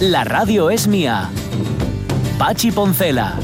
La 0.00 0.24
radio 0.24 0.70
es 0.70 0.88
mía. 0.88 1.28
Pachi 2.38 2.72
Poncela. 2.72 3.38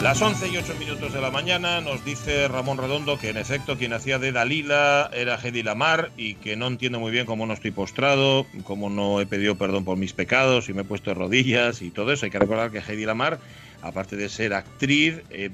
Las 0.00 0.22
11 0.22 0.48
y 0.48 0.56
8 0.56 0.74
minutos 0.78 0.95
la 1.26 1.32
mañana 1.32 1.80
nos 1.80 2.04
dice 2.04 2.46
Ramón 2.46 2.78
Redondo 2.78 3.18
que 3.18 3.30
en 3.30 3.36
efecto 3.36 3.76
quien 3.76 3.92
hacía 3.92 4.20
de 4.20 4.30
Dalila 4.30 5.10
era 5.12 5.34
Hedy 5.34 5.64
Lamar 5.64 6.12
y 6.16 6.36
que 6.36 6.54
no 6.54 6.68
entiendo 6.68 7.00
muy 7.00 7.10
bien 7.10 7.26
cómo 7.26 7.46
no 7.46 7.52
estoy 7.52 7.72
postrado, 7.72 8.46
cómo 8.62 8.90
no 8.90 9.20
he 9.20 9.26
pedido 9.26 9.56
perdón 9.56 9.84
por 9.84 9.96
mis 9.96 10.12
pecados 10.12 10.68
y 10.68 10.72
me 10.72 10.82
he 10.82 10.84
puesto 10.84 11.10
de 11.10 11.14
rodillas 11.14 11.82
y 11.82 11.90
todo 11.90 12.12
eso. 12.12 12.26
Hay 12.26 12.30
que 12.30 12.38
recordar 12.38 12.70
que 12.70 12.78
Hedy 12.78 13.06
Lamar 13.06 13.40
aparte 13.82 14.16
de 14.16 14.28
ser 14.28 14.54
actriz, 14.54 15.22
eh, 15.30 15.50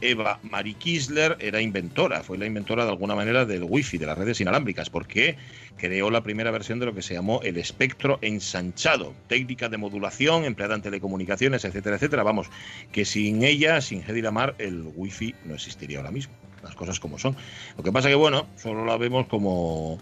Eva 0.00 0.38
Marie 0.42 0.74
Kisler 0.74 1.36
era 1.40 1.60
inventora, 1.60 2.22
fue 2.22 2.38
la 2.38 2.46
inventora 2.46 2.84
de 2.84 2.90
alguna 2.90 3.14
manera 3.14 3.44
del 3.44 3.64
wifi, 3.64 3.98
de 3.98 4.06
las 4.06 4.18
redes 4.18 4.40
inalámbricas, 4.40 4.90
porque 4.90 5.36
creó 5.76 6.10
la 6.10 6.22
primera 6.22 6.50
versión 6.50 6.78
de 6.78 6.86
lo 6.86 6.94
que 6.94 7.02
se 7.02 7.14
llamó 7.14 7.40
el 7.42 7.56
espectro 7.56 8.18
ensanchado, 8.22 9.14
técnica 9.28 9.68
de 9.68 9.76
modulación 9.76 10.44
empleada 10.44 10.74
en 10.74 10.82
telecomunicaciones, 10.82 11.64
etcétera, 11.64 11.96
etcétera. 11.96 12.22
Vamos, 12.22 12.48
que 12.92 13.04
sin 13.04 13.42
ella, 13.42 13.80
sin 13.80 14.02
Hedy 14.02 14.22
Lamar, 14.22 14.54
el 14.58 14.84
wifi 14.94 15.34
no 15.44 15.54
existiría 15.54 15.98
ahora 15.98 16.10
mismo, 16.10 16.34
las 16.62 16.74
cosas 16.74 17.00
como 17.00 17.18
son. 17.18 17.36
Lo 17.76 17.84
que 17.84 17.92
pasa 17.92 18.08
que, 18.08 18.14
bueno, 18.14 18.46
solo 18.56 18.84
la 18.84 18.96
vemos 18.96 19.26
como, 19.26 19.98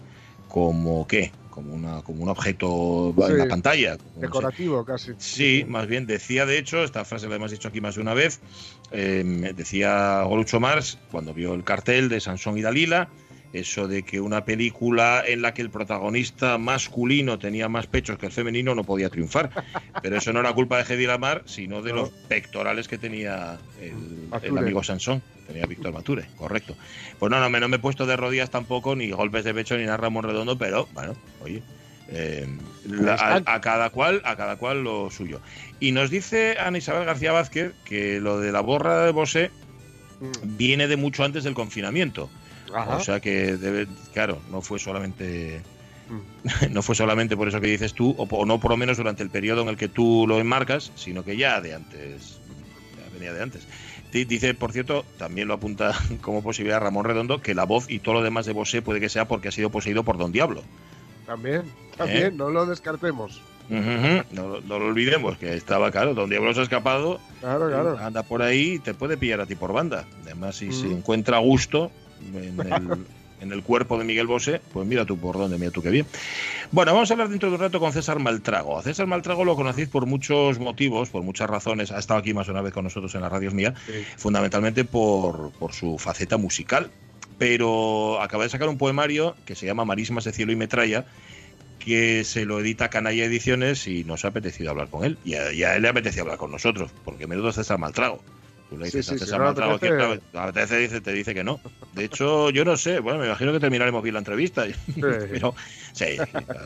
como 0.47 1.07
¿qué? 1.07 1.31
Como, 1.55 1.73
una, 1.73 2.01
como 2.01 2.21
un 2.21 2.29
objeto 2.29 3.15
en 3.29 3.37
la 3.37 3.47
pantalla. 3.47 3.97
Decorativo 4.17 4.83
casi. 4.83 5.13
Sí, 5.17 5.65
más 5.65 5.87
bien 5.87 6.05
decía, 6.05 6.45
de 6.45 6.57
hecho, 6.57 6.83
esta 6.83 7.05
frase 7.05 7.29
la 7.29 7.37
hemos 7.37 7.49
dicho 7.49 7.69
aquí 7.69 7.79
más 7.79 7.95
de 7.95 8.01
una 8.01 8.13
vez, 8.13 8.41
eh, 8.91 9.53
decía 9.55 10.23
Golucho 10.23 10.59
Mars 10.59 10.99
cuando 11.11 11.33
vio 11.33 11.53
el 11.53 11.63
cartel 11.63 12.09
de 12.09 12.19
Sansón 12.19 12.57
y 12.57 12.61
Dalila, 12.61 13.07
eso 13.59 13.87
de 13.87 14.03
que 14.03 14.19
una 14.19 14.43
película 14.43 15.23
en 15.25 15.41
la 15.41 15.53
que 15.53 15.61
el 15.61 15.69
protagonista 15.69 16.57
masculino 16.57 17.39
tenía 17.39 17.69
más 17.69 17.87
pechos 17.87 18.17
que 18.17 18.25
el 18.25 18.31
femenino 18.31 18.75
no 18.75 18.83
podía 18.83 19.09
triunfar. 19.09 19.49
Pero 20.01 20.17
eso 20.17 20.33
no 20.33 20.41
era 20.41 20.53
culpa 20.53 20.77
de 20.77 20.93
Hedy 20.93 21.05
Lamar, 21.05 21.43
sino 21.45 21.81
de 21.81 21.93
los 21.93 22.09
pectorales 22.09 22.87
que 22.87 22.97
tenía 22.97 23.57
el, 23.81 24.57
amigo 24.57 24.83
Sansón. 24.83 25.21
Tenía 25.47 25.65
Víctor 25.65 25.93
Mature, 25.93 26.25
correcto. 26.37 26.75
Pues 27.19 27.29
no, 27.29 27.39
no 27.39 27.49
me, 27.49 27.59
no 27.59 27.67
me 27.67 27.77
he 27.77 27.79
puesto 27.79 28.05
de 28.05 28.17
rodillas 28.17 28.49
tampoco, 28.49 28.95
ni 28.95 29.11
golpes 29.11 29.43
de 29.43 29.53
pecho, 29.53 29.77
ni 29.77 29.85
nada 29.85 29.97
Ramón 29.97 30.23
Redondo, 30.23 30.57
pero 30.57 30.87
bueno, 30.93 31.15
oye. 31.41 31.61
Eh, 32.07 32.45
a, 33.17 33.61
cada 33.61 33.89
cual 33.89 34.21
a 34.25 34.35
cada 34.35 34.57
cual 34.57 34.83
lo 34.83 35.09
suyo 35.09 35.41
y 35.79 35.91
nos 35.91 36.11
dice 36.11 36.55
Ana 36.59 36.77
Isabel 36.77 37.03
García 37.03 37.31
Vázquez 37.31 37.73
que 37.83 38.19
lo 38.19 38.39
de 38.39 38.51
la 38.51 38.59
borra 38.59 39.05
de 39.05 39.11
Bosé 39.11 39.49
mm. 40.19 40.55
viene 40.55 40.87
de 40.87 40.97
mucho 40.97 41.23
antes 41.23 41.43
del 41.43 41.55
confinamiento 41.55 42.29
o 42.73 42.99
sea 42.99 43.19
que, 43.19 43.57
debe, 43.57 43.87
claro, 44.13 44.41
no 44.51 44.61
fue 44.61 44.79
solamente 44.79 45.61
mm. 46.09 46.71
no 46.73 46.81
fue 46.81 46.95
solamente 46.95 47.37
por 47.37 47.47
eso 47.47 47.61
que 47.61 47.67
dices 47.67 47.93
tú, 47.93 48.15
o, 48.17 48.45
no 48.45 48.59
por 48.59 48.71
lo 48.71 48.77
menos 48.77 48.97
durante 48.97 49.23
el 49.23 49.29
periodo 49.29 49.61
en 49.61 49.69
el 49.69 49.77
que 49.77 49.87
tú 49.87 50.25
lo 50.27 50.39
enmarcas, 50.39 50.91
sino 50.95 51.23
que 51.23 51.37
ya 51.37 51.61
de 51.61 51.75
antes, 51.75 52.39
ya 52.97 53.13
venía 53.13 53.33
de 53.33 53.43
antes. 53.43 53.67
Dice, 54.23 54.53
por 54.53 54.71
cierto, 54.71 55.03
también 55.17 55.49
lo 55.49 55.55
apunta 55.55 55.93
como 56.21 56.41
posibilidad 56.41 56.79
Ramón 56.79 57.03
Redondo, 57.03 57.41
que 57.41 57.53
la 57.53 57.65
voz 57.65 57.89
y 57.89 57.99
todo 57.99 58.15
lo 58.15 58.21
demás 58.21 58.45
de 58.45 58.53
Bosé 58.53 58.81
puede 58.81 59.01
que 59.01 59.09
sea 59.09 59.27
porque 59.27 59.49
ha 59.49 59.51
sido 59.51 59.69
poseído 59.69 60.03
por 60.03 60.17
Don 60.17 60.31
Diablo. 60.31 60.63
También, 61.25 61.63
también, 61.97 62.27
¿Eh? 62.27 62.31
no 62.31 62.49
lo 62.49 62.65
descartemos. 62.65 63.41
no, 63.69 64.59
lo 64.61 64.75
olvidemos, 64.75 65.37
que 65.37 65.53
estaba 65.53 65.91
claro, 65.91 66.13
Don 66.13 66.29
Diablo 66.29 66.53
se 66.53 66.61
ha 66.61 66.63
escapado, 66.63 67.19
claro, 67.41 67.67
claro. 67.67 67.97
anda 67.97 68.23
por 68.23 68.41
ahí 68.41 68.75
y 68.75 68.79
te 68.79 68.93
puede 68.93 69.17
pillar 69.17 69.41
a 69.41 69.47
ti 69.47 69.55
por 69.55 69.73
banda. 69.73 70.05
Además, 70.23 70.57
si 70.57 70.71
se 70.71 70.87
encuentra 70.87 71.37
a 71.37 71.41
gusto, 71.41 71.91
en 73.41 73.51
el, 73.51 73.63
cuerpo 73.63 73.97
de 73.97 74.05
Miguel 74.05 74.27
Bosé, 74.27 74.61
pues 74.73 74.87
mira 74.87 75.05
tú 75.05 75.17
por 75.17 75.37
dónde, 75.37 75.57
mira 75.57 75.71
tú 75.71 75.81
qué 75.81 75.89
bien. 75.89 76.05
Bueno, 76.71 76.93
vamos 76.93 77.09
a 77.09 77.13
hablar 77.13 77.29
dentro 77.29 77.49
de 77.49 77.55
un 77.55 77.61
rato 77.61 77.79
con 77.79 77.93
César 77.93 78.19
Maltrago. 78.19 78.77
A 78.77 78.83
César 78.83 79.07
Maltrago 79.07 79.45
lo 79.45 79.55
conocéis 79.55 79.89
por 79.89 80.05
muchos 80.05 80.59
motivos, 80.59 81.09
por 81.09 81.23
muchas 81.23 81.49
razones. 81.49 81.91
Ha 81.91 81.99
estado 81.99 82.19
aquí 82.19 82.33
más 82.33 82.47
una 82.47 82.61
vez 82.61 82.73
con 82.73 82.83
nosotros 82.83 83.13
en 83.15 83.21
la 83.21 83.29
radio 83.29 83.51
mía, 83.51 83.73
fundamentalmente 84.17 84.83
por, 84.83 85.51
por 85.51 85.73
su 85.73 85.97
faceta 85.97 86.37
musical. 86.37 86.89
Pero 87.37 88.21
acaba 88.21 88.43
de 88.43 88.49
sacar 88.49 88.69
un 88.69 88.77
poemario 88.77 89.35
que 89.45 89.55
se 89.55 89.65
llama 89.65 89.83
Marismas 89.85 90.23
de 90.23 90.31
Cielo 90.31 90.53
y 90.53 90.55
Metralla, 90.55 91.05
que 91.79 92.23
se 92.23 92.45
lo 92.45 92.59
edita 92.59 92.89
Canalla 92.89 93.25
Ediciones 93.25 93.87
y 93.87 94.03
nos 94.05 94.25
ha 94.25 94.29
apetecido 94.29 94.71
hablar 94.71 94.89
con 94.89 95.03
él. 95.03 95.17
Y 95.23 95.35
a, 95.35 95.51
y 95.51 95.63
a 95.63 95.75
él 95.75 95.83
le 95.83 95.89
apetecía 95.89 96.21
hablar 96.21 96.37
con 96.37 96.51
nosotros, 96.51 96.91
porque 97.03 97.27
menudo 97.27 97.51
César 97.51 97.77
Maltrago. 97.77 98.21
Tú 98.69 98.77
le 98.77 98.85
dices, 98.85 99.05
sí, 99.05 99.19
sí, 99.19 99.25
te 99.25 100.77
dice, 100.77 101.01
te 101.01 101.13
dice 101.13 101.33
que 101.35 101.43
no. 101.43 101.59
De 101.93 102.05
hecho, 102.05 102.49
yo 102.49 102.65
no 102.65 102.75
sé, 102.77 102.99
bueno, 102.99 103.19
me 103.19 103.27
imagino 103.27 103.51
que 103.51 103.59
terminaremos 103.59 104.01
bien 104.01 104.13
la 104.13 104.19
entrevista. 104.19 104.65
pero 104.99 105.53
sí, 105.93 106.17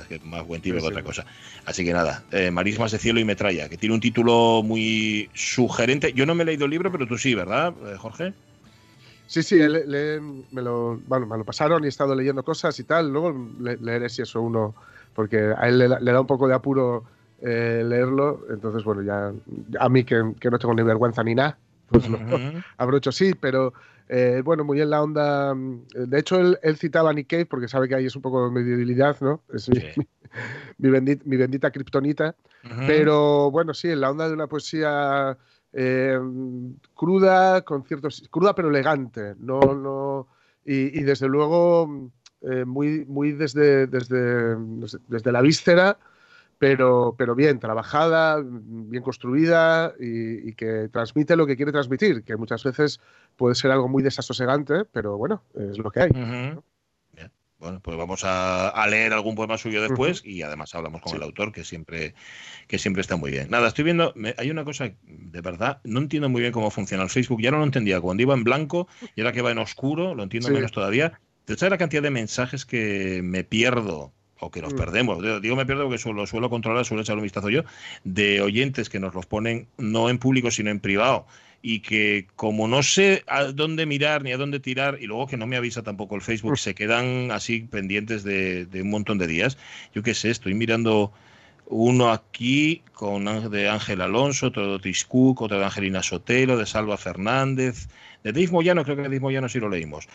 es 0.10 0.24
más 0.24 0.46
buen 0.48 0.62
tipo 0.62 0.78
que 0.78 0.86
otra 0.86 1.04
cosa. 1.04 1.26
Así 1.66 1.84
que 1.84 1.92
nada, 1.92 2.24
eh, 2.32 2.52
Marismas 2.52 2.94
de 2.94 3.00
Cielo 3.00 3.20
y 3.20 3.26
Metralla, 3.26 3.68
que 3.68 3.78
tiene 3.78 3.96
un 3.96 4.02
título 4.02 4.62
muy 4.64 5.30
sugerente. 5.34 6.14
Yo 6.14 6.26
no 6.26 6.36
me 6.36 6.44
he 6.44 6.46
leído 6.46 6.66
el 6.66 6.72
libro, 6.72 6.92
pero 6.92 7.06
tú 7.06 7.18
sí, 7.18 7.36
¿verdad, 7.36 7.74
eh, 7.86 7.98
Jorge? 7.98 8.34
Sí, 9.28 9.44
sí, 9.44 9.58
me, 9.58 10.62
lo, 10.62 10.98
bueno, 11.06 11.28
me 11.28 11.38
lo 11.38 11.44
pasaron 11.44 11.84
y 11.84 11.88
he 11.88 11.90
estado 11.90 12.16
leyendo 12.16 12.44
cosas 12.44 12.80
y 12.80 12.86
tal. 12.86 13.12
Luego 13.12 13.52
leeré 13.60 14.10
si 14.10 14.22
eso 14.22 14.42
uno, 14.42 14.74
porque 15.14 15.54
a 15.56 15.68
él 15.68 15.78
le, 15.78 15.88
da 16.12 16.22
un 16.22 16.28
poco 16.28 16.48
de 16.48 16.56
apuro 16.56 17.04
eh, 17.42 17.84
leerlo. 17.86 18.46
Entonces, 18.50 18.84
bueno, 18.86 19.04
ya 19.04 19.31
a 19.80 19.90
mí 19.90 20.06
que, 20.06 20.34
que 20.40 20.50
no 20.50 20.58
tengo 20.58 20.74
ni 20.74 20.81
vergüenza 20.81 21.24
ni 21.24 21.36
nada, 21.36 21.60
pues 21.89 22.05
abrocho 22.77 23.11
sí, 23.11 23.33
pero 23.39 23.73
eh, 24.09 24.41
bueno, 24.44 24.63
muy 24.63 24.81
en 24.81 24.89
la 24.89 25.03
onda. 25.03 25.53
Mm, 25.53 25.85
de 26.07 26.19
hecho, 26.19 26.39
él, 26.39 26.57
citaba 26.77 27.11
a 27.11 27.13
Nick 27.13 27.27
Cave 27.27 27.45
porque 27.45 27.67
sabe 27.67 27.88
que 27.88 27.95
ahí 27.95 28.05
es 28.07 28.16
un 28.16 28.23
poco 28.23 28.50
de 28.50 28.63
debilidad, 28.63 29.16
¿no? 29.22 29.44
Es 29.53 29.69
mi, 29.69 29.79
bendita, 30.89 31.23
mi 31.25 31.38
bendita 31.38 31.72
kriptonita. 31.72 32.35
Pero 32.85 33.50
bueno, 33.51 33.73
sí, 33.73 33.89
en 33.89 34.01
la 34.01 34.11
onda 34.11 34.27
de 34.27 34.33
una 34.33 34.47
poesía 34.47 35.38
eh, 35.72 36.19
cruda, 36.94 37.61
con 37.61 37.85
ciertos. 37.85 38.27
cruda 38.29 38.53
pero 38.56 38.69
elegante. 38.69 39.35
No, 39.39 39.59
no. 39.59 40.27
Y, 40.66 41.01
desde 41.03 41.27
luego, 41.27 42.11
eh, 42.41 42.66
muy, 42.66 43.06
muy 43.06 43.31
desde, 43.31 43.88
desde, 43.88 44.56
desde 45.07 45.31
la 45.31 45.41
víscera 45.41 45.97
pero, 46.59 47.16
pero 47.18 47.36
bien 47.36 47.58
trabajada, 47.59 48.44
bien 48.44 49.02
construida 49.02 49.94
y, 49.97 50.53
que 50.53 50.90
transmite 50.92 51.38
lo 51.38 51.47
que 51.47 51.56
quiere 51.56 51.72
transmitir, 51.72 52.24
que 52.24 52.36
muchas 52.36 52.64
veces 52.64 53.00
puede 53.38 53.56
ser 53.56 53.72
algo 53.72 53.88
muy 53.88 54.03
desasosegante, 54.03 54.84
pero 54.86 55.18
bueno, 55.18 55.42
es 55.56 55.78
lo 55.78 55.90
que 55.90 56.02
hay. 56.02 56.09
Bueno, 57.59 57.81
pues 57.81 57.98
vamos 57.98 58.22
a, 58.24 58.86
leer 58.90 59.12
algún 59.12 59.36
poema 59.36 59.58
suyo 59.58 59.81
después 59.81 60.22
y 60.24 60.44
además 60.44 60.74
hablamos 60.75 61.02
con 61.02 61.16
el 61.16 61.24
autor, 61.24 61.52
que 61.52 61.66
siempre, 61.66 62.14
que 62.68 62.80
siempre 62.80 63.02
está 63.02 63.18
muy 63.18 63.31
bien. 63.31 63.50
Nada, 63.50 63.68
estoy 63.68 63.84
viendo, 63.84 64.14
hay 64.38 64.50
una 64.50 64.64
cosa, 64.64 64.92
de 65.03 65.42
verdad, 65.42 65.81
no 65.84 66.00
entiendo 66.00 66.30
muy 66.30 66.42
bien 66.42 66.53
cómo 66.53 66.72
funciona 66.72 67.03
el 67.03 67.09
Facebook, 67.09 67.42
ya 67.42 67.52
no 67.52 67.58
lo 67.58 67.66
entendía, 67.66 68.00
cuando 68.00 68.24
iba 68.24 68.34
en 68.34 68.46
blanco 68.46 68.88
y 69.14 69.22
ahora 69.22 69.34
que 69.34 69.42
va 69.42 69.52
en 69.52 69.58
oscuro, 69.58 70.16
lo 70.16 70.24
entiendo 70.24 70.50
menos 70.50 70.72
todavía. 70.72 71.19
¿Te 71.44 71.58
sabes 71.58 71.72
la 71.72 71.78
cantidad 71.78 72.03
de 72.03 72.12
mensajes 72.12 72.66
que 72.66 73.22
me 73.24 73.44
pierdo 73.44 74.14
o 74.39 74.51
que 74.51 74.61
nos 74.61 74.73
mm. 74.73 74.77
perdemos, 74.77 75.41
digo 75.41 75.55
me 75.55 75.66
pierdo 75.66 75.83
porque 75.83 75.97
suelo, 75.97 76.25
suelo 76.25 76.50
controlar, 76.50 76.85
suelo 76.85 77.01
echar 77.01 77.17
un 77.17 77.23
vistazo 77.23 77.50
yo, 77.50 77.63
de 78.03 78.41
oyentes 78.41 78.89
que 78.89 79.00
nos 79.00 79.13
los 79.13 79.25
ponen 79.25 79.67
no 79.77 80.09
en 80.09 80.17
público 80.17 80.51
sino 80.51 80.69
en 80.69 80.79
privado 80.79 81.25
y 81.61 81.81
que 81.81 82.27
como 82.36 82.68
no 82.68 82.83
sé 82.83 83.24
a 83.27 83.45
dónde 83.45 83.86
mirar 83.86 84.24
ni 84.24 84.31
a 84.31 84.38
dónde 84.38 84.59
tirar 84.59 84.97
y 85.01 85.07
luego 85.07 85.27
que 85.27 85.38
no 85.38 85.47
me 85.47 85.57
avisa 85.57 85.83
tampoco 85.83 86.15
el 86.15 86.21
Facebook, 86.21 86.53
mm. 86.53 86.57
se 86.57 86.75
quedan 86.75 87.31
así 87.31 87.62
pendientes 87.62 88.24
de, 88.24 88.68
un 88.74 88.89
montón 88.89 89.18
de 89.18 89.27
días. 89.27 89.57
Yo 89.94 90.03
qué 90.03 90.13
sé, 90.13 90.30
estoy 90.30 90.53
mirando 90.53 91.12
uno 91.69 92.12
aquí 92.12 92.81
con 92.94 93.25
de 93.51 93.69
Ángel 93.69 94.01
Alonso, 94.01 94.48
otro 94.48 94.74
de 94.74 94.80
Tiscuc, 94.80 95.42
otro 95.42 95.60
de 95.60 95.66
Angelina 95.66 96.04
Sotelo, 96.04 96.57
de 96.57 96.66
Salva 96.66 96.98
Fernández, 96.98 97.88
de 98.24 98.33
Dave 98.33 98.50
Moyano, 98.50 98.83
creo 98.83 98.98
que 98.98 99.04
de 99.04 99.07
Dave 99.07 99.21
Moyano 99.21 99.48
sí 99.48 99.60
lo 99.60 99.69
leímos. 99.69 100.10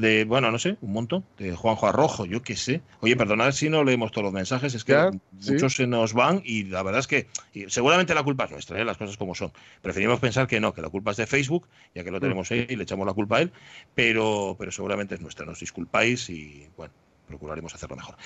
De, 0.00 0.24
bueno, 0.24 0.50
no 0.50 0.58
sé, 0.58 0.76
un 0.80 0.92
montón. 0.92 1.24
De 1.38 1.54
Juanjo 1.54 1.86
Arrojo, 1.86 2.24
yo 2.24 2.42
qué 2.42 2.56
sé. 2.56 2.80
Oye, 3.00 3.16
perdonad 3.16 3.52
si 3.52 3.68
no 3.68 3.84
leemos 3.84 4.10
todos 4.10 4.24
los 4.24 4.32
mensajes, 4.32 4.74
es 4.74 4.82
que 4.82 5.10
muchos 5.32 5.76
se 5.76 5.86
nos 5.86 6.14
van 6.14 6.42
y 6.44 6.64
la 6.64 6.82
verdad 6.82 7.00
es 7.00 7.06
que 7.06 7.28
seguramente 7.68 8.14
la 8.14 8.22
culpa 8.22 8.44
es 8.44 8.50
nuestra, 8.50 8.80
¿eh? 8.80 8.84
las 8.84 8.96
cosas 8.96 9.16
como 9.16 9.34
son. 9.34 9.52
Preferimos 9.82 10.18
pensar 10.18 10.46
que 10.46 10.58
no, 10.58 10.74
que 10.74 10.82
la 10.82 10.88
culpa 10.88 11.12
es 11.12 11.18
de 11.18 11.26
Facebook, 11.26 11.68
ya 11.94 12.02
que 12.02 12.10
lo 12.10 12.18
mm. 12.18 12.22
tenemos 12.22 12.50
ahí 12.50 12.66
y 12.68 12.76
le 12.76 12.82
echamos 12.82 13.06
la 13.06 13.12
culpa 13.12 13.36
a 13.36 13.42
él, 13.42 13.52
pero, 13.94 14.56
pero 14.58 14.72
seguramente 14.72 15.14
es 15.14 15.20
nuestra. 15.20 15.46
Nos 15.46 15.60
disculpáis 15.60 16.28
y 16.30 16.66
bueno 16.76 17.03
procuraremos 17.26 17.74
hacerlo 17.74 17.96
mejor. 17.96 18.16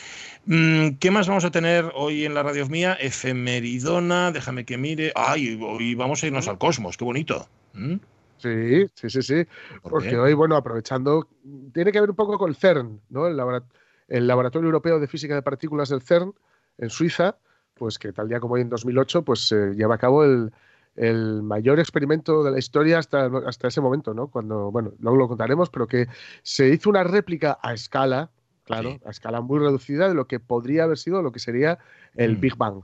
Mm, 0.47 0.97
¿Qué 0.99 1.11
más 1.11 1.29
vamos 1.29 1.45
a 1.45 1.51
tener 1.51 1.91
hoy 1.95 2.25
en 2.25 2.35
la 2.35 2.43
radio 2.43 2.67
mía? 2.69 2.95
Efemeridona, 2.95 4.33
déjame 4.33 4.65
que 4.65 4.79
mire. 4.79 5.13
¡Ay! 5.15 5.59
Hoy 5.63 5.95
vamos 5.95 6.23
a 6.23 6.27
irnos 6.27 6.49
al 6.49 6.59
cosmos, 6.59 6.97
qué 6.97 7.05
bonito. 7.05 7.49
¿Mm? 7.75 7.97
Sí, 8.39 8.87
sí, 8.95 9.11
sí, 9.11 9.23
sí. 9.23 9.47
Porque 9.83 10.17
hoy, 10.17 10.33
bueno, 10.33 10.57
aprovechando, 10.57 11.29
tiene 11.73 11.93
que 11.93 12.01
ver 12.01 12.11
un 12.11 12.17
poco 12.17 12.39
con 12.39 12.49
el 12.49 12.57
CERN, 12.57 13.01
¿no? 13.11 13.27
El, 13.27 13.37
Laboratorio 14.27 14.67
Europeo 14.67 15.01
de 15.01 15.09
Física 15.09 15.35
de 15.35 15.43
Partículas 15.43 15.89
del 15.89 16.03
CERN, 16.03 16.33
en 16.79 16.91
Suiza, 16.91 17.37
pues 17.75 17.99
que 17.99 18.13
tal 18.13 18.29
día 18.29 18.41
como 18.41 18.55
hoy 18.55 18.63
en 18.63 18.71
2008, 18.71 19.23
pues 19.23 19.49
se 19.49 19.75
lleva 19.75 19.97
a 19.97 19.99
cabo 19.99 20.25
el, 20.25 20.53
mayor 21.43 21.79
experimento 21.79 22.43
de 22.43 22.51
la 22.51 22.59
historia 22.59 22.99
hasta, 22.99 23.31
hasta 23.47 23.69
ese 23.69 23.81
momento, 23.81 24.15
¿no? 24.15 24.29
Cuando, 24.29 24.73
bueno, 24.73 24.95
luego 24.99 25.17
lo 25.17 25.29
contaremos, 25.29 25.71
pero 25.71 25.87
que 25.87 26.09
se 26.43 26.69
hizo 26.71 26.91
una 26.91 27.05
réplica 27.05 27.59
a 27.63 27.73
escala, 27.73 28.31
claro, 28.69 28.99
a 29.05 29.11
escala 29.11 29.41
muy 29.41 29.59
reducida 29.59 30.09
de 30.09 30.15
lo 30.15 30.27
que 30.27 30.39
podría 30.39 30.85
haber 30.85 30.99
sido 30.99 31.23
lo 31.23 31.33
que 31.33 31.41
sería 31.41 31.79
el 32.15 32.37
mm. 32.37 32.41
Big 32.41 32.57
Bang. 32.57 32.83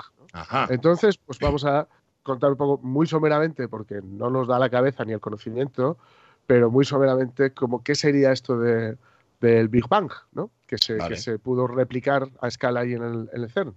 Entonces, 0.69 1.17
pues 1.19 1.39
vamos 1.39 1.65
a 1.65 1.87
contar 2.23 2.51
un 2.51 2.57
poco 2.57 2.85
muy 2.85 3.07
someramente, 3.07 3.69
porque 3.69 4.01
no 4.03 4.31
nos 4.31 4.49
da 4.49 4.59
la 4.59 4.71
cabeza 4.71 5.05
ni 5.05 5.13
el 5.13 5.21
conocimiento, 5.21 5.99
pero 6.47 6.71
muy 6.71 6.85
someramente 6.85 7.53
como 7.53 7.85
qué 7.85 7.95
sería 7.95 8.33
esto 8.33 8.59
de, 8.59 8.97
del 9.41 9.69
Big 9.69 9.87
Bang, 9.89 10.11
¿no? 10.33 10.51
Que 10.67 10.77
se, 10.79 10.99
que 10.99 11.17
se 11.17 11.39
pudo 11.39 11.67
replicar 11.67 12.29
a 12.41 12.49
escala 12.49 12.81
ahí 12.81 12.95
en 12.95 13.03
el, 13.03 13.31
en 13.33 13.43
el 13.43 13.51
CERN. 13.51 13.75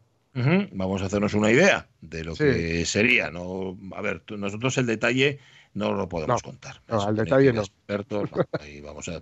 Vamos 0.71 1.01
a 1.01 1.05
hacernos 1.05 1.33
una 1.33 1.51
idea 1.51 1.87
de 2.01 2.23
lo 2.23 2.35
que 2.35 2.85
sería. 2.85 3.31
No, 3.31 3.75
a 3.95 4.01
ver, 4.01 4.23
nosotros 4.37 4.77
el 4.77 4.85
detalle 4.85 5.39
no 5.77 5.93
lo 5.93 6.09
podemos 6.09 6.41
contar. 6.41 6.81
No, 6.87 7.01
al 7.01 7.15
detalle 7.15 7.53
no. 7.53 7.61
Expertos, 7.61 8.29
vamos, 8.83 9.07
a, 9.07 9.21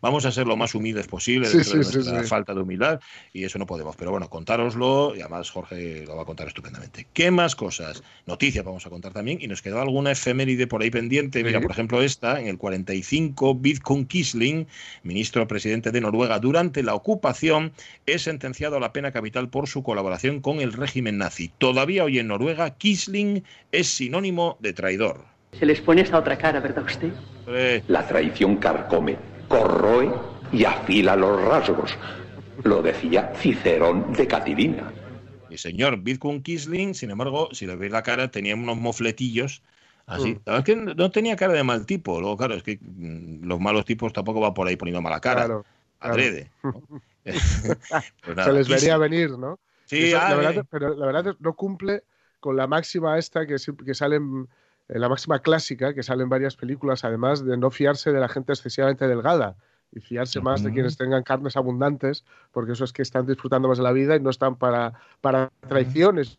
vamos 0.00 0.24
a 0.24 0.32
ser 0.32 0.46
lo 0.46 0.56
más 0.56 0.74
humildes 0.74 1.06
posible 1.08 1.48
de 1.50 2.24
falta 2.24 2.54
de 2.54 2.60
humildad 2.60 3.00
y 3.32 3.44
eso 3.44 3.58
no 3.58 3.66
podemos. 3.66 3.96
Pero 3.96 4.12
bueno, 4.12 4.30
contároslo 4.30 5.14
y 5.14 5.20
además 5.20 5.50
Jorge 5.50 6.04
lo 6.06 6.16
va 6.16 6.22
a 6.22 6.24
contar 6.24 6.46
estupendamente. 6.46 7.06
¿Qué 7.12 7.30
más 7.30 7.54
cosas? 7.54 8.02
Noticias 8.26 8.64
vamos 8.64 8.86
a 8.86 8.90
contar 8.90 9.12
también 9.12 9.38
y 9.40 9.48
nos 9.48 9.60
quedó 9.60 9.80
alguna 9.80 10.12
efeméride 10.12 10.66
por 10.66 10.82
ahí 10.82 10.90
pendiente. 10.90 11.42
Mira, 11.44 11.60
por 11.60 11.72
ejemplo, 11.72 12.00
esta, 12.02 12.40
en 12.40 12.46
el 12.46 12.56
45, 12.56 13.56
Vidkun 13.56 14.06
Kisling, 14.06 14.66
ministro 15.02 15.46
presidente 15.46 15.90
de 15.90 16.00
Noruega 16.00 16.38
durante 16.38 16.82
la 16.82 16.94
ocupación, 16.94 17.72
es 18.06 18.22
sentenciado 18.22 18.76
a 18.76 18.80
la 18.80 18.92
pena 18.92 19.12
capital 19.12 19.50
por 19.50 19.68
su 19.68 19.82
colaboración 19.82 20.40
con 20.40 20.60
el 20.60 20.72
régimen 20.72 21.18
nazi. 21.18 21.50
Todavía 21.58 22.04
hoy 22.04 22.18
en 22.18 22.28
Noruega, 22.28 22.70
Kisling 22.76 23.44
es 23.72 23.88
sinónimo 23.88 24.56
de 24.60 24.72
traidor. 24.72 25.32
Se 25.58 25.66
les 25.66 25.80
pone 25.80 26.00
esa 26.00 26.18
otra 26.18 26.36
cara, 26.38 26.60
¿verdad 26.60 26.84
usted? 26.84 27.12
La 27.88 28.06
traición 28.06 28.56
carcome, 28.56 29.16
corroe 29.48 30.12
y 30.52 30.64
afila 30.64 31.14
los 31.16 31.40
rasgos. 31.42 31.96
Lo 32.64 32.82
decía 32.82 33.32
Cicerón 33.36 34.12
de 34.12 34.26
Catilina. 34.26 34.92
El 35.50 35.58
señor 35.58 35.98
Vidkun 36.02 36.42
Kisling, 36.42 36.94
sin 36.94 37.10
embargo, 37.10 37.48
si 37.52 37.66
le 37.66 37.76
veis 37.76 37.92
la 37.92 38.02
cara, 38.02 38.30
tenía 38.30 38.54
unos 38.54 38.78
mofletillos 38.78 39.62
así. 40.06 40.38
Mm. 40.46 40.50
es 40.50 40.64
que 40.64 40.76
no 40.76 41.10
tenía 41.10 41.36
cara 41.36 41.52
de 41.52 41.62
mal 41.62 41.84
tipo. 41.84 42.20
Luego, 42.20 42.36
claro, 42.36 42.54
es 42.54 42.62
que 42.62 42.78
mm, 42.80 43.44
los 43.44 43.60
malos 43.60 43.84
tipos 43.84 44.12
tampoco 44.12 44.40
van 44.40 44.54
por 44.54 44.66
ahí 44.66 44.76
poniendo 44.76 45.02
mala 45.02 45.20
cara. 45.20 45.44
Claro, 45.44 45.64
Adrede. 46.00 46.50
Pues 47.24 47.64
Se 48.44 48.52
les 48.52 48.68
vería 48.68 48.96
venir, 48.98 49.38
¿no? 49.38 49.60
Sí, 49.84 50.10
la 50.10 50.34
verdad, 50.34 50.66
pero 50.68 50.96
la 50.96 51.06
verdad 51.06 51.36
no 51.38 51.54
cumple 51.54 52.02
con 52.40 52.56
la 52.56 52.66
máxima 52.66 53.16
esta 53.16 53.46
que, 53.46 53.54
que 53.86 53.94
salen 53.94 54.48
la 54.88 55.08
máxima 55.08 55.40
clásica 55.40 55.94
que 55.94 56.02
sale 56.02 56.22
en 56.22 56.28
varias 56.28 56.56
películas, 56.56 57.04
además 57.04 57.44
de 57.44 57.56
no 57.56 57.70
fiarse 57.70 58.12
de 58.12 58.20
la 58.20 58.28
gente 58.28 58.52
excesivamente 58.52 59.06
delgada 59.08 59.56
y 59.92 60.00
fiarse 60.00 60.40
más 60.40 60.62
de 60.62 60.72
quienes 60.72 60.96
tengan 60.96 61.22
carnes 61.22 61.56
abundantes, 61.56 62.24
porque 62.50 62.72
eso 62.72 62.84
es 62.84 62.92
que 62.92 63.02
están 63.02 63.26
disfrutando 63.26 63.68
más 63.68 63.78
de 63.78 63.84
la 63.84 63.92
vida 63.92 64.16
y 64.16 64.20
no 64.20 64.30
están 64.30 64.56
para, 64.56 64.94
para 65.20 65.50
traiciones. 65.68 66.38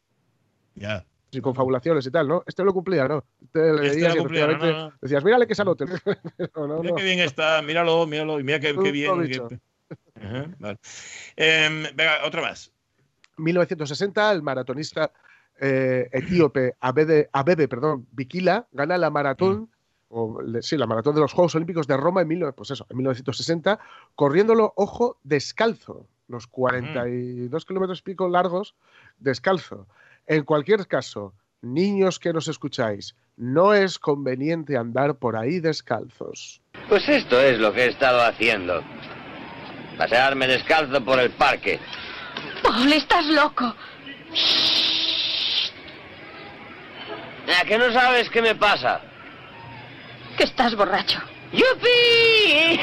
Y 1.31 1.41
confabulaciones 1.41 2.05
y 2.05 2.11
tal, 2.11 2.27
¿no? 2.27 2.43
Este 2.45 2.63
lo 2.63 2.73
cumplía, 2.73 3.07
¿no? 3.07 3.23
Este 3.41 4.09
lo 4.09 4.15
cumplía, 4.17 4.47
no, 4.47 4.93
Decías, 5.01 5.23
mírale 5.23 5.47
que 5.47 5.55
salote. 5.55 5.85
mira 6.81 6.95
qué 6.95 7.03
bien 7.03 7.19
está, 7.19 7.61
míralo, 7.61 8.05
míralo, 8.05 8.39
y 8.39 8.43
mira 8.43 8.59
qué, 8.59 8.73
bien. 8.73 9.61
Em, 11.35 11.83
venga, 11.95 12.25
otra 12.25 12.41
más. 12.41 12.71
1960, 13.37 14.31
el 14.31 14.43
maratonista 14.43 15.11
eh, 15.59 16.09
etíope 16.11 16.75
Abebe, 16.79 17.29
Abebe 17.31 17.67
perdón, 17.67 18.07
Bikila 18.11 18.67
gana 18.71 18.97
la 18.97 19.09
maratón, 19.09 19.61
mm. 19.61 19.67
o, 20.09 20.39
sí, 20.61 20.77
la 20.77 20.87
maratón 20.87 21.15
de 21.15 21.21
los 21.21 21.33
Juegos 21.33 21.55
Olímpicos 21.55 21.87
de 21.87 21.97
Roma 21.97 22.21
en, 22.21 22.53
pues 22.55 22.71
eso, 22.71 22.85
en 22.89 22.97
1960, 22.97 23.79
corriéndolo, 24.15 24.73
ojo, 24.75 25.17
descalzo, 25.23 26.07
los 26.27 26.47
42 26.47 27.65
kilómetros 27.65 27.99
y 27.99 28.03
pico 28.03 28.27
largos, 28.27 28.75
descalzo. 29.19 29.87
En 30.25 30.43
cualquier 30.43 30.87
caso, 30.87 31.33
niños 31.61 32.19
que 32.19 32.33
nos 32.33 32.47
escucháis, 32.47 33.15
no 33.37 33.73
es 33.73 33.99
conveniente 33.99 34.77
andar 34.77 35.15
por 35.15 35.35
ahí 35.35 35.59
descalzos. 35.59 36.61
Pues 36.89 37.07
esto 37.07 37.39
es 37.39 37.59
lo 37.59 37.73
que 37.73 37.85
he 37.85 37.89
estado 37.89 38.21
haciendo. 38.21 38.81
Pasearme 39.97 40.47
descalzo 40.47 41.03
por 41.03 41.19
el 41.19 41.31
parque. 41.31 41.79
Paul, 42.61 42.91
estás 42.93 43.25
loco. 43.27 43.73
¿A 47.47 47.65
que 47.65 47.77
no 47.77 47.91
sabes 47.91 48.29
qué 48.29 48.41
me 48.41 48.55
pasa? 48.55 49.01
Que 50.37 50.43
estás 50.43 50.75
borracho. 50.75 51.19
¡Yupi! 51.51 52.79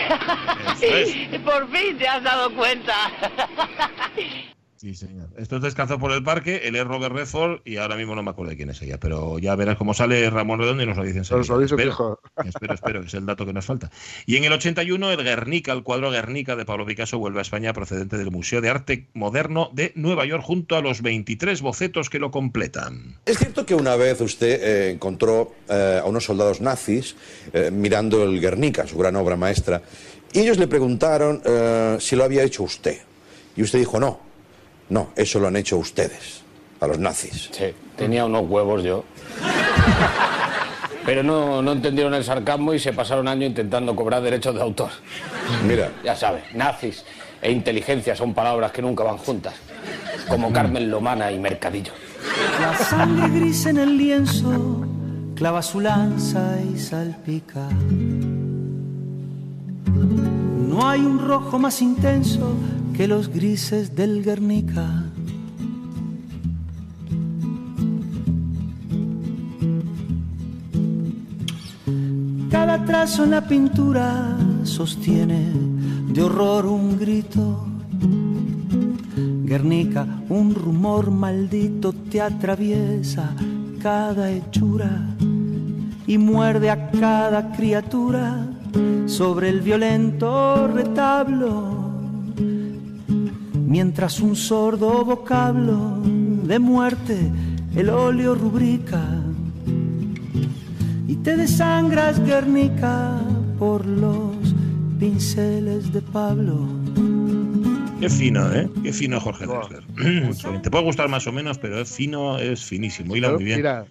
Por 1.44 1.70
fin 1.70 1.98
te 1.98 2.06
has 2.06 2.22
dado 2.22 2.54
cuenta. 2.54 2.94
Sí, 4.80 4.94
señor. 4.94 5.28
Esto 5.36 5.56
es 5.56 5.62
Descanso 5.62 5.98
por 5.98 6.10
el 6.10 6.22
Parque, 6.22 6.62
él 6.64 6.74
es 6.74 6.86
Robert 6.86 7.14
Redford 7.14 7.60
y 7.66 7.76
ahora 7.76 7.96
mismo 7.96 8.14
no 8.14 8.22
me 8.22 8.30
acuerdo 8.30 8.48
de 8.48 8.56
quién 8.56 8.70
es 8.70 8.80
ella, 8.80 8.98
pero 8.98 9.38
ya 9.38 9.54
verás 9.54 9.76
cómo 9.76 9.92
sale 9.92 10.30
Ramón 10.30 10.58
Redondo 10.58 10.82
y 10.82 10.86
nos 10.86 10.96
lo 10.96 11.04
dicen. 11.04 11.22
Nos 11.30 11.48
lo 11.50 11.60
espero, 11.62 12.18
espero, 12.42 12.72
espero, 12.72 13.00
que 13.02 13.08
es 13.08 13.12
el 13.12 13.26
dato 13.26 13.44
que 13.44 13.52
nos 13.52 13.66
falta. 13.66 13.90
Y 14.24 14.36
en 14.36 14.44
el 14.44 14.54
81, 14.54 15.10
el 15.10 15.22
Guernica, 15.22 15.74
el 15.74 15.82
cuadro 15.82 16.10
Guernica 16.10 16.56
de 16.56 16.64
Pablo 16.64 16.86
Picasso 16.86 17.18
vuelve 17.18 17.40
a 17.40 17.42
España 17.42 17.74
procedente 17.74 18.16
del 18.16 18.30
Museo 18.30 18.62
de 18.62 18.70
Arte 18.70 19.08
Moderno 19.12 19.68
de 19.74 19.92
Nueva 19.96 20.24
York 20.24 20.42
junto 20.42 20.76
a 20.76 20.80
los 20.80 21.02
23 21.02 21.60
bocetos 21.60 22.08
que 22.08 22.18
lo 22.18 22.30
completan. 22.30 23.18
Es 23.26 23.36
cierto 23.36 23.66
que 23.66 23.74
una 23.74 23.96
vez 23.96 24.18
usted 24.22 24.62
eh, 24.62 24.90
encontró 24.92 25.52
eh, 25.68 26.00
a 26.02 26.06
unos 26.06 26.24
soldados 26.24 26.62
nazis 26.62 27.16
eh, 27.52 27.70
mirando 27.70 28.24
el 28.24 28.40
Guernica, 28.40 28.86
su 28.86 28.96
gran 28.96 29.14
obra 29.16 29.36
maestra, 29.36 29.82
y 30.32 30.38
ellos 30.38 30.56
le 30.56 30.68
preguntaron 30.68 31.42
si 32.00 32.16
lo 32.16 32.24
había 32.24 32.44
hecho 32.44 32.62
usted. 32.62 32.96
Y 33.56 33.62
usted 33.62 33.78
dijo 33.78 34.00
no 34.00 34.29
no, 34.90 35.10
eso 35.16 35.38
lo 35.38 35.46
han 35.48 35.56
hecho 35.56 35.78
ustedes, 35.78 36.42
a 36.80 36.86
los 36.86 36.98
nazis. 36.98 37.48
Sí, 37.52 37.72
tenía 37.96 38.24
unos 38.24 38.48
huevos 38.48 38.82
yo. 38.82 39.04
Pero 41.06 41.22
no, 41.22 41.62
no 41.62 41.72
entendieron 41.72 42.12
el 42.14 42.24
sarcasmo 42.24 42.74
y 42.74 42.78
se 42.78 42.92
pasaron 42.92 43.26
años 43.26 43.48
intentando 43.48 43.96
cobrar 43.96 44.20
derechos 44.20 44.54
de 44.54 44.60
autor. 44.60 44.90
Mira. 45.66 45.90
Ya 46.04 46.14
sabes, 46.14 46.42
nazis 46.54 47.04
e 47.40 47.50
inteligencia 47.50 48.14
son 48.14 48.34
palabras 48.34 48.72
que 48.72 48.82
nunca 48.82 49.04
van 49.04 49.16
juntas. 49.16 49.54
Como 50.28 50.52
Carmen 50.52 50.90
Lomana 50.90 51.32
y 51.32 51.38
Mercadillo. 51.38 51.92
La 52.60 52.76
sangre 52.76 53.28
gris 53.28 53.66
en 53.66 53.78
el 53.78 53.96
lienzo 53.96 54.86
clava 55.34 55.62
su 55.62 55.80
lanza 55.80 56.56
y 56.60 56.78
salpica. 56.78 57.68
No 59.86 60.88
hay 60.88 61.00
un 61.00 61.18
rojo 61.18 61.58
más 61.58 61.80
intenso 61.80 62.54
que 63.00 63.08
los 63.08 63.30
grises 63.30 63.96
del 63.96 64.22
Guernica. 64.22 65.04
Cada 72.50 72.84
trazo 72.84 73.24
en 73.24 73.30
la 73.30 73.48
pintura 73.48 74.36
sostiene 74.64 75.50
de 76.12 76.22
horror 76.22 76.66
un 76.66 76.98
grito. 76.98 77.64
Guernica, 79.44 80.06
un 80.28 80.54
rumor 80.54 81.10
maldito 81.10 81.94
te 81.94 82.20
atraviesa 82.20 83.34
cada 83.80 84.30
hechura 84.30 85.06
y 86.06 86.18
muerde 86.18 86.68
a 86.68 86.90
cada 86.90 87.50
criatura 87.52 88.46
sobre 89.06 89.48
el 89.48 89.62
violento 89.62 90.68
retablo, 90.68 91.79
mientras 93.70 94.18
un 94.18 94.34
sordo 94.34 95.04
vocablo 95.04 96.00
de 96.02 96.58
muerte 96.58 97.30
el 97.76 97.88
óleo 97.88 98.34
rubrica 98.34 99.00
y 101.06 101.14
te 101.14 101.36
desangras 101.36 102.18
Guernica 102.18 103.20
por 103.60 103.86
los 103.86 104.34
pinceles 104.98 105.92
de 105.92 106.02
Pablo. 106.02 106.66
Qué 108.00 108.10
fino, 108.10 108.52
¿eh? 108.52 108.68
Qué 108.82 108.92
fino 108.92 109.20
Jorge 109.20 109.46
Te 110.62 110.70
puede 110.70 110.84
gustar 110.84 111.08
más 111.08 111.28
o 111.28 111.32
menos, 111.32 111.58
pero 111.58 111.80
es 111.80 111.94
fino, 111.94 112.38
es 112.38 112.64
finísimo. 112.64 113.14
Y 113.14 113.20
muy 113.20 113.44
bien. 113.44 113.58
Mira, 113.58 113.86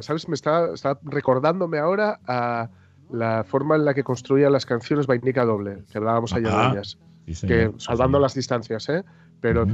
¿sabes? 0.00 0.28
Me 0.28 0.34
está, 0.34 0.74
está 0.74 0.98
recordándome 1.04 1.78
ahora 1.78 2.18
a 2.26 2.68
la 3.12 3.44
forma 3.44 3.76
en 3.76 3.84
la 3.84 3.94
que 3.94 4.02
construía 4.02 4.50
las 4.50 4.66
canciones 4.66 5.06
Vainica 5.06 5.44
Doble, 5.44 5.84
que 5.92 5.98
hablábamos 5.98 6.32
ayer 6.32 6.50
de 6.50 6.66
ellas. 6.72 6.98
Que, 7.26 7.72
salvando 7.78 8.18
las 8.18 8.34
distancias, 8.34 8.88
¿eh? 8.88 9.04
Pero 9.40 9.66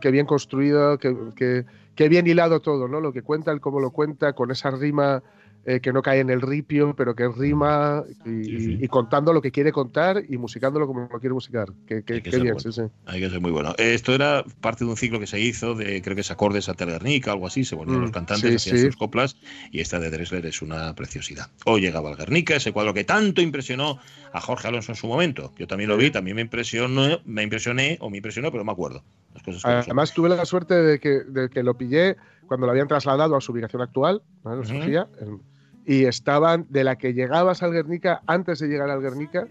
qué 0.00 0.10
bien 0.10 0.26
construido, 0.26 0.98
qué, 0.98 2.08
bien 2.08 2.26
hilado 2.26 2.60
todo, 2.60 2.88
¿no? 2.88 3.00
Lo 3.00 3.12
que 3.12 3.22
cuenta, 3.22 3.52
el 3.52 3.60
cómo 3.60 3.80
lo 3.80 3.90
cuenta, 3.90 4.34
con 4.34 4.50
esa 4.50 4.70
rima 4.70 5.22
eh, 5.66 5.80
que 5.80 5.92
no 5.92 6.02
cae 6.02 6.20
en 6.20 6.30
el 6.30 6.40
ripio, 6.40 6.94
pero 6.96 7.14
que 7.14 7.28
rima 7.28 8.04
y, 8.24 8.84
y 8.84 8.88
contando 8.88 9.32
lo 9.32 9.40
que 9.40 9.50
quiere 9.50 9.72
contar 9.72 10.22
y 10.28 10.36
musicándolo 10.36 10.86
como 10.86 11.08
lo 11.10 11.20
quiere 11.20 11.32
musicar. 11.32 11.68
Que, 11.86 12.02
que, 12.02 12.14
Hay 12.14 12.22
que 12.22 12.30
bien, 12.30 12.54
bueno. 12.54 12.60
sí, 12.60 12.72
sí. 12.72 12.82
Hay 13.06 13.20
que 13.20 13.30
ser 13.30 13.40
muy 13.40 13.50
bueno. 13.50 13.74
Esto 13.78 14.14
era 14.14 14.44
parte 14.60 14.84
de 14.84 14.90
un 14.90 14.96
ciclo 14.96 15.18
que 15.20 15.26
se 15.26 15.40
hizo 15.40 15.74
de, 15.74 16.02
creo 16.02 16.14
que 16.14 16.20
es 16.20 16.30
acordes 16.30 16.68
a 16.68 16.74
Guernica, 16.74 17.32
algo 17.32 17.46
así. 17.46 17.64
Se 17.64 17.74
volvían 17.74 17.98
Mm, 18.00 18.02
los 18.02 18.10
cantantes, 18.12 18.50
sí, 18.50 18.56
hacían 18.70 18.76
sí. 18.78 18.86
sus 18.86 18.96
coplas. 18.96 19.36
Y 19.70 19.80
esta 19.80 19.98
de 19.98 20.10
Dressler 20.10 20.44
es 20.46 20.60
una 20.62 20.94
preciosidad. 20.94 21.50
Hoy 21.64 21.80
llegaba 21.80 22.10
el 22.10 22.16
Guernica, 22.16 22.56
ese 22.56 22.72
cuadro 22.72 22.92
que 22.94 23.04
tanto 23.04 23.40
impresionó 23.40 23.98
a 24.32 24.40
Jorge 24.40 24.68
Alonso 24.68 24.92
en 24.92 24.96
su 24.96 25.06
momento. 25.06 25.52
Yo 25.58 25.66
también 25.66 25.88
lo 25.88 25.96
vi, 25.96 26.10
también 26.10 26.34
me 26.36 26.42
impresionó, 26.42 27.20
me 27.24 27.42
impresioné, 27.42 27.96
o 28.00 28.10
me 28.10 28.18
impresionó, 28.18 28.50
pero 28.50 28.62
no 28.62 28.66
me 28.66 28.72
acuerdo. 28.72 29.02
Las 29.32 29.42
cosas 29.42 29.62
como 29.62 29.74
son. 29.74 29.82
Además, 29.82 30.12
tuve 30.12 30.28
la 30.28 30.44
suerte 30.44 30.74
de 30.74 30.98
que, 31.00 31.20
de 31.24 31.48
que 31.48 31.62
lo 31.62 31.74
pillé 31.76 32.16
cuando 32.46 32.66
lo 32.66 32.72
habían 32.72 32.88
trasladado 32.88 33.36
a 33.36 33.40
su 33.40 33.52
ubicación 33.52 33.80
actual, 33.82 34.22
¿vale? 34.42 34.60
en. 34.62 34.66
Sofía, 34.66 35.08
en- 35.20 35.40
y 35.86 36.04
estaban, 36.06 36.66
de 36.70 36.84
la 36.84 36.96
que 36.96 37.12
llegabas 37.12 37.62
al 37.62 37.72
Guernica, 37.72 38.22
antes 38.26 38.58
de 38.60 38.68
llegar 38.68 38.90
al 38.90 39.00
Guernica, 39.00 39.46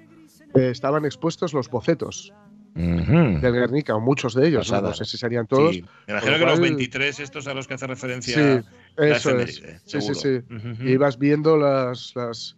eh, 0.56 0.70
estaban 0.72 1.06
expuestos 1.06 1.54
los 1.54 1.70
bocetos 1.70 2.34
Ujú. 2.76 3.40
del 3.40 3.54
Guernica, 3.54 3.96
o 3.96 4.00
muchos 4.00 4.34
de 4.34 4.48
ellos, 4.48 4.72
¿no? 4.72 4.82
No 4.82 4.94
sé 4.94 5.06
si 5.06 5.18
serían 5.18 5.46
todos. 5.46 5.76
Sí, 5.76 5.86
Me 6.08 6.14
imagino 6.14 6.32
lo 6.32 6.38
que 6.40 6.46
los 6.46 6.60
cual- 6.60 6.70
23 6.70 7.20
estos 7.20 7.48
a 7.48 7.54
los 7.54 7.68
que 7.68 7.76
hace 7.76 7.86
referencia 7.88 8.34
Sí, 8.36 8.68
la 8.98 9.08
eso 9.16 9.30
es. 9.38 9.58
efeméride, 9.60 9.80
Sí, 9.86 10.02
sí. 10.02 10.40
Y 10.82 10.92
ibas 10.94 11.18
viendo 11.20 11.56
las, 11.58 12.14
las 12.16 12.58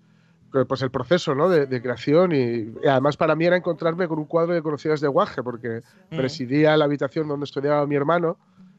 pues 0.70 0.82
el 0.84 0.90
proceso 0.90 1.36
¿no? 1.36 1.50
de, 1.50 1.66
de 1.66 1.82
creación 1.82 2.32
y, 2.32 2.38
y 2.82 2.88
además 2.90 3.18
para 3.18 3.36
mí 3.36 3.44
era 3.46 3.58
encontrarme 3.58 4.08
con 4.08 4.20
un 4.20 4.26
cuadro 4.26 4.54
que 4.54 4.62
conocía 4.62 4.92
desde 4.92 5.08
Guaje 5.10 5.44
porque 5.44 5.82
Mm. 6.12 6.16
presidía 6.16 6.78
la 6.78 6.86
habitación 6.86 7.28
donde 7.28 7.44
estudiaba 7.44 7.86
mi 7.86 7.96
hermano 7.98 8.38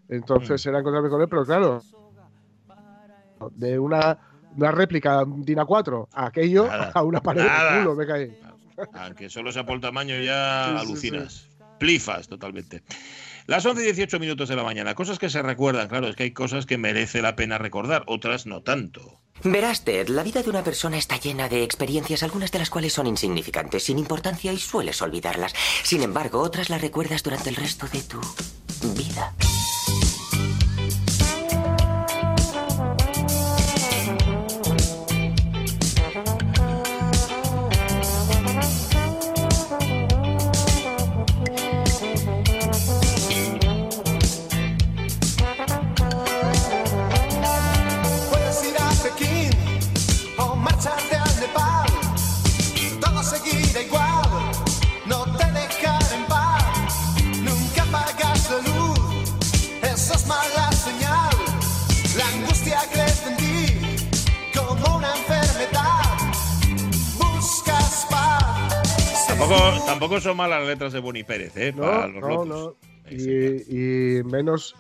entonces 0.08 0.64
Mm. 0.64 0.68
era 0.70 0.78
encontrarme 0.78 1.10
con 1.10 1.20
él 1.20 1.28
pero 1.28 1.44
claro 1.44 1.82
de 3.52 3.78
una, 3.78 4.18
una 4.56 4.70
réplica 4.72 5.24
Dina 5.26 5.64
4 5.64 6.08
a 6.12 6.26
aquello 6.26 6.66
Nada. 6.66 6.92
a 6.94 7.02
una 7.02 7.20
pared 7.20 7.44
Nada. 7.44 7.72
de 7.72 7.78
culo 7.80 7.94
me 7.94 8.06
caí 8.06 8.38
Aunque 8.94 9.28
solo 9.30 9.52
sea 9.52 9.64
por 9.66 9.80
tamaño 9.80 10.18
ya 10.20 10.66
Sí, 10.66 10.78
sí, 10.78 10.86
alucinas. 10.86 11.48
Plifas 11.78 12.26
totalmente. 12.28 12.82
Las 13.46 13.64
11 13.64 13.82
y 13.82 13.84
18 13.84 14.18
minutos 14.18 14.48
de 14.48 14.56
la 14.56 14.64
mañana. 14.64 14.94
Cosas 14.94 15.18
que 15.18 15.28
se 15.30 15.40
recuerdan, 15.42 15.88
claro, 15.88 16.08
es 16.08 16.16
que 16.16 16.24
hay 16.24 16.30
cosas 16.32 16.66
que 16.66 16.78
merece 16.78 17.22
la 17.22 17.36
pena 17.36 17.58
recordar, 17.58 18.02
otras 18.06 18.46
no 18.46 18.62
tanto. 18.62 19.20
Verás, 19.44 19.84
Ted, 19.84 20.08
la 20.08 20.22
vida 20.24 20.42
de 20.42 20.48
una 20.50 20.64
persona 20.64 20.96
está 20.96 21.18
llena 21.18 21.48
de 21.48 21.62
experiencias, 21.62 22.22
algunas 22.22 22.50
de 22.50 22.58
las 22.58 22.70
cuales 22.70 22.94
son 22.94 23.06
insignificantes, 23.06 23.84
sin 23.84 23.98
importancia 23.98 24.52
y 24.52 24.58
sueles 24.58 25.00
olvidarlas. 25.02 25.54
Sin 25.84 26.02
embargo, 26.02 26.40
otras 26.40 26.70
las 26.70 26.80
recuerdas 26.80 27.22
durante 27.22 27.50
el 27.50 27.56
resto 27.56 27.86
de 27.88 28.00
tu 28.00 28.20
vida. 28.94 29.32
Tampoco, 70.16 70.30
son 70.30 70.36
malas 70.36 70.60
las 70.60 70.68
letras 70.68 70.92
de 70.92 71.00
Boni 71.00 71.22
Pérez, 71.24 71.56
¿eh? 71.56 71.72
Para 71.72 72.08
no 72.08 72.20
los 72.20 72.22
no 72.22 72.44
no 72.44 72.76
y, 73.10 74.18
y 74.18 74.22
menos 74.24 74.74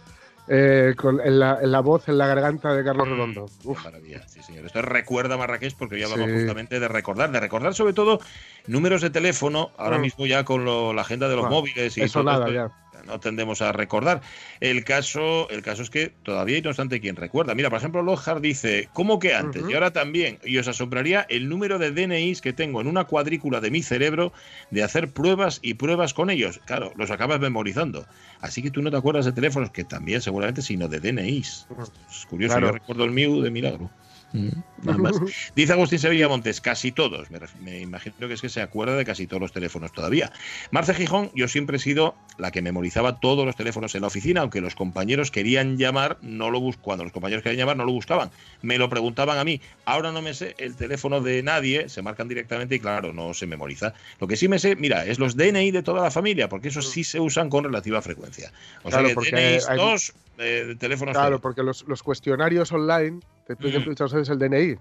eh, 0.48 0.94
con, 0.96 1.20
en, 1.20 1.38
la, 1.40 1.58
en 1.60 1.72
la 1.72 1.80
voz 1.80 2.08
en 2.08 2.18
la 2.18 2.26
garganta 2.28 2.72
de 2.74 2.84
Carlos 2.84 3.08
Redondo 3.08 3.46
Uf. 3.64 3.84
Maravilla, 3.84 4.26
sí, 4.28 4.42
señor. 4.42 4.66
Esto 4.66 4.78
es 4.80 4.84
recuerda 4.84 5.36
Marrakech 5.36 5.74
porque 5.76 5.98
yo 5.98 6.06
hablaba 6.08 6.28
Sí. 6.30 6.34
justamente 6.38 6.78
de 6.80 6.88
recordar, 6.88 7.30
de 7.32 7.40
recordar 7.40 7.74
sobre 7.74 7.92
todo 7.92 8.20
números 8.66 9.02
de 9.02 9.10
teléfono, 9.10 9.70
ahora 9.76 9.98
Mm. 9.98 10.02
mismo 10.02 10.26
ya 10.26 10.44
con 10.44 10.64
lo- 10.64 10.92
la 10.92 11.02
agenda 11.02 11.28
de 11.28 11.36
los 11.36 11.46
Ah, 11.46 11.50
móviles 11.50 11.96
y 11.98 12.02
eso 12.02 12.20
todo 12.20 12.24
nada 12.30 12.46
esto, 12.48 12.52
ya 12.54 12.85
no 13.06 13.20
tendemos 13.20 13.62
a 13.62 13.72
recordar. 13.72 14.20
El 14.60 14.84
caso, 14.84 15.48
el 15.50 15.62
caso 15.62 15.82
es 15.82 15.90
que 15.90 16.12
todavía 16.22 16.56
hay 16.56 16.62
no 16.62 16.70
obstante 16.70 17.00
quien 17.00 17.16
recuerda. 17.16 17.54
Mira, 17.54 17.70
por 17.70 17.78
ejemplo, 17.78 18.02
Lohar 18.02 18.40
dice, 18.40 18.88
¿cómo 18.92 19.18
que 19.18 19.34
antes? 19.34 19.62
Y 19.68 19.74
ahora 19.74 19.92
también. 19.92 20.38
Y 20.44 20.58
os 20.58 20.68
asombraría 20.68 21.26
el 21.28 21.48
número 21.48 21.78
de 21.78 21.90
DNIs 21.90 22.40
que 22.40 22.52
tengo 22.52 22.80
en 22.80 22.86
una 22.86 23.04
cuadrícula 23.04 23.60
de 23.60 23.70
mi 23.70 23.82
cerebro 23.82 24.32
de 24.70 24.82
hacer 24.82 25.08
pruebas 25.12 25.60
y 25.62 25.74
pruebas 25.74 26.14
con 26.14 26.30
ellos. 26.30 26.60
Claro, 26.66 26.92
los 26.96 27.10
acabas 27.10 27.40
memorizando. 27.40 28.06
Así 28.40 28.62
que 28.62 28.70
tú 28.70 28.82
no 28.82 28.90
te 28.90 28.96
acuerdas 28.96 29.24
de 29.24 29.32
teléfonos, 29.32 29.70
que 29.70 29.84
también 29.84 30.20
seguramente, 30.20 30.62
sino 30.62 30.88
de 30.88 31.00
DNIs. 31.00 31.66
Es 32.10 32.26
curioso, 32.26 32.54
Claro. 32.54 32.68
yo 32.68 32.72
recuerdo 32.72 33.04
el 33.04 33.10
mío 33.12 33.40
de 33.40 33.50
milagro. 33.50 33.90
Mm, 34.32 34.48
Nada 34.82 34.98
más. 34.98 35.16
Dice 35.54 35.72
Agustín 35.72 35.98
Sevilla 35.98 36.28
Montes, 36.28 36.60
casi 36.60 36.92
todos. 36.92 37.28
Me, 37.60 37.80
imagino 37.80 38.28
que 38.28 38.34
es 38.34 38.40
que 38.40 38.48
se 38.48 38.60
acuerda 38.60 38.96
de 38.96 39.04
casi 39.04 39.26
todos 39.26 39.40
los 39.40 39.52
teléfonos 39.52 39.92
todavía. 39.92 40.30
Marce 40.70 40.94
Gijón, 40.94 41.30
yo 41.34 41.48
siempre 41.48 41.76
he 41.76 41.80
sido 41.80 42.14
la 42.36 42.50
que 42.50 42.60
memorizaba 42.60 43.18
todos 43.18 43.46
los 43.46 43.56
teléfonos 43.56 43.94
en 43.94 44.02
la 44.02 44.08
oficina, 44.08 44.42
aunque 44.42 44.60
los 44.60 44.74
compañeros 44.74 45.30
querían 45.30 45.78
llamar, 45.78 46.18
no 46.22 46.50
lo 46.50 46.60
bus 46.60 46.76
cuando 46.76 47.04
los 47.04 47.12
compañeros 47.12 47.42
querían 47.42 47.60
llamar, 47.60 47.76
no 47.76 47.84
lo 47.84 47.92
buscaban. 47.92 48.30
Me 48.62 48.76
lo 48.78 48.88
preguntaban 48.88 49.38
a 49.38 49.44
mí. 49.44 49.60
Ahora 49.84 50.12
no 50.12 50.20
me 50.22 50.34
sé 50.34 50.54
el 50.58 50.76
teléfono 50.76 51.20
de 51.20 51.42
nadie, 51.42 51.88
se 51.88 52.02
marcan 52.02 52.28
directamente 52.28 52.74
y 52.74 52.80
claro, 52.80 53.12
no 53.12 53.32
se 53.32 53.46
memoriza. 53.46 53.94
Lo 54.20 54.26
que 54.28 54.36
sí 54.36 54.48
me 54.48 54.58
sé, 54.58 54.76
mira, 54.76 55.06
es 55.06 55.18
los 55.18 55.36
DNI 55.36 55.70
de 55.70 55.82
toda 55.82 56.02
la 56.02 56.10
familia, 56.10 56.48
porque 56.48 56.68
esos 56.68 56.90
sí 56.90 57.04
se 57.04 57.20
usan 57.20 57.48
con 57.48 57.64
relativa 57.64 58.02
frecuencia. 58.02 58.52
O 58.82 58.90
Claro, 58.90 59.06
sea 59.06 59.08
que 59.08 59.14
porque 59.14 59.30
DNIs 59.30 59.68
hay- 59.68 59.78
dos, 59.78 60.12
eh, 60.38 60.76
teléfonos 60.78 61.14
claro 61.16 61.40
porque 61.40 61.62
los, 61.62 61.84
los 61.88 62.02
cuestionarios 62.02 62.70
online 62.72 63.20
te 63.46 63.56
piden 63.56 63.82
Mm. 63.82 63.84
el 64.30 64.38
DNI 64.38 64.76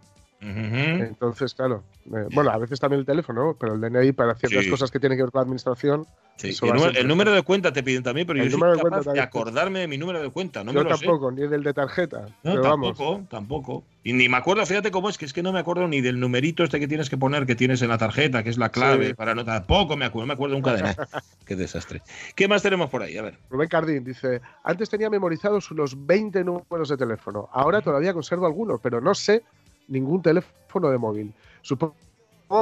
entonces 0.48 1.54
claro 1.54 1.84
eh, 2.06 2.28
bueno 2.34 2.52
a 2.52 2.58
veces 2.58 2.80
también 2.80 3.00
el 3.00 3.06
teléfono 3.06 3.56
pero 3.60 3.74
el 3.74 3.82
DNI 3.82 4.12
para 4.12 4.36
ciertas 4.36 4.64
Sí. 4.64 4.70
cosas 4.70 4.92
que 4.92 5.00
tienen 5.00 5.18
que 5.18 5.24
ver 5.24 5.32
con 5.32 5.40
la 5.40 5.44
administración 5.44 6.06
Sí, 6.38 6.50
el, 6.50 6.56
número, 6.60 6.80
siempre. 6.82 7.02
el 7.02 7.08
número 7.08 7.32
de 7.32 7.42
cuenta 7.44 7.72
te 7.72 7.82
piden 7.82 8.04
también, 8.04 8.28
pero 8.28 8.42
El 8.44 8.50
yo 8.50 8.58
soy 8.58 8.70
de 8.76 8.84
capaz 8.84 9.06
de 9.14 9.22
acordarme 9.22 9.80
de 9.80 9.88
mi 9.88 9.98
número 9.98 10.22
de 10.22 10.30
cuenta. 10.32 10.66
No 10.66 10.74
yo 10.74 10.84
me 10.84 10.90
lo 10.90 10.98
sé. 10.98 11.06
tampoco 11.06 11.32
ni 11.32 11.48
del 11.48 11.64
de 11.64 11.74
tarjeta 11.74 12.26
No, 12.44 12.52
pero 12.52 12.62
vamos 12.62 12.98
tampoco, 12.98 13.26
tampoco. 13.30 13.84
Y 14.04 14.12
ni 14.12 14.28
me 14.28 14.36
acuerdo, 14.36 14.66
fíjate 14.66 14.92
cómo 14.92 15.08
es, 15.08 15.18
que 15.18 15.24
es 15.24 15.32
que 15.32 15.42
no 15.42 15.54
me 15.54 15.60
acuerdo 15.60 15.88
ni 15.88 16.02
del 16.02 16.20
numerito 16.20 16.66
este 16.66 16.78
que 16.82 16.90
tienes 16.90 17.10
que 17.10 17.16
poner, 17.16 17.46
que 17.46 17.56
tienes 17.56 17.82
en 17.84 17.88
la 17.88 17.98
tarjeta, 17.98 18.44
que 18.44 18.50
es 18.50 18.58
la 18.58 18.68
clave 18.68 19.08
Sí. 19.08 19.14
para 19.14 19.34
no 19.34 19.46
tampoco 19.46 19.96
me 19.96 20.04
acuerdo, 20.04 20.24
no 20.24 20.28
me 20.28 20.34
acuerdo 20.34 20.56
nunca 20.56 20.74
de 20.74 20.82
nada. 20.82 21.08
Qué 21.46 21.56
desastre. 21.56 22.02
¿Qué 22.36 22.50
más 22.50 22.62
tenemos 22.62 22.90
por 22.90 23.02
ahí? 23.02 23.16
A 23.18 23.22
ver. 23.22 23.38
Rubén 23.50 23.70
Cardín 23.70 24.04
dice, 24.04 24.42
antes 24.66 24.90
tenía 24.90 25.10
memorizados 25.10 25.72
unos 25.72 26.06
20 26.06 26.44
números 26.44 26.90
de 26.90 26.98
teléfono, 26.98 27.48
ahora 27.54 27.80
todavía 27.82 28.12
conservo 28.12 28.46
alguno, 28.46 28.78
pero 28.84 29.00
no 29.00 29.16
sé 29.16 29.42
ningún 29.88 30.22
teléfono 30.22 30.90
de 30.90 30.98
móvil. 30.98 31.34
Supongo 31.62 31.96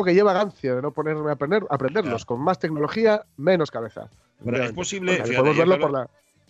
que 0.06 0.13
lleva 0.13 0.34
gancia 0.34 0.75
de 0.75 0.82
no 0.82 0.92
ponerme 0.92 1.30
a 1.30 1.34
aprender, 1.34 1.63
aprenderlos. 1.70 2.25
Con 2.25 2.39
más 2.42 2.60
tecnología, 2.60 3.24
menos 3.38 3.72
cabeza. 3.72 4.10
Bueno, 4.39 4.63
es 4.63 4.72
posible, 4.74 5.13
Bueno, 5.13 5.25
fíjate, 5.25 5.39
podemos 5.39 5.58
verlo 5.58 5.80
por 5.80 5.92
la, 5.92 6.10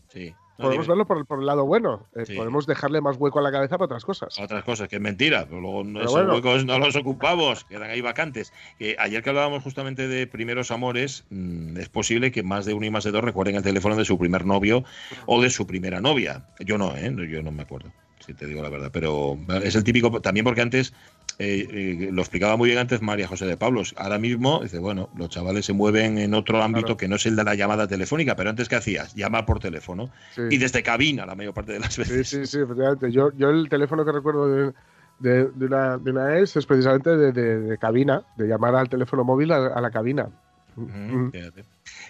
Sí. 0.09 0.33
No, 0.59 0.65
podemos 0.65 0.85
dime. 0.85 0.91
verlo 0.91 1.07
por, 1.07 1.25
por 1.25 1.39
el 1.39 1.47
lado 1.47 1.65
bueno. 1.65 2.05
Eh, 2.15 2.25
Sí. 2.27 2.35
Podemos 2.35 2.67
dejarle 2.67 3.01
más 3.01 3.17
hueco 3.17 3.39
a 3.39 3.41
la 3.41 3.51
cabeza 3.51 3.75
para 3.79 3.85
otras 3.85 4.05
cosas. 4.05 4.37
Otras 4.39 4.63
cosas, 4.63 4.87
que 4.87 4.97
es 4.97 5.01
mentira, 5.01 5.45
pero 5.47 5.59
luego 5.59 5.83
Pero 5.83 5.99
esos 6.01 6.11
bueno. 6.11 6.33
huecos 6.35 6.63
no 6.65 6.77
los 6.77 6.95
ocupamos, 6.95 7.63
quedan 7.63 7.89
ahí 7.89 8.01
vacantes. 8.01 8.53
Que 8.77 8.95
ayer 8.99 9.23
que 9.23 9.29
hablábamos 9.31 9.63
justamente 9.63 10.07
de 10.07 10.27
primeros 10.27 10.69
amores, 10.69 11.25
mm, 11.31 11.77
es 11.77 11.89
posible 11.89 12.31
que 12.31 12.43
más 12.43 12.65
de 12.65 12.75
uno 12.75 12.85
y 12.85 12.91
más 12.91 13.03
de 13.03 13.09
dos 13.11 13.23
recuerden 13.23 13.55
el 13.55 13.63
teléfono 13.63 13.95
de 13.95 14.05
su 14.05 14.19
primer 14.19 14.45
novio 14.45 14.83
o 15.25 15.41
de 15.41 15.49
su 15.49 15.65
primera 15.65 16.01
novia. 16.01 16.45
Yo 16.59 16.77
no, 16.77 16.95
¿eh? 16.95 17.09
No, 17.09 17.23
Yo 17.23 17.41
no 17.41 17.51
me 17.51 17.63
acuerdo, 17.63 17.91
si 18.25 18.33
te 18.33 18.45
digo 18.47 18.61
la 18.61 18.69
verdad. 18.69 18.89
Pero 18.91 19.37
es 19.63 19.75
el 19.75 19.83
típico, 19.83 20.21
también 20.21 20.43
porque 20.43 20.61
antes, 20.61 20.93
eh, 21.39 21.67
eh, 21.69 22.09
lo 22.11 22.21
explicaba 22.21 22.57
muy 22.57 22.69
bien 22.69 22.79
antes 22.79 23.01
María 23.01 23.27
José 23.27 23.45
de 23.45 23.57
Pablos. 23.57 23.93
Ahora 23.97 24.19
mismo, 24.19 24.59
dice, 24.61 24.79
bueno, 24.79 25.09
los 25.17 25.29
chavales 25.29 25.65
se 25.65 25.73
mueven 25.73 26.17
en 26.17 26.33
otro 26.33 26.61
ámbito 26.61 26.85
Claro. 26.85 26.97
que 26.97 27.07
no 27.07 27.15
es 27.15 27.25
el 27.25 27.35
de 27.35 27.43
la 27.43 27.55
llamada 27.55 27.87
telefónica, 27.87 28.35
pero 28.35 28.49
antes, 28.49 28.69
¿qué 28.69 28.75
hacías? 28.75 29.13
Llamar 29.15 29.45
por 29.45 29.59
teléfono. 29.59 30.09
Sí. 30.35 30.41
Y 30.51 30.57
desde 30.57 30.83
cabina 30.83 31.25
la 31.25 31.35
mayor 31.35 31.53
parte 31.53 31.73
de 31.73 31.79
las 31.79 31.93
Sí, 31.93 32.01
veces. 32.01 32.29
sí, 32.29 32.45
sí, 32.45 32.59
efectivamente. 32.59 33.11
Yo, 33.11 33.31
yo 33.35 33.49
el 33.49 33.67
teléfono 33.69 34.05
que 34.05 34.11
recuerdo 34.11 34.47
de, 34.47 34.73
de, 35.19 35.45
de 35.53 35.65
una, 35.65 35.97
de 35.97 36.11
una 36.11 36.37
ex 36.39 36.55
es 36.57 36.65
precisamente 36.65 37.15
de, 37.17 37.31
de- 37.31 37.59
de 37.59 37.77
cabina, 37.77 38.23
de 38.37 38.47
llamar 38.47 38.75
al 38.75 38.89
teléfono 38.89 39.23
móvil 39.23 39.51
a, 39.51 39.67
a 39.67 39.81
la 39.81 39.91
cabina. 39.91 40.29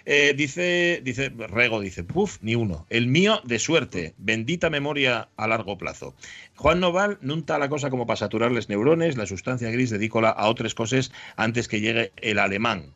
Eh, 0.06 0.34
dice, 0.36 1.00
dice 1.02 1.30
Rego, 1.30 1.80
dice, 1.80 2.04
puf, 2.04 2.38
ni 2.42 2.54
uno. 2.54 2.86
El 2.90 3.06
mío 3.06 3.40
de 3.44 3.58
suerte, 3.58 4.14
bendita 4.18 4.70
memoria 4.70 5.28
a 5.36 5.48
largo 5.48 5.78
plazo. 5.78 6.14
Juan 6.56 6.80
Noval 6.80 7.18
nunta 7.20 7.58
la 7.58 7.68
cosa 7.68 7.90
como 7.90 8.06
para 8.06 8.16
saturar 8.16 8.52
les 8.52 8.68
neurones, 8.68 9.16
la 9.16 9.26
sustancia 9.26 9.70
gris 9.70 9.90
dedícola 9.90 10.30
a 10.30 10.48
otras 10.48 10.74
cosas 10.74 11.12
antes 11.36 11.68
que 11.68 11.80
llegue 11.80 12.12
el 12.16 12.38
alemán. 12.38 12.86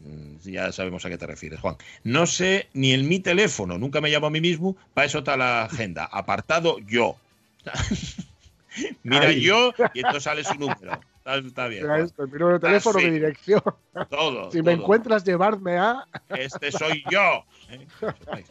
Mm, 0.00 0.48
Ya 0.48 0.72
sabemos 0.72 1.04
a 1.06 1.08
qué 1.10 1.18
te 1.18 1.26
refieres, 1.26 1.60
Juan. 1.60 1.76
No 2.04 2.26
sé 2.26 2.68
ni 2.74 2.92
en 2.92 3.08
mi 3.08 3.20
teléfono, 3.20 3.78
nunca 3.78 4.00
me 4.00 4.10
llamo 4.10 4.26
a 4.26 4.30
mí 4.30 4.40
mismo, 4.40 4.76
para 4.94 5.06
eso 5.06 5.18
está 5.18 5.36
la 5.36 5.64
agenda. 5.64 6.04
Apartado 6.04 6.78
yo. 6.80 7.16
Mira 9.02 9.32
yo 9.32 9.72
y 9.94 10.00
entonces 10.00 10.24
sale 10.24 10.44
su 10.44 10.54
número. 10.54 11.00
Está, 11.26 11.38
está 11.48 11.66
bien. 11.66 11.84
Mi 11.84 12.38
número 12.38 12.52
de 12.52 12.60
teléfono, 12.60 12.98
Ah, 12.98 13.00
sí. 13.02 13.06
mi 13.08 13.12
dirección. 13.14 13.60
Todo. 14.10 14.50
Si 14.52 14.62
me 14.62 14.72
encuentras, 14.72 15.24
llevarme 15.24 15.76
a 15.76 16.04
Este 16.28 16.70
soy 16.70 17.02
yo. 17.10 17.44
¿eh? 17.70 17.86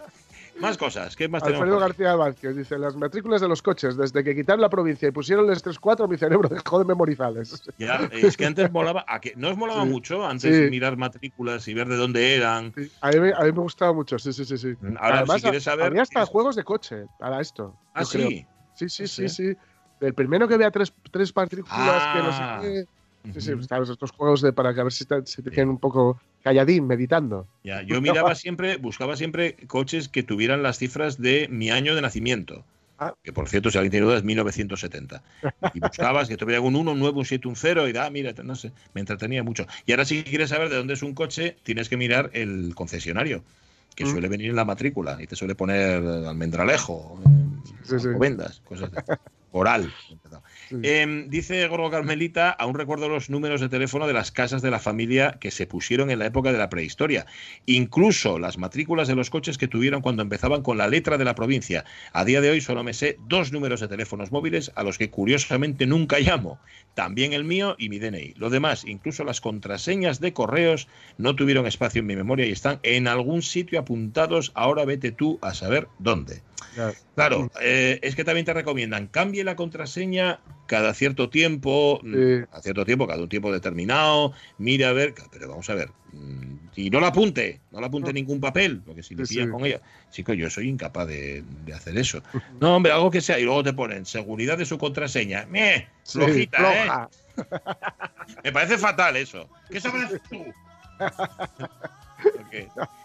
Más 0.59 0.77
cosas. 0.77 1.17
¿Qué 1.17 1.27
más 1.27 1.43
tenemos? 1.43 1.63
Alfredo 1.63 1.77
aquí? 1.83 1.87
García 1.89 2.15
Vázquez. 2.15 2.55
Dice, 2.55 2.77
las 2.79 2.95
matrículas 2.95 3.41
de 3.41 3.47
los 3.49 3.61
coches, 3.61 3.97
desde 3.97 4.23
que 4.23 4.33
quitaron 4.33 4.61
la 4.61 4.69
provincia 4.69 5.05
y 5.07 5.11
pusieron 5.11 5.49
el 5.49 5.57
3-4, 5.61 6.07
mi 6.07 6.17
cerebro 6.17 6.47
dejó 6.47 6.79
de 6.79 6.85
memorizarles. 6.85 7.61
Ya, 7.77 8.09
es 8.11 8.37
que 8.37 8.45
antes 8.45 8.71
molaba, 8.71 9.03
¿a 9.05 9.19
que 9.19 9.33
¿no 9.35 9.49
os 9.49 9.57
molaba 9.57 9.83
Sí. 9.83 9.89
mucho 9.89 10.25
antes 10.25 10.55
Sí. 10.55 10.69
mirar 10.71 10.95
matrículas 10.95 11.67
y 11.67 11.73
ver 11.73 11.89
de 11.89 11.97
dónde 11.97 12.35
eran? 12.35 12.73
A 13.01 13.09
mí, 13.09 13.19
me- 13.19 13.33
a 13.33 13.39
mí 13.41 13.51
me 13.51 13.59
gustaba 13.59 13.91
mucho, 13.91 14.17
sí, 14.17 14.31
sí, 14.31 14.45
sí. 14.45 14.57
sí. 14.57 14.75
Ahora, 14.97 15.25
si 15.25 15.41
quieres 15.41 15.63
saber- 15.63 15.87
Había 15.87 16.03
hasta 16.03 16.25
juegos 16.25 16.55
de 16.55 16.63
coche 16.63 17.05
para 17.19 17.41
esto. 17.41 17.77
Ah, 17.93 18.05
sí. 18.05 18.45
Sí, 18.75 18.87
sí, 18.89 19.03
No 19.03 19.07
sí, 19.09 19.29
sí. 19.29 19.57
El 20.01 20.13
primero 20.13 20.47
que 20.47 20.57
vea 20.57 20.71
tres, 20.71 20.93
tres 21.11 21.35
matrículas 21.35 22.03
que 22.13 22.19
no 22.19 22.29
Ah. 22.29 22.59
sé 22.61 22.67
qué. 22.67 22.85
Sí, 23.33 23.41
sí, 23.41 23.49
Ujú. 23.49 23.57
pues, 23.57 23.67
claro, 23.67 23.83
estos 23.83 24.11
juegos 24.11 24.41
de 24.41 24.53
para 24.53 24.73
que 24.73 24.81
a 24.81 24.83
ver 24.83 24.93
si 24.93 25.05
te, 25.05 25.25
si 25.25 25.41
te 25.41 25.49
tienen 25.49 25.69
un 25.69 25.79
poco 25.79 26.21
calladín, 26.43 26.85
meditando. 26.85 27.47
Ya, 27.63 27.81
yo 27.81 27.99
miraba 27.99 28.35
siempre, 28.35 28.77
buscaba 28.77 29.15
siempre 29.17 29.55
coches 29.67 30.09
que 30.09 30.21
tuvieran 30.21 30.61
las 30.61 30.77
cifras 30.77 31.19
de 31.19 31.47
mi 31.49 31.71
año 31.71 31.95
de 31.95 32.01
nacimiento. 32.01 32.63
Ah. 32.99 33.13
Que 33.23 33.33
por 33.33 33.49
cierto, 33.49 33.71
si 33.71 33.77
alguien 33.79 33.91
tiene 33.91 34.05
dudas, 34.05 34.19
es 34.19 34.23
1970. 34.25 35.23
Y 35.73 35.79
buscabas 35.79 36.27
que 36.29 36.37
tuviera 36.37 36.61
un 36.61 36.75
1, 36.75 36.91
un 36.91 36.99
9, 36.99 37.17
un 37.17 37.25
7, 37.25 37.47
un 37.47 37.55
0 37.55 37.87
y 37.87 37.93
da, 37.93 38.09
mira, 38.11 38.31
no 38.43 38.55
sé, 38.55 38.71
me 38.93 39.01
entretenía 39.01 39.43
mucho. 39.43 39.65
Y 39.87 39.91
ahora 39.91 40.05
si 40.05 40.23
quieres 40.23 40.49
saber 40.51 40.69
de 40.69 40.75
dónde 40.77 40.93
es 40.93 41.01
un 41.01 41.15
coche, 41.15 41.57
tienes 41.63 41.89
que 41.89 41.97
mirar 41.97 42.29
el 42.33 42.73
concesionario, 42.75 43.43
que 43.95 44.05
Mm. 44.05 44.11
suele 44.11 44.27
venir 44.29 44.51
en 44.51 44.55
la 44.55 44.65
matrícula 44.65 45.17
y 45.19 45.25
te 45.25 45.35
suele 45.35 45.55
poner 45.55 46.03
almendralejo, 46.27 47.19
Sí, 47.83 47.99
sí. 47.99 48.07
vendas, 48.19 48.61
cosas 48.65 48.91
de 49.55 49.59
oral. 49.59 49.93
Em, 50.83 51.29
dice 51.29 51.67
Gorgo 51.67 51.89
Carmelita, 51.89 52.49
aún 52.49 52.75
recuerdo 52.75 53.07
los 53.07 53.29
números 53.29 53.61
de 53.61 53.69
teléfono 53.69 54.07
de 54.07 54.13
las 54.13 54.31
casas 54.31 54.61
de 54.61 54.71
la 54.71 54.79
familia 54.79 55.37
que 55.39 55.51
se 55.51 55.67
pusieron 55.67 56.11
en 56.11 56.19
la 56.19 56.25
época 56.25 56.51
de 56.51 56.57
la 56.57 56.69
prehistoria. 56.69 57.25
Incluso 57.65 58.37
las 58.39 58.57
matrículas 58.57 59.07
de 59.07 59.15
los 59.15 59.29
coches 59.29 59.57
que 59.57 59.67
tuvieron 59.67 60.01
cuando 60.01 60.23
empezaban 60.23 60.61
con 60.61 60.77
la 60.77 60.87
letra 60.87 61.17
de 61.17 61.25
la 61.25 61.35
provincia. 61.35 61.85
A 62.11 62.25
día 62.25 62.41
de 62.41 62.49
hoy 62.49 62.61
solo 62.61 62.83
me 62.83 62.93
sé 62.93 63.17
dos 63.27 63.51
números 63.51 63.79
de 63.79 63.87
teléfonos 63.87 64.31
móviles 64.31 64.71
a 64.75 64.83
los 64.83 64.97
que 64.97 65.09
curiosamente 65.09 65.85
nunca 65.85 66.19
llamo. 66.19 66.59
También 66.93 67.33
el 67.33 67.43
mío 67.43 67.75
y 67.77 67.89
mi 67.89 67.99
DNI. 67.99 68.33
Lo 68.37 68.49
demás, 68.49 68.83
incluso 68.85 69.23
las 69.23 69.41
contraseñas 69.41 70.19
de 70.19 70.33
correos, 70.33 70.87
no 71.17 71.35
tuvieron 71.35 71.65
espacio 71.65 71.99
en 71.99 72.07
mi 72.07 72.15
memoria 72.15 72.45
y 72.45 72.51
están 72.51 72.79
en 72.83 73.07
algún 73.07 73.41
sitio 73.41 73.79
apuntados. 73.79 74.51
Ahora 74.55 74.85
vete 74.85 75.11
tú 75.11 75.39
a 75.41 75.53
saber 75.53 75.87
dónde. 75.99 76.41
Claro, 77.15 77.49
eh, 77.61 77.99
es 78.01 78.15
que 78.15 78.23
también 78.23 78.45
te 78.45 78.53
recomiendan 78.53 79.07
cambie 79.07 79.43
la 79.43 79.55
contraseña 79.55 80.41
cada 80.67 80.93
cierto 80.93 81.29
tiempo, 81.29 82.01
mm, 82.03 82.43
a 82.51 82.61
cierto 82.61 82.85
tiempo, 82.85 83.07
cada 83.07 83.21
un 83.21 83.29
tiempo 83.29 83.51
determinado, 83.51 84.33
mira 84.57 84.89
a 84.89 84.93
ver, 84.93 85.13
pero 85.31 85.47
vamos 85.47 85.69
a 85.69 85.75
ver, 85.75 85.91
mm, 86.11 86.55
y 86.75 86.89
no 86.89 86.99
la 86.99 87.07
apunte, 87.07 87.61
no 87.71 87.79
la 87.79 87.87
apunte 87.87 88.11
ningún 88.11 88.41
papel, 88.41 88.81
porque 88.85 89.03
si 89.03 89.15
le 89.15 89.25
Sí, 89.25 89.35
pillan 89.35 89.47
sí. 89.47 89.51
con 89.53 89.65
ella, 89.65 89.81
chico, 90.11 90.33
yo 90.33 90.49
soy 90.49 90.67
incapaz 90.67 91.07
de, 91.07 91.43
de 91.65 91.73
hacer 91.73 91.97
eso. 91.97 92.21
No, 92.59 92.75
hombre, 92.75 92.91
algo 92.91 93.11
que 93.11 93.21
sea, 93.21 93.39
y 93.39 93.43
luego 93.43 93.63
te 93.63 93.73
ponen 93.73 94.05
seguridad 94.05 94.57
de 94.57 94.65
su 94.65 94.77
contraseña, 94.77 95.45
¡meh! 95.45 95.87
Sí, 96.03 96.19
Flojita, 96.19 96.57
floja. 96.57 97.09
¿eh? 97.37 97.43
Me 98.43 98.51
parece 98.51 98.77
fatal 98.77 99.15
eso. 99.17 99.49
¿Qué 99.69 99.79
sabes 99.79 100.21
tú? 100.29 100.45
Ok. 102.25 103.04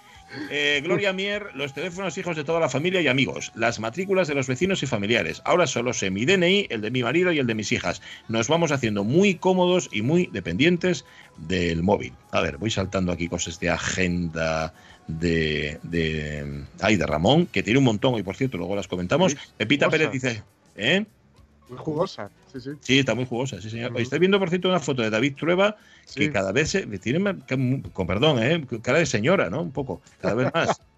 Eh, 0.51 0.81
Gloria 0.85 1.13
Mier, 1.13 1.47
los 1.55 1.75
teléfonos 1.75 2.17
hijos 2.19 2.37
de 2.37 2.45
toda 2.45 2.61
la 2.61 2.69
familia 2.69 3.01
y 3.01 3.09
amigos, 3.09 3.53
las 3.55 3.81
matrículas 3.81 4.29
de 4.29 4.35
los 4.35 4.47
vecinos 4.47 4.83
y 4.83 4.87
familiares. 4.87 5.43
Ahora 5.45 5.67
solo 5.67 5.93
sé 5.93 6.11
mi 6.11 6.25
DNI, 6.25 6.67
el 6.71 6.81
de 6.81 6.91
mi 6.91 7.03
marido 7.03 7.33
y 7.33 7.39
el 7.39 7.47
de 7.47 7.55
mis 7.55 7.73
hijas. 7.73 8.01
Nos 8.29 8.49
vamos 8.49 8.73
haciendo 8.73 9.05
muy 9.05 9.35
cómodos 9.35 9.89
y 9.93 10.03
muy 10.03 10.27
dependientes 10.33 11.05
del 11.37 11.83
móvil. 11.83 12.13
A 12.31 12.41
ver, 12.41 12.59
voy 12.59 12.71
saltando 12.71 13.13
aquí 13.13 13.29
cosas 13.29 13.59
de 13.59 13.71
agenda 13.71 14.73
de, 15.09 15.79
de, 15.83 16.65
ay, 16.81 16.97
de 16.97 17.07
Ramón, 17.07 17.47
que 17.47 17.63
tiene 17.63 17.79
un 17.79 17.85
montón 17.85 18.17
y 18.19 18.23
por 18.23 18.37
cierto, 18.37 18.59
luego 18.59 18.77
las 18.77 18.89
comentamos. 18.89 19.37
Pepita. 19.57 19.89
Pérez 19.89 20.13
dice, 20.13 20.43
¿eh? 20.77 21.05
Muy 21.71 21.79
jugosa, 21.79 22.31
sí, 22.53 22.61
sí. 22.61 22.71
Sí, 22.81 22.99
está 22.99 23.15
muy 23.15 23.25
jugosa, 23.27 23.61
sí, 23.61 23.71
señor. 23.71 23.99
Estoy 23.99 24.19
viendo, 24.19 24.39
por 24.39 24.49
cierto, 24.51 24.69
una 24.69 24.81
foto 24.81 25.03
de 25.03 25.11
David 25.11 25.37
Trueba 25.39 25.77
que 26.15 26.25
Sí. 26.25 26.31
cada 26.31 26.51
vez 26.53 26.71
se, 26.71 26.87
tiene, 26.99 27.37
con 27.93 28.07
perdón, 28.07 28.43
¿eh? 28.43 28.67
cara 28.83 28.99
de 28.99 29.07
señora, 29.07 29.49
¿no? 29.49 29.63
Un 29.63 29.71
poco, 29.71 30.03
cada 30.21 30.35
vez 30.35 30.53
más. 30.53 30.81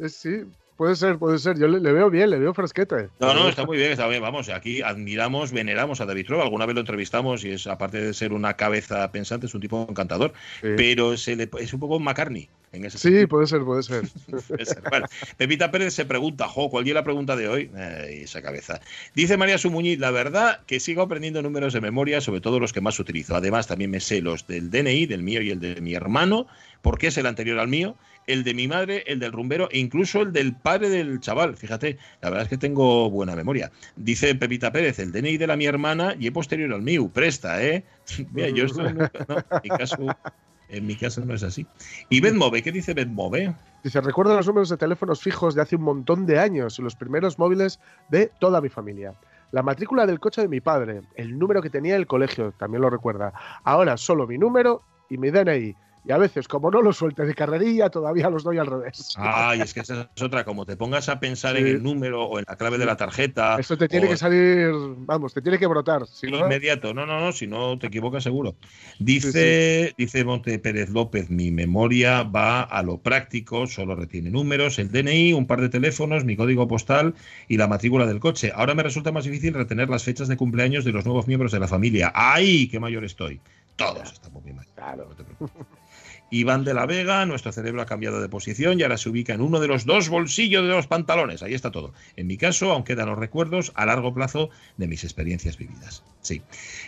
Eh, 0.00 0.08
Sí, 0.08 0.40
puede 0.76 0.96
ser, 0.96 1.18
puede 1.18 1.38
ser. 1.38 1.56
Yo 1.56 1.68
le, 1.68 1.78
le 1.78 1.92
veo 1.92 2.10
bien, 2.10 2.28
le 2.30 2.38
veo 2.40 2.52
fresquete. 2.52 3.10
No, 3.20 3.32
no, 3.32 3.48
está 3.48 3.64
muy 3.64 3.76
bien, 3.76 3.92
está 3.92 4.08
bien. 4.08 4.20
Vamos, 4.22 4.48
aquí 4.48 4.82
admiramos, 4.82 5.52
veneramos 5.52 6.00
a 6.00 6.04
David 6.06 6.26
Trueba. 6.26 6.42
Alguna 6.42 6.66
vez 6.66 6.74
lo 6.74 6.80
entrevistamos 6.80 7.44
y 7.44 7.50
es, 7.50 7.68
aparte 7.68 8.00
de 8.00 8.12
ser 8.12 8.32
una 8.32 8.54
cabeza 8.54 9.12
pensante, 9.12 9.46
es 9.46 9.54
un 9.54 9.60
tipo 9.60 9.86
encantador. 9.88 10.32
Pero 10.60 11.16
se 11.16 11.36
le, 11.36 11.48
es 11.60 11.72
un 11.72 11.78
poco 11.78 12.00
McCartney 12.00 12.48
en 12.74 12.84
ese 12.84 12.98
Sí, 12.98 13.26
puede 13.26 13.46
ser, 13.46 13.62
puede 13.62 13.82
ser. 13.82 14.02
Puede 14.48 14.64
ser. 14.66 14.82
Bueno, 14.90 15.06
Pepita 15.36 15.70
Pérez 15.70 15.94
se 15.94 16.04
pregunta, 16.04 16.48
jo, 16.48 16.68
¿cuál 16.70 16.86
es 16.86 16.94
la 16.94 17.04
pregunta 17.04 17.36
de 17.36 17.48
hoy? 17.48 17.70
Ay, 17.76 18.22
esa 18.22 18.42
cabeza. 18.42 18.80
Dice 19.14 19.36
María 19.36 19.58
Sumuñiz, 19.58 19.98
la 19.98 20.10
verdad 20.10 20.60
que 20.66 20.80
sigo 20.80 21.02
aprendiendo 21.02 21.42
números 21.42 21.72
de 21.72 21.80
memoria, 21.80 22.20
sobre 22.20 22.40
todo 22.40 22.60
los 22.60 22.72
que 22.72 22.80
más 22.80 22.98
utilizo. 22.98 23.36
Además, 23.36 23.66
también 23.66 23.90
me 23.90 24.00
sé 24.00 24.20
los 24.20 24.46
del 24.46 24.70
DNI, 24.70 25.06
del 25.06 25.22
mío 25.22 25.40
y 25.42 25.50
el 25.50 25.60
de 25.60 25.80
mi 25.80 25.94
hermano, 25.94 26.46
porque 26.82 27.06
es 27.08 27.16
el 27.18 27.26
anterior 27.26 27.58
al 27.58 27.68
mío, 27.68 27.96
el 28.26 28.42
de 28.44 28.54
mi 28.54 28.68
madre, 28.68 29.04
el 29.06 29.18
del 29.20 29.32
rumbero 29.32 29.68
e 29.70 29.78
incluso 29.78 30.22
el 30.22 30.32
del 30.32 30.54
padre 30.54 30.88
del 30.88 31.20
chaval. 31.20 31.56
Fíjate, 31.56 31.98
la 32.22 32.30
verdad 32.30 32.44
es 32.44 32.48
que 32.48 32.58
tengo 32.58 33.10
buena 33.10 33.36
memoria. 33.36 33.70
Dice 33.96 34.34
Pepita 34.34 34.72
Pérez, 34.72 34.98
el 34.98 35.12
DNI 35.12 35.36
de 35.36 35.46
la 35.46 35.56
mi 35.56 35.66
hermana 35.66 36.14
y 36.18 36.26
es 36.26 36.32
posterior 36.32 36.72
al 36.72 36.82
mío. 36.82 37.08
Presta, 37.12 37.62
¿eh? 37.62 37.84
Mira, 38.32 38.48
yo 38.48 38.64
esto 38.64 38.82
nunca- 38.82 39.10
no, 39.28 39.36
en 39.62 39.76
caso, 39.76 39.96
en 40.68 40.86
mi 40.86 40.96
caso 40.96 41.24
no 41.24 41.34
es 41.34 41.42
así. 41.42 41.66
¿Y 42.08 42.20
Bedmove? 42.20 42.62
¿Qué 42.62 42.72
dice 42.72 42.94
Bedmove? 42.94 43.54
Dice, 43.82 44.00
recuerdo 44.00 44.34
los 44.34 44.46
números 44.46 44.70
de 44.70 44.76
teléfonos 44.76 45.20
fijos 45.20 45.54
de 45.54 45.62
hace 45.62 45.76
un 45.76 45.82
montón 45.82 46.26
de 46.26 46.38
años, 46.38 46.78
los 46.78 46.96
primeros 46.96 47.38
móviles 47.38 47.80
de 48.08 48.30
toda 48.40 48.60
mi 48.60 48.68
familia. 48.68 49.14
La 49.52 49.62
matrícula 49.62 50.06
del 50.06 50.20
coche 50.20 50.40
de 50.40 50.48
mi 50.48 50.60
padre, 50.60 51.02
el 51.14 51.38
número 51.38 51.62
que 51.62 51.70
tenía 51.70 51.96
el 51.96 52.06
colegio, 52.06 52.52
también 52.52 52.82
lo 52.82 52.90
recuerda. 52.90 53.32
Ahora 53.62 53.96
solo 53.96 54.26
mi 54.26 54.38
número 54.38 54.82
y 55.08 55.18
mi 55.18 55.30
DNI. 55.30 55.76
Y 56.06 56.12
a 56.12 56.18
veces, 56.18 56.48
como 56.48 56.70
no 56.70 56.82
lo 56.82 56.92
suelte 56.92 57.24
de 57.24 57.34
carrerilla, 57.34 57.88
todavía 57.88 58.28
los 58.28 58.44
doy 58.44 58.58
al 58.58 58.66
revés. 58.66 59.14
Ay, 59.16 59.62
es 59.62 59.72
que 59.72 59.80
esa 59.80 60.10
es 60.14 60.22
otra, 60.22 60.44
como 60.44 60.66
te 60.66 60.76
pongas 60.76 61.08
a 61.08 61.18
pensar 61.18 61.56
en 61.56 61.66
el 61.66 61.82
número 61.82 62.24
o 62.24 62.38
en 62.38 62.44
la 62.46 62.56
clave 62.56 62.76
de 62.76 62.84
la 62.84 62.96
tarjeta. 62.96 63.56
Eso 63.58 63.78
te 63.78 63.88
tiene 63.88 64.06
o 64.06 64.10
que 64.10 64.16
salir, 64.18 64.70
vamos, 64.98 65.32
te 65.32 65.40
tiene 65.40 65.58
que 65.58 65.66
brotar. 65.66 66.06
Si 66.06 66.26
Inmediato, 66.26 66.92
no, 66.92 67.06
no, 67.06 67.20
no, 67.20 67.32
si 67.32 67.46
no 67.46 67.78
te 67.78 67.86
equivocas 67.86 68.22
seguro. 68.22 68.54
Dice, 68.98 69.94
dice 69.96 70.24
Monte 70.24 70.58
Pérez 70.58 70.90
López, 70.90 71.30
mi 71.30 71.50
memoria 71.50 72.22
va 72.22 72.60
a 72.62 72.82
lo 72.82 72.98
práctico, 72.98 73.66
solo 73.66 73.96
retiene 73.96 74.30
números, 74.30 74.78
el 74.78 74.92
DNI, 74.92 75.32
un 75.32 75.46
par 75.46 75.62
de 75.62 75.70
teléfonos, 75.70 76.26
mi 76.26 76.36
código 76.36 76.68
postal 76.68 77.14
y 77.48 77.56
la 77.56 77.66
matrícula 77.66 78.06
del 78.06 78.20
coche. 78.20 78.52
Ahora 78.54 78.74
me 78.74 78.82
resulta 78.82 79.10
más 79.10 79.24
difícil 79.24 79.54
retener 79.54 79.88
las 79.88 80.04
fechas 80.04 80.28
de 80.28 80.36
cumpleaños 80.36 80.84
de 80.84 80.92
los 80.92 81.06
nuevos 81.06 81.26
miembros 81.26 81.52
de 81.52 81.60
la 81.60 81.68
familia. 81.68 82.12
¡Ay, 82.14 82.68
qué 82.68 82.78
mayor 82.78 83.04
estoy! 83.04 83.40
Todos 83.76 84.12
estamos 84.12 84.42
muy 84.42 84.52
mal. 84.52 84.66
No 84.96 85.04
te 85.14 85.24
preocupes. 85.24 85.66
Iván 86.34 86.64
de 86.64 86.74
la 86.74 86.84
Vega, 86.84 87.24
nuestro 87.26 87.52
cerebro 87.52 87.80
ha 87.80 87.86
cambiado 87.86 88.20
de 88.20 88.28
posición 88.28 88.80
y 88.80 88.82
ahora 88.82 88.96
se 88.96 89.08
ubica 89.08 89.34
en 89.34 89.40
uno 89.40 89.60
de 89.60 89.68
los 89.68 89.86
dos 89.86 90.08
bolsillos 90.08 90.64
de 90.64 90.68
los 90.68 90.88
pantalones. 90.88 91.42
Ahí 91.44 91.54
está 91.54 91.70
todo. 91.70 91.92
En 92.16 92.26
mi 92.26 92.36
caso, 92.36 92.72
aún 92.72 92.82
quedan 92.82 93.08
los 93.08 93.18
recuerdos 93.18 93.70
a 93.76 93.86
largo 93.86 94.12
plazo 94.12 94.50
de 94.76 94.88
mis 94.88 95.04
experiencias 95.04 95.56
vividas. 95.56 96.02
Sí. 96.22 96.42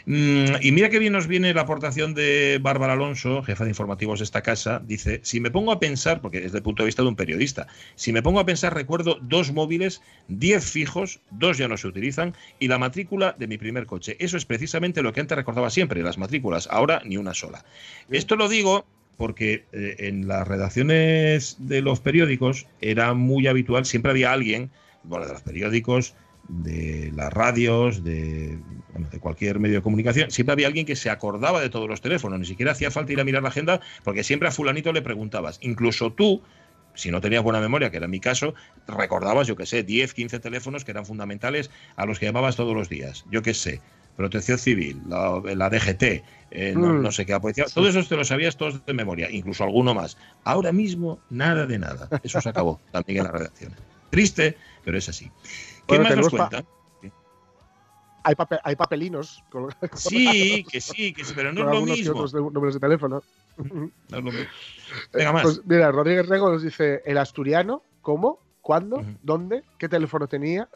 Mm, 0.06 0.62
y 0.62 0.72
mira 0.72 0.88
que 0.88 0.98
bien 0.98 1.12
nos 1.12 1.28
viene 1.28 1.54
la 1.54 1.60
aportación 1.60 2.14
de 2.14 2.58
Bárbara 2.60 2.94
Alonso, 2.94 3.42
jefa 3.42 3.64
de 3.64 3.70
informativos 3.70 4.18
de 4.18 4.24
esta 4.24 4.42
casa. 4.42 4.82
Dice, 4.84 5.20
si 5.22 5.38
me 5.38 5.50
pongo 5.50 5.70
a 5.70 5.78
pensar, 5.78 6.20
porque 6.20 6.40
desde 6.40 6.56
el 6.56 6.64
punto 6.64 6.82
de 6.82 6.86
vista 6.86 7.02
de 7.02 7.08
un 7.08 7.16
periodista, 7.16 7.68
si 7.94 8.12
me 8.12 8.22
pongo 8.22 8.40
a 8.40 8.46
pensar, 8.46 8.74
recuerdo 8.74 9.18
dos 9.22 9.52
móviles, 9.52 10.02
diez 10.26 10.64
fijos, 10.64 11.20
dos 11.30 11.58
ya 11.58 11.68
no 11.68 11.76
se 11.76 11.86
utilizan, 11.86 12.34
y 12.58 12.66
la 12.66 12.78
matrícula 12.78 13.36
de 13.38 13.46
mi 13.46 13.58
primer 13.58 13.86
coche. 13.86 14.16
Eso 14.18 14.36
es 14.36 14.44
precisamente 14.44 15.02
lo 15.02 15.12
que 15.12 15.20
antes 15.20 15.36
recordaba 15.36 15.70
siempre, 15.70 16.02
las 16.02 16.18
matrículas. 16.18 16.66
Ahora 16.70 17.02
ni 17.04 17.16
una 17.16 17.34
sola. 17.34 17.64
Esto 18.10 18.36
lo 18.36 18.48
digo 18.48 18.86
porque 19.16 19.64
eh, 19.72 19.96
en 20.00 20.28
las 20.28 20.46
redacciones 20.46 21.56
de 21.58 21.80
los 21.82 22.00
periódicos 22.00 22.66
era 22.80 23.14
muy 23.14 23.46
habitual, 23.46 23.86
siempre 23.86 24.10
había 24.10 24.32
alguien, 24.32 24.70
bueno, 25.04 25.26
de 25.26 25.32
los 25.32 25.42
periódicos, 25.42 26.14
de 26.48 27.12
las 27.14 27.32
radios, 27.32 28.04
de, 28.04 28.58
bueno, 28.92 29.08
de 29.10 29.18
cualquier 29.18 29.58
medio 29.58 29.76
de 29.76 29.82
comunicación, 29.82 30.30
siempre 30.30 30.52
había 30.52 30.66
alguien 30.66 30.86
que 30.86 30.96
se 30.96 31.10
acordaba 31.10 31.60
de 31.60 31.70
todos 31.70 31.88
los 31.88 32.00
teléfonos, 32.00 32.38
ni 32.38 32.46
siquiera 32.46 32.72
hacía 32.72 32.90
falta 32.90 33.12
ir 33.12 33.20
a 33.20 33.24
mirar 33.24 33.42
la 33.42 33.48
agenda, 33.48 33.80
porque 34.04 34.22
siempre 34.22 34.48
a 34.48 34.52
fulanito 34.52 34.92
le 34.92 35.02
preguntabas, 35.02 35.58
incluso 35.62 36.12
tú, 36.12 36.42
si 36.94 37.10
no 37.10 37.20
tenías 37.20 37.42
buena 37.42 37.60
memoria, 37.60 37.90
que 37.90 37.96
era 37.96 38.08
mi 38.08 38.20
caso, 38.20 38.54
recordabas, 38.86 39.46
yo 39.46 39.56
qué 39.56 39.66
sé, 39.66 39.82
10, 39.82 40.14
15 40.14 40.38
teléfonos 40.40 40.84
que 40.84 40.92
eran 40.92 41.04
fundamentales 41.04 41.70
a 41.96 42.06
los 42.06 42.18
que 42.18 42.26
llamabas 42.26 42.56
todos 42.56 42.74
los 42.74 42.88
días. 42.88 43.26
Yo 43.30 43.42
qué 43.42 43.52
sé, 43.52 43.80
Protección 44.16 44.58
Civil, 44.58 45.02
la, 45.08 45.40
la 45.54 45.68
DGT, 45.70 46.02
eh, 46.50 46.72
no, 46.76 46.94
Mm. 46.94 47.02
no 47.02 47.12
sé 47.12 47.26
qué 47.26 47.32
la 47.32 47.40
policía, 47.40 47.64
todos 47.72 47.88
esos 47.88 48.08
te 48.08 48.16
los 48.16 48.28
sabías 48.28 48.56
todos 48.56 48.84
de 48.86 48.94
memoria, 48.94 49.30
incluso 49.30 49.62
alguno 49.64 49.94
más. 49.94 50.16
Ahora 50.44 50.72
mismo, 50.72 51.20
nada 51.30 51.66
de 51.66 51.78
nada. 51.78 52.08
Eso 52.22 52.40
se 52.40 52.48
acabó 52.48 52.80
también 52.92 53.18
en 53.18 53.24
la 53.24 53.32
redacción. 53.32 53.72
Triste, 54.10 54.56
pero 54.84 54.96
es 54.96 55.08
así. 55.08 55.26
¿Qué 55.26 55.98
Bueno, 55.98 56.04
más 56.04 56.16
nos 56.16 56.28
tenemos 56.28 56.32
pa- 56.32 56.48
cuentan? 56.48 56.66
hay, 58.22 58.34
pape- 58.34 58.60
hay 58.64 58.74
papelinos. 58.76 59.44
con- 59.50 59.68
Sí, 59.94 60.64
que 60.70 60.80
sí, 60.80 61.12
que 61.12 61.24
sí, 61.24 61.32
pero 61.36 61.52
no 61.52 61.64
con 61.64 61.74
es 61.74 61.80
lo 61.80 61.86
mismo. 61.86 62.26
de- 62.26 62.40
números 62.52 62.74
de 62.74 62.80
teléfono. 62.80 63.22
No 63.58 64.18
es 64.18 64.24
lo 64.24 64.32
mismo. 64.32 64.46
Venga, 65.12 65.32
más. 65.32 65.42
Pues 65.42 65.60
mira, 65.66 65.90
Rodríguez 65.92 66.26
Rego 66.28 66.50
nos 66.50 66.62
dice: 66.62 67.02
el 67.04 67.18
asturiano, 67.18 67.82
¿cómo? 68.02 68.40
¿Cuándo? 68.60 69.04
¿Dónde? 69.22 69.62
¿Qué 69.78 69.88
teléfono 69.88 70.26
tenía? 70.26 70.68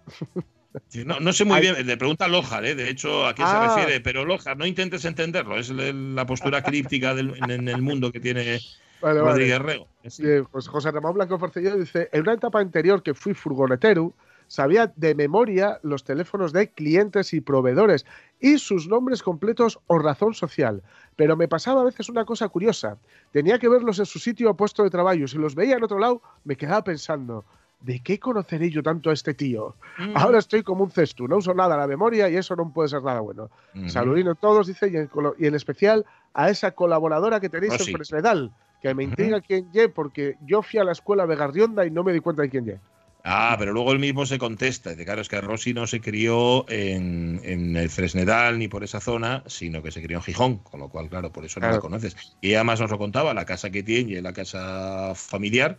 No, 1.04 1.18
no 1.20 1.32
sé 1.32 1.44
muy 1.44 1.60
bien, 1.60 1.86
le 1.86 1.96
pregunta 1.96 2.28
Lojar, 2.28 2.64
¿eh? 2.64 2.74
de 2.74 2.88
hecho, 2.90 3.26
a 3.26 3.34
qué 3.34 3.42
Ah. 3.44 3.70
se 3.72 3.76
refiere, 3.76 4.00
pero 4.00 4.24
Lojar, 4.24 4.56
no 4.56 4.66
intentes 4.66 5.04
entenderlo, 5.04 5.58
es 5.58 5.70
la 5.70 6.26
postura 6.26 6.62
críptica 6.98 7.14
del- 7.14 7.34
en, 7.50 7.68
el 7.68 7.82
mundo 7.82 8.12
que 8.12 8.20
tiene 8.20 8.60
Vale, 9.00 9.20
vale. 9.20 9.32
Rodríguez 9.32 9.58
Rego. 9.60 9.88
Sí, 10.06 10.22
pues 10.52 10.68
José 10.68 10.90
Ramón 10.90 11.14
Blanco 11.14 11.38
Forcelló 11.38 11.76
dice: 11.76 12.08
En 12.12 12.22
una 12.22 12.34
etapa 12.34 12.60
anterior 12.60 13.02
que 13.02 13.14
fui 13.14 13.34
furgonetero, 13.34 14.12
sabía 14.46 14.92
de 14.94 15.14
memoria 15.14 15.78
los 15.82 16.04
teléfonos 16.04 16.52
de 16.52 16.70
clientes 16.70 17.32
y 17.32 17.40
proveedores 17.40 18.04
y 18.40 18.58
sus 18.58 18.88
nombres 18.88 19.22
completos 19.22 19.78
o 19.86 19.98
razón 19.98 20.34
social. 20.34 20.82
Pero 21.16 21.36
me 21.36 21.48
pasaba 21.48 21.80
a 21.80 21.84
veces 21.84 22.08
una 22.08 22.24
cosa 22.24 22.48
curiosa. 22.48 22.98
Tenía 23.32 23.58
que 23.58 23.68
verlos 23.68 23.98
en 23.98 24.06
su 24.06 24.18
sitio 24.18 24.50
o 24.50 24.56
puesto 24.56 24.82
de 24.82 24.90
trabajo. 24.90 25.26
Si 25.26 25.38
los 25.38 25.54
veía 25.54 25.76
en 25.76 25.84
otro 25.84 25.98
lado, 25.98 26.20
me 26.44 26.56
quedaba 26.56 26.84
pensando. 26.84 27.44
¿De 27.80 28.00
qué 28.00 28.18
conoceré 28.18 28.70
yo 28.70 28.82
tanto 28.82 29.08
a 29.10 29.14
este 29.14 29.32
tío? 29.34 29.74
Mm. 29.98 30.12
Ahora 30.14 30.38
estoy 30.38 30.62
como 30.62 30.84
un 30.84 30.90
cestu, 30.90 31.26
no 31.26 31.38
uso 31.38 31.54
nada 31.54 31.74
a 31.76 31.78
la 31.78 31.86
memoria 31.86 32.28
y 32.28 32.36
eso 32.36 32.54
no 32.54 32.70
puede 32.72 32.90
ser 32.90 33.02
nada 33.02 33.20
bueno. 33.20 33.50
Saludino 33.86 34.32
a 34.32 34.34
todos, 34.34 34.66
dice, 34.66 34.88
y 34.88 34.96
en, 34.96 35.10
y 35.38 35.46
en 35.46 35.54
especial 35.54 36.04
a 36.34 36.50
esa 36.50 36.72
colaboradora 36.72 37.40
que 37.40 37.48
tenéis 37.48 37.72
Rosy. 37.72 37.90
en 37.92 37.96
Fresnedal, 37.96 38.50
que 38.82 38.94
me 38.94 39.04
intriga 39.04 39.40
quién 39.40 39.72
ye, 39.72 39.88
porque 39.88 40.36
yo 40.46 40.62
fui 40.62 40.78
a 40.78 40.84
la 40.84 40.92
escuela 40.92 41.26
de 41.26 41.36
Garrionda 41.36 41.86
y 41.86 41.90
no 41.90 42.04
me 42.04 42.12
di 42.12 42.20
cuenta 42.20 42.42
de 42.42 42.50
quién 42.50 42.66
ye. 42.66 42.78
Ah, 43.22 43.56
pero 43.58 43.72
luego 43.74 43.92
él 43.92 43.98
mismo 43.98 44.24
se 44.24 44.38
contesta. 44.38 44.90
Dice, 44.90 45.04
claro, 45.04 45.20
es 45.20 45.28
que 45.28 45.40
Rossi 45.42 45.74
no 45.74 45.86
se 45.86 46.00
crió 46.00 46.64
en, 46.70 47.40
en 47.44 47.76
el 47.76 47.90
Fresnedal 47.90 48.58
ni 48.58 48.66
por 48.68 48.82
esa 48.82 48.98
zona, 48.98 49.42
sino 49.46 49.82
que 49.82 49.90
se 49.90 50.02
crió 50.02 50.18
en 50.18 50.22
Gijón, 50.22 50.56
con 50.58 50.80
lo 50.80 50.88
cual, 50.88 51.10
claro, 51.10 51.30
por 51.30 51.44
eso 51.44 51.60
no 51.60 51.66
la 51.66 51.72
Claro. 51.72 51.82
conoces. 51.82 52.16
Y 52.40 52.54
además 52.54 52.80
nos 52.80 52.90
lo 52.90 52.96
contaba, 52.96 53.34
la 53.34 53.44
casa 53.44 53.68
que 53.70 53.82
tiene, 53.82 54.12
y 54.12 54.20
la 54.22 54.32
casa 54.32 55.12
familiar, 55.14 55.78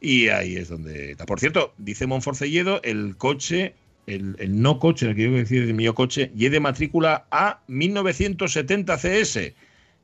y 0.00 0.28
ahí 0.28 0.56
es 0.56 0.68
donde 0.68 1.12
está. 1.12 1.26
Por 1.26 1.40
cierto, 1.40 1.74
dice 1.78 2.06
Monforcelledo, 2.06 2.80
el 2.82 3.16
coche, 3.16 3.74
el, 4.06 4.36
el 4.38 4.60
no 4.60 4.78
coche, 4.78 5.06
el 5.08 5.14
que 5.16 5.22
yo 5.22 5.28
quiero 5.28 5.42
decir, 5.42 5.62
el 5.62 5.74
mío 5.74 5.94
coche, 5.94 6.30
y 6.36 6.48
de 6.48 6.60
matrícula 6.60 7.26
A 7.30 7.60
1970 7.68 8.96
CS. 8.96 9.34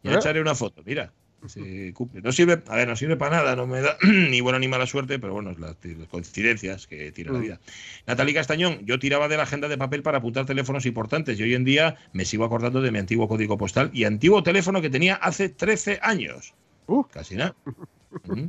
Ya 0.03 0.13
¿Eh? 0.13 0.15
echaré 0.17 0.41
una 0.41 0.55
foto, 0.55 0.83
mira. 0.85 1.13
Se 1.47 1.93
cumple. 1.93 2.23
No 2.23 2.33
sirve, 2.33 2.63
a 2.69 2.77
ver, 2.77 2.89
no 2.89 2.97
sirve 2.97 3.17
para 3.19 3.37
nada, 3.37 3.55
no 3.55 3.67
me 3.67 3.83
da 3.83 3.99
ni 4.31 4.41
buena 4.41 4.59
ni 4.59 4.67
mala 4.67 4.87
suerte, 4.87 5.19
pero 5.19 5.35
bueno, 5.35 5.51
es 5.51 5.59
las, 5.59 5.77
las 5.85 6.09
coincidencias 6.09 6.87
que 6.87 7.13
tiene 7.13 7.33
la 7.33 7.39
Mm. 7.39 7.43
vida. 7.43 7.61
Natalie 8.07 8.33
Castañón, 8.33 8.79
yo 8.87 8.99
tiraba 8.99 9.29
de 9.29 9.37
la 9.37 9.43
agenda 9.43 9.69
de 9.69 9.77
papel 9.77 10.03
para 10.03 10.19
apuntar 10.19 10.47
teléfonos 10.47 10.87
importantes 10.87 11.39
y 11.39 11.43
hoy 11.43 11.53
en 11.55 11.65
día 11.65 11.97
me 12.15 12.25
sigo 12.25 12.47
acordando 12.47 12.81
de 12.81 12.91
mi 12.91 12.99
antiguo 12.99 13.29
código 13.29 13.59
postal 13.59 13.91
y 13.93 14.05
antiguo 14.05 14.43
teléfono 14.43 14.81
que 14.81 14.89
tenía 14.89 15.17
hace 15.17 15.51
13 15.51 15.99
años. 16.01 16.55
Casi 17.13 17.37
nada. 17.37 17.55
Mm. 18.29 18.45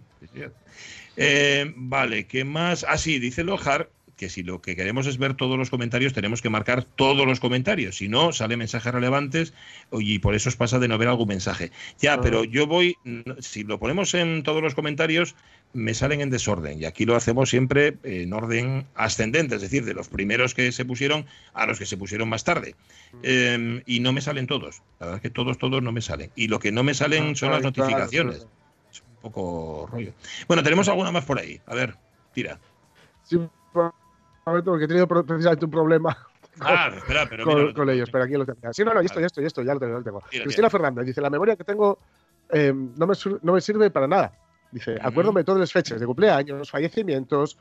Eh, 1.17 1.73
vale, 1.75 2.27
¿qué 2.27 2.43
más? 2.43 2.85
Ah, 2.87 2.97
sí, 2.97 3.19
dice 3.19 3.43
Lojar 3.43 3.89
que 4.15 4.29
si 4.29 4.43
lo 4.43 4.61
que 4.61 4.75
queremos 4.75 5.07
es 5.07 5.17
ver 5.17 5.33
todos 5.35 5.57
los 5.57 5.69
comentarios, 5.69 6.13
tenemos 6.13 6.41
que 6.41 6.49
marcar 6.49 6.83
todos 6.83 7.25
los 7.25 7.39
comentarios. 7.39 7.97
Si 7.97 8.07
no, 8.07 8.31
sale 8.31 8.57
mensajes 8.57 8.93
relevantes 8.93 9.53
y 9.91 10.19
por 10.19 10.35
eso 10.35 10.49
os 10.49 10.55
pasa 10.55 10.79
de 10.79 10.87
no 10.87 10.97
ver 10.97 11.07
algún 11.07 11.27
mensaje. 11.27 11.71
Ya, 11.99 12.19
pero 12.21 12.43
yo 12.43 12.67
voy, 12.67 12.95
si 13.39 13.63
lo 13.63 13.79
ponemos 13.79 14.13
en 14.13 14.43
todos 14.43 14.61
los 14.61 14.75
comentarios, 14.75 15.35
me 15.73 15.93
salen 15.93 16.21
en 16.21 16.29
desorden. 16.29 16.81
Y 16.81 16.85
aquí 16.85 17.05
lo 17.05 17.15
hacemos 17.15 17.49
siempre 17.49 17.97
en 18.03 18.31
orden 18.33 18.85
ascendente, 18.95 19.55
es 19.55 19.61
decir, 19.61 19.83
de 19.83 19.93
los 19.93 20.07
primeros 20.07 20.53
que 20.53 20.71
se 20.71 20.85
pusieron 20.85 21.25
a 21.53 21.65
los 21.65 21.77
que 21.77 21.85
se 21.85 21.97
pusieron 21.97 22.29
más 22.29 22.43
tarde. 22.43 22.75
Eh, 23.23 23.83
y 23.85 23.99
no 23.99 24.13
me 24.13 24.21
salen 24.21 24.47
todos. 24.47 24.81
La 24.99 25.07
verdad 25.07 25.17
es 25.17 25.21
que 25.21 25.29
todos, 25.29 25.57
todos 25.57 25.83
no 25.83 25.91
me 25.91 26.01
salen. 26.01 26.31
Y 26.35 26.47
lo 26.47 26.59
que 26.59 26.71
no 26.71 26.83
me 26.83 26.93
salen 26.93 27.35
son 27.35 27.51
las 27.51 27.63
notificaciones. 27.63 28.47
Poco 29.25 29.87
rollo. 29.91 30.13
Bueno, 30.47 30.61
tenemos 30.61 30.87
alguna 30.87 31.11
más 31.11 31.25
por 31.25 31.39
ahí. 31.39 31.59
A 31.65 31.73
ver, 31.75 31.95
tira. 32.33 32.59
Sí, 33.23 33.39
porque 33.73 34.85
he 34.85 34.87
tenido 34.87 35.07
precisamente 35.07 35.65
un 35.65 35.71
problema 35.71 36.15
Ah, 36.61 36.89
espera, 36.95 37.27
pero 37.27 37.43
con, 37.43 37.73
con 37.73 37.89
ellos, 37.89 38.09
pero 38.09 38.23
aquí 38.23 38.33
lo 38.33 38.45
tengo. 38.45 38.71
Sí, 38.71 38.85
no, 38.85 38.93
no, 38.93 39.01
esto, 39.01 39.19
esto, 39.19 39.41
esto, 39.41 39.61
ya 39.61 39.73
lo 39.73 39.79
tengo, 39.79 39.93
ya 39.93 39.97
lo 39.97 40.03
tengo. 40.03 40.21
Tira, 40.29 40.43
Cristina 40.43 40.69
tira. 40.69 40.69
Fernández 40.69 41.05
dice: 41.05 41.19
La 41.19 41.29
memoria 41.29 41.55
que 41.57 41.65
tengo 41.65 41.99
eh, 42.49 42.71
no, 42.73 43.07
me, 43.07 43.15
sur- 43.15 43.39
no 43.41 43.53
me 43.53 43.61
sirve 43.61 43.89
para 43.89 44.07
nada. 44.07 44.31
Dice: 44.71 44.97
Acuérdome 45.01 45.41
de 45.41 45.43
todas 45.43 45.59
las 45.59 45.73
fechas 45.73 45.99
de 45.99 46.05
cumpleaños, 46.05 46.71
fallecimientos, 46.71 47.57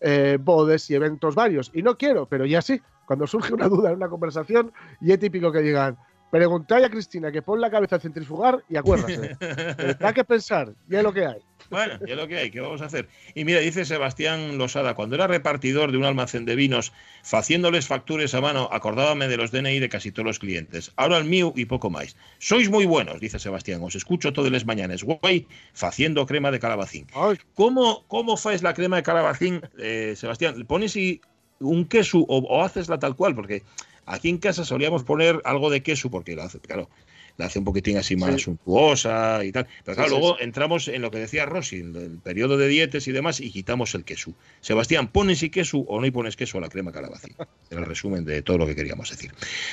eh, 0.00 0.38
bodes 0.40 0.88
y 0.88 0.94
eventos 0.94 1.34
varios. 1.34 1.70
Y 1.74 1.82
no 1.82 1.98
quiero, 1.98 2.26
pero 2.26 2.46
ya 2.46 2.62
sí. 2.62 2.80
Cuando 3.04 3.26
surge 3.26 3.52
una 3.52 3.68
duda 3.68 3.90
en 3.90 3.96
una 3.96 4.08
conversación, 4.08 4.72
y 5.00 5.12
es 5.12 5.18
típico 5.18 5.52
que 5.52 5.60
digan: 5.60 5.98
Preguntáis 6.30 6.84
a 6.84 6.90
Cristina 6.90 7.32
que 7.32 7.40
pon 7.40 7.60
la 7.60 7.70
cabeza 7.70 7.96
a 7.96 8.00
centrifugar 8.00 8.62
y 8.68 8.76
acuérdate. 8.76 9.36
Tendrá 9.76 10.12
que 10.12 10.24
pensar, 10.24 10.74
ya 10.86 10.98
es 10.98 11.04
lo 11.04 11.12
que 11.12 11.24
hay. 11.24 11.40
Bueno, 11.70 11.98
ya 12.06 12.14
lo 12.16 12.28
que 12.28 12.38
hay, 12.38 12.50
¿qué 12.50 12.60
vamos 12.60 12.80
a 12.82 12.86
hacer? 12.86 13.08
Y 13.34 13.44
mira, 13.44 13.60
dice 13.60 13.84
Sebastián 13.84 14.58
Losada, 14.58 14.94
cuando 14.94 15.16
era 15.16 15.26
repartidor 15.26 15.90
de 15.92 15.98
un 15.98 16.04
almacén 16.04 16.44
de 16.44 16.54
vinos, 16.54 16.92
faciéndoles 17.22 17.86
factures 17.86 18.34
a 18.34 18.40
mano, 18.40 18.68
acordábame 18.72 19.28
de 19.28 19.36
los 19.36 19.50
DNI 19.50 19.78
de 19.78 19.88
casi 19.88 20.12
todos 20.12 20.26
los 20.26 20.38
clientes. 20.38 20.92
Ahora 20.96 21.18
el 21.18 21.24
mío 21.24 21.52
y 21.56 21.64
poco 21.64 21.90
más. 21.90 22.16
Sois 22.38 22.70
muy 22.70 22.86
buenos, 22.86 23.20
dice 23.20 23.38
Sebastián, 23.38 23.82
os 23.82 23.94
escucho 23.94 24.32
todas 24.32 24.52
las 24.52 24.66
mañanas. 24.66 25.02
Guay, 25.02 25.46
faciendo 25.72 26.26
crema 26.26 26.50
de 26.50 26.60
calabacín. 26.60 27.06
¿Cómo, 27.54 28.04
cómo 28.06 28.36
faes 28.36 28.62
la 28.62 28.74
crema 28.74 28.96
de 28.96 29.02
calabacín, 29.02 29.60
eh, 29.78 30.14
Sebastián? 30.16 30.64
¿Pones 30.66 30.96
y 30.96 31.20
un 31.60 31.86
queso 31.86 32.20
o, 32.20 32.38
o 32.38 32.62
haces 32.62 32.88
la 32.88 32.98
tal 32.98 33.16
cual? 33.16 33.34
Porque 33.34 33.62
aquí 34.08 34.28
en 34.28 34.38
casa 34.38 34.64
solíamos 34.64 35.04
poner 35.04 35.40
algo 35.44 35.70
de 35.70 35.82
queso, 35.82 36.10
porque 36.10 36.34
la 36.36 36.44
hace, 36.44 36.58
claro, 36.60 36.88
la 37.36 37.46
hace 37.46 37.60
un 37.60 37.64
poquitín 37.64 37.96
así 37.96 38.16
más 38.16 38.34
Sí. 38.34 38.40
suntuosa 38.40 39.44
y 39.44 39.52
tal. 39.52 39.66
Pero 39.84 39.94
claro, 39.94 40.08
Sí, 40.10 40.14
sí, 40.16 40.20
luego 40.20 40.40
entramos 40.40 40.88
en 40.88 41.02
lo 41.02 41.10
que 41.12 41.18
decía 41.18 41.46
Rossi, 41.46 41.76
en 41.80 41.94
el 41.94 42.18
periodo 42.18 42.56
de 42.56 42.66
dietes 42.66 43.06
y 43.06 43.12
demás, 43.12 43.40
y 43.40 43.50
quitamos 43.52 43.94
el 43.94 44.04
queso. 44.04 44.32
Sebastián, 44.60 45.06
¿pones 45.08 45.42
y 45.44 45.50
queso 45.50 45.78
o 45.78 46.00
no 46.00 46.06
y 46.06 46.10
pones 46.10 46.34
queso 46.36 46.58
a 46.58 46.60
la 46.60 46.68
crema 46.68 46.90
calabacín? 46.90 47.36
Era 47.70 47.80
el 47.80 47.86
resumen 47.86 48.24
de 48.24 48.42
todo 48.42 48.58
lo 48.58 48.66
que 48.66 48.74
queríamos 48.74 49.08
decir. 49.10 49.32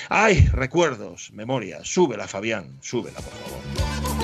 ¡Ay! 0.10 0.48
Recuerdos, 0.52 1.32
memoria. 1.34 1.84
Súbela, 1.84 2.28
Fabián, 2.28 2.78
súbela, 2.82 3.19
por 3.19 3.34
favor. 3.34 4.14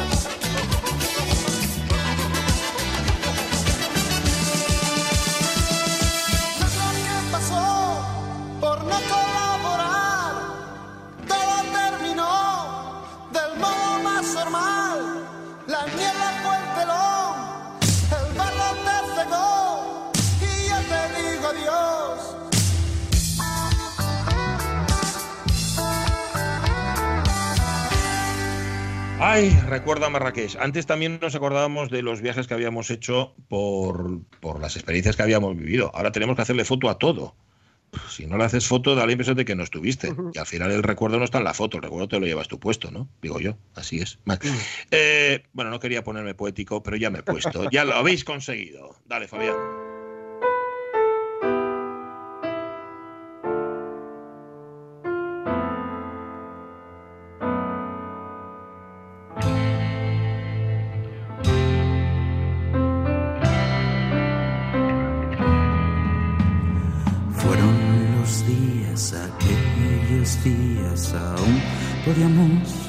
Ay, 29.34 29.58
recuerda 29.66 30.10
Marrakech. 30.10 30.58
Antes 30.60 30.86
también 30.86 31.18
nos 31.22 31.36
acordábamos 31.36 31.90
de 31.90 32.02
los 32.02 32.20
viajes 32.20 32.48
que 32.48 32.54
habíamos 32.54 32.90
hecho 32.92 33.34
por, 33.48 34.26
por 34.42 34.60
las 34.60 34.76
experiencias 34.76 35.16
que 35.16 35.24
habíamos 35.24 35.56
vivido. 35.56 35.90
Ahora 35.94 36.12
tenemos 36.12 36.36
que 36.36 36.42
hacerle 36.42 36.66
foto 36.66 36.90
a 36.90 36.98
todo. 36.98 37.34
Si 38.10 38.26
no 38.26 38.38
le 38.38 38.44
haces 38.44 38.68
foto, 38.68 38.94
da 38.94 39.06
la 39.06 39.14
impresión 39.14 39.38
de 39.38 39.46
que 39.46 39.56
no 39.56 39.64
estuviste. 39.64 40.14
Y 40.34 40.38
al 40.38 40.46
final 40.46 40.72
el 40.72 40.84
recuerdo 40.84 41.18
no 41.18 41.24
está 41.24 41.38
en 41.38 41.46
la 41.46 41.54
foto, 41.54 41.78
el 41.78 41.84
recuerdo 41.84 42.10
te 42.10 42.20
lo 42.20 42.26
llevas 42.26 42.50
tú 42.50 42.60
puesto, 42.60 42.92
¿no? 42.92 43.08
Digo 43.22 43.40
yo, 43.40 43.56
así 43.74 44.02
es. 44.02 44.20
Eh, 44.92 45.44
bueno, 45.54 45.72
no 45.72 45.80
quería 45.80 46.04
ponerme 46.04 46.36
poético, 46.36 46.84
pero 46.84 46.98
ya 46.98 47.10
me 47.10 47.20
he 47.20 47.24
puesto. 47.24 47.70
Ya 47.72 47.86
lo 47.86 47.94
habéis 47.94 48.26
conseguido. 48.26 48.98
Dale, 49.06 49.30
Fabián. 49.30 49.56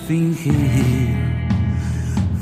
Fingir. 0.06 1.16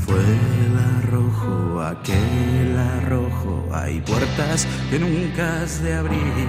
Fue 0.04 0.24
el 0.64 0.78
arrojo, 0.96 1.82
aquel 1.82 2.78
arrojo, 2.78 3.68
hay 3.72 4.00
puertas 4.00 4.66
que 4.90 4.98
nunca 4.98 5.62
has 5.62 5.82
de 5.82 5.94
abrir. 5.94 6.48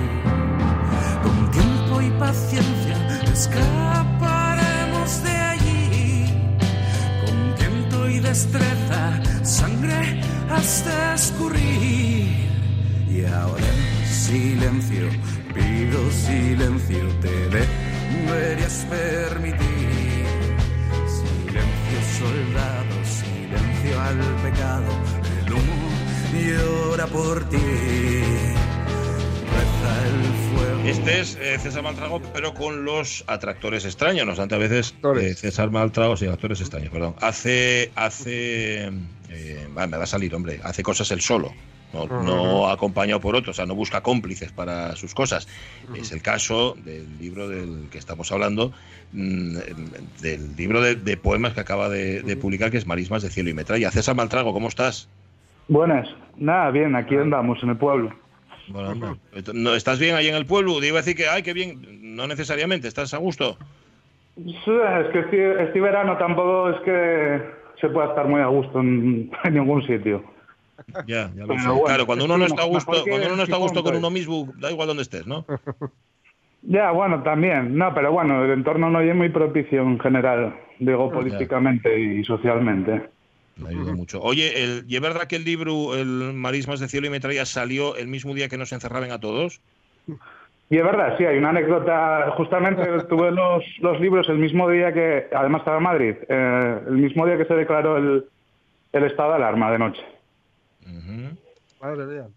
Con 1.23 1.51
tiempo 1.51 2.01
y 2.01 2.09
paciencia 2.19 2.97
escaparemos 3.31 5.23
de 5.23 5.31
allí. 5.53 6.25
Con 7.25 7.55
viento 7.57 8.09
y 8.09 8.19
destreza, 8.19 9.21
sangre 9.43 10.21
hasta 10.49 11.15
escurrir. 11.15 12.49
Y 13.09 13.25
ahora 13.25 13.65
en 13.65 14.07
silencio, 14.07 15.09
pido 15.53 15.99
silencio, 16.11 17.03
te 17.21 17.33
deberías 17.49 18.85
permitir. 18.89 20.00
Soldado, 22.21 23.03
silencio 23.03 23.99
al 23.99 24.17
pecado, 24.43 24.91
el 25.43 25.53
humo 25.53 25.89
llora 26.33 27.07
por 27.07 27.49
ti. 27.49 27.57
Reza 29.47 30.07
el 30.07 30.55
fuego. 30.55 30.81
Este 30.85 31.19
es 31.19 31.35
eh, 31.41 31.57
César 31.57 31.81
Maltrago, 31.81 32.21
pero 32.31 32.53
con 32.53 32.85
los 32.85 33.23
atractores 33.25 33.85
extraños. 33.85 34.25
No 34.25 34.33
obstante, 34.33 34.53
a 34.53 34.59
veces 34.59 34.93
eh, 35.19 35.33
César 35.33 35.71
Maltrago, 35.71 36.15
sí, 36.15 36.27
actores 36.27 36.61
extraños, 36.61 36.91
perdón. 36.91 37.15
Hace, 37.21 37.91
hace, 37.95 38.91
eh, 39.29 39.67
va, 39.75 39.87
me 39.87 39.97
va 39.97 40.03
a 40.03 40.07
salir, 40.07 40.35
hombre, 40.35 40.59
hace 40.63 40.83
cosas 40.83 41.09
él 41.09 41.21
solo. 41.21 41.51
No, 41.93 42.07
no 42.23 42.69
acompañado 42.69 43.19
por 43.19 43.35
otros, 43.35 43.55
o 43.55 43.57
sea, 43.57 43.65
no 43.65 43.75
busca 43.75 44.01
cómplices 44.01 44.51
para 44.51 44.95
sus 44.95 45.13
cosas. 45.13 45.47
Es 45.95 46.11
el 46.11 46.21
caso 46.21 46.75
del 46.85 47.17
libro 47.19 47.47
del 47.47 47.89
que 47.91 47.97
estamos 47.97 48.31
hablando, 48.31 48.71
mm, 49.11 49.57
del 50.21 50.55
libro 50.55 50.81
de, 50.81 50.95
de 50.95 51.17
poemas 51.17 51.53
que 51.53 51.59
acaba 51.59 51.89
de, 51.89 52.21
de 52.21 52.37
publicar, 52.37 52.71
que 52.71 52.77
es 52.77 52.87
Marismas 52.87 53.23
de 53.23 53.29
Cielo 53.29 53.49
y 53.49 53.53
Metralla. 53.53 53.91
César 53.91 54.15
Maltrago, 54.15 54.53
¿cómo 54.53 54.67
estás? 54.67 55.09
Buenas. 55.67 56.07
Nada, 56.37 56.71
bien, 56.71 56.95
aquí 56.95 57.15
andamos, 57.15 57.61
en 57.63 57.69
el 57.69 57.77
pueblo. 57.77 58.13
Bueno. 58.67 59.17
¿No, 59.53 59.75
¿Estás 59.75 59.99
bien 59.99 60.15
ahí 60.15 60.27
en 60.27 60.35
el 60.35 60.45
pueblo? 60.45 60.79
Te 60.79 60.87
iba 60.87 60.99
a 60.99 61.01
decir 61.01 61.15
que, 61.15 61.27
ay, 61.27 61.43
qué 61.43 61.53
bien. 61.53 62.15
No 62.15 62.27
necesariamente, 62.27 62.87
¿estás 62.87 63.13
a 63.13 63.17
gusto? 63.17 63.57
Sí, 64.35 64.71
Es 64.71 65.11
que 65.11 65.19
este, 65.19 65.63
este 65.63 65.81
verano 65.81 66.17
tampoco 66.17 66.69
es 66.69 66.81
que 66.81 67.41
se 67.79 67.89
pueda 67.89 68.09
estar 68.09 68.27
muy 68.27 68.41
a 68.41 68.47
gusto 68.47 68.79
en, 68.79 69.31
en 69.43 69.53
ningún 69.53 69.85
sitio. 69.85 70.23
Ya, 71.07 71.31
ya 71.35 71.45
lo 71.45 71.59
sé. 71.59 71.67
bueno, 71.67 71.83
claro, 71.83 72.05
cuando 72.05 72.25
uno 72.25 72.37
no 72.37 72.45
está 72.45 72.63
a 72.63 72.65
gusto, 72.65 73.03
cuando 73.07 73.27
uno 73.27 73.35
no 73.35 73.43
está 73.43 73.55
a 73.55 73.59
gusto 73.59 73.83
con 73.83 73.95
uno 73.95 74.09
mismo, 74.09 74.51
da 74.57 74.71
igual 74.71 74.87
donde 74.87 75.03
estés, 75.03 75.25
¿no? 75.27 75.45
Ya, 76.63 76.91
bueno, 76.91 77.23
también. 77.23 77.75
No, 77.75 77.93
pero 77.93 78.11
bueno, 78.11 78.45
el 78.45 78.51
entorno 78.51 78.89
no 78.89 79.01
es 79.01 79.15
muy 79.15 79.29
propicio 79.29 79.81
en 79.81 79.99
general, 79.99 80.55
digo, 80.79 81.11
políticamente 81.11 81.99
y 81.99 82.23
socialmente. 82.23 83.09
Me 83.57 83.69
ayuda 83.69 83.93
mucho. 83.93 84.21
Oye, 84.21 84.63
el, 84.63 84.85
¿y 84.87 84.95
es 84.95 85.01
verdad 85.01 85.27
que 85.27 85.35
el 85.35 85.43
libro, 85.43 85.95
el 85.95 86.33
Marismas 86.33 86.79
de 86.79 86.87
Cielo 86.87 87.07
y 87.07 87.09
Metralla, 87.09 87.45
salió 87.45 87.95
el 87.95 88.07
mismo 88.07 88.33
día 88.33 88.47
que 88.47 88.57
nos 88.57 88.71
encerraban 88.71 89.11
a 89.11 89.19
todos? 89.19 89.61
Y 90.69 90.77
es 90.77 90.83
verdad, 90.83 91.17
sí, 91.17 91.25
hay 91.25 91.37
una 91.37 91.49
anécdota. 91.49 92.31
Justamente 92.37 92.83
tuve 93.09 93.31
los, 93.31 93.63
los 93.79 93.99
libros 93.99 94.29
el 94.29 94.37
mismo 94.37 94.69
día 94.69 94.93
que, 94.93 95.27
además 95.35 95.61
estaba 95.61 95.77
en 95.77 95.83
Madrid, 95.83 96.15
eh, 96.29 96.79
el 96.87 96.97
mismo 96.97 97.25
día 97.25 97.37
que 97.37 97.45
se 97.45 97.55
declaró 97.55 97.97
el, 97.97 98.25
el 98.93 99.03
estado 99.03 99.31
de 99.31 99.35
alarma 99.35 99.71
de 99.71 99.79
noche. 99.79 100.01
Madre 101.81 102.05
mía. 102.05 102.27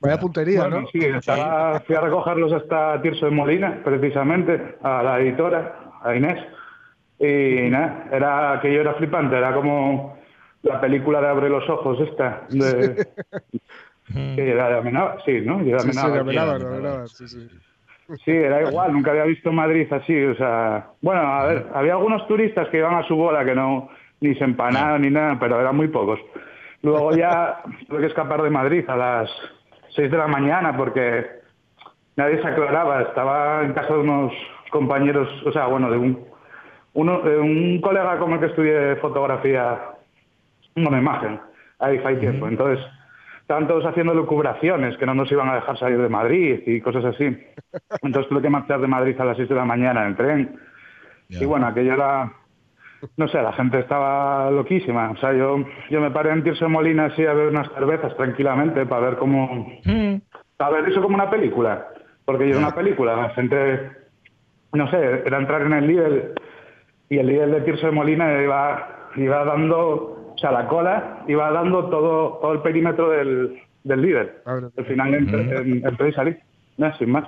Vaya 0.00 0.18
puntería, 0.18 0.60
Bueno, 0.62 0.80
¿no? 0.80 0.86
Sí, 0.88 0.98
estaba- 1.00 1.80
fui 1.80 1.94
a 1.94 2.00
recogerlos 2.00 2.52
hasta 2.52 3.00
Tirso 3.02 3.26
de 3.26 3.32
Molina, 3.32 3.80
precisamente, 3.84 4.76
a 4.82 5.02
la 5.02 5.20
editora, 5.20 5.92
a 6.02 6.14
Inés. 6.14 6.38
Y 7.18 7.70
nada, 7.70 8.08
era 8.10 8.52
aquello 8.54 8.80
era 8.80 8.94
flipante, 8.94 9.36
era 9.36 9.54
como 9.54 10.18
la 10.62 10.80
película 10.80 11.20
de 11.20 11.28
Abre 11.28 11.48
los 11.48 11.68
ojos 11.68 12.00
esta, 12.00 12.46
de, 12.50 13.06
que 14.36 14.50
era 14.50 14.68
de 14.70 14.78
Amenábar, 14.78 15.22
sí, 15.24 15.40
¿no? 15.42 15.58
De 15.58 15.70
Sí, 17.08 17.28
sí, 17.28 17.28
sí, 17.28 17.48
sí. 17.48 17.58
Sí, 18.24 18.30
era 18.32 18.60
igual, 18.62 18.92
nunca 18.92 19.12
había 19.12 19.24
visto 19.24 19.52
Madrid 19.52 19.90
así, 19.92 20.24
o 20.24 20.34
sea, 20.34 20.88
bueno, 21.00 21.20
a 21.20 21.46
ver, 21.46 21.66
había 21.72 21.92
algunos 21.92 22.26
turistas 22.26 22.68
que 22.68 22.78
iban 22.78 22.94
a 22.94 23.06
su 23.06 23.14
bola 23.16 23.44
que 23.44 23.54
no 23.54 23.88
ni 24.20 24.34
se 24.34 24.44
empanaron 24.44 25.02
ni 25.02 25.10
nada, 25.10 25.38
pero 25.38 25.60
eran 25.60 25.76
muy 25.76 25.88
pocos. 25.88 26.18
Luego 26.82 27.14
ya 27.14 27.62
tuve 27.88 28.00
que 28.00 28.06
escapar 28.06 28.42
de 28.42 28.50
Madrid 28.50 28.84
a 28.88 28.96
las 28.96 29.30
6 29.94 30.10
de 30.10 30.18
la 30.18 30.26
mañana 30.26 30.76
porque 30.76 31.26
nadie 32.16 32.40
se 32.40 32.48
aclaraba, 32.48 33.02
estaba 33.02 33.62
en 33.62 33.72
casa 33.72 33.94
de 33.94 34.00
unos 34.00 34.32
compañeros, 34.70 35.28
o 35.46 35.52
sea, 35.52 35.66
bueno, 35.66 35.90
de 35.90 35.98
un 35.98 36.32
uno, 36.94 37.20
de 37.20 37.38
un 37.38 37.80
colega 37.80 38.18
con 38.18 38.32
el 38.32 38.40
que 38.40 38.46
estudié 38.46 38.96
fotografía, 38.96 39.80
una 40.76 40.98
imagen, 40.98 41.40
ahí 41.78 41.98
fue 41.98 42.16
tiempo, 42.16 42.48
entonces 42.48 42.84
estaban 43.40 43.66
todos 43.66 43.84
haciendo 43.84 44.14
lucubraciones, 44.14 44.96
que 44.98 45.06
no 45.06 45.14
nos 45.14 45.30
iban 45.32 45.48
a 45.48 45.56
dejar 45.56 45.78
salir 45.78 45.98
de 45.98 46.08
Madrid 46.08 46.62
y 46.66 46.80
cosas 46.80 47.04
así. 47.04 47.24
Entonces 48.02 48.28
tuve 48.30 48.40
que 48.40 48.48
marchar 48.48 48.80
de 48.80 48.86
Madrid 48.86 49.20
a 49.20 49.24
las 49.24 49.36
6 49.36 49.48
de 49.48 49.54
la 49.54 49.64
mañana 49.64 50.02
en 50.02 50.08
el 50.08 50.16
tren. 50.16 50.60
Y 51.28 51.44
bueno, 51.44 51.66
aquello 51.66 51.94
era, 51.94 52.32
no 53.16 53.28
sé, 53.28 53.42
la 53.42 53.52
gente 53.52 53.78
estaba 53.78 54.50
loquísima. 54.50 55.10
O 55.10 55.16
sea, 55.16 55.32
yo, 55.32 55.64
yo 55.90 56.00
me 56.00 56.10
paré 56.10 56.30
en 56.30 56.42
Tirso 56.44 56.64
de 56.66 56.70
Molina 56.70 57.06
así 57.06 57.24
a 57.26 57.32
ver 57.32 57.48
unas 57.48 57.70
cervezas 57.72 58.16
tranquilamente 58.16 58.86
para 58.86 59.06
ver 59.10 59.16
cómo... 59.16 59.68
Para 60.56 60.72
ver 60.80 60.88
eso 60.90 61.02
como 61.02 61.14
una 61.16 61.30
película. 61.30 61.86
Porque 62.24 62.44
yo 62.44 62.50
era 62.50 62.58
una 62.66 62.74
película, 62.74 63.16
la 63.16 63.30
gente, 63.30 63.90
no 64.72 64.88
sé, 64.90 65.22
era 65.26 65.38
entrar 65.38 65.62
en 65.62 65.72
el 65.72 65.86
líder 65.86 66.34
y 67.08 67.18
el 67.18 67.26
líder 67.26 67.50
de 67.50 67.60
Tirso 67.62 67.86
de 67.86 67.92
Molina 67.92 68.40
iba, 68.42 69.08
iba 69.16 69.44
dando, 69.44 70.32
o 70.34 70.38
sea, 70.38 70.52
la 70.52 70.68
cola 70.68 71.24
iba 71.28 71.50
dando 71.50 71.86
todo, 71.90 72.38
todo 72.40 72.52
el 72.52 72.60
perímetro 72.60 73.10
del, 73.10 73.60
del 73.82 74.00
líder. 74.02 74.42
Al 74.76 74.84
final 74.86 75.14
entre, 75.14 75.40
en- 75.58 75.86
entré 75.86 76.08
y 76.08 76.12
salí. 76.12 76.36
Nada, 76.78 76.96
sin 76.96 77.10
más. 77.10 77.24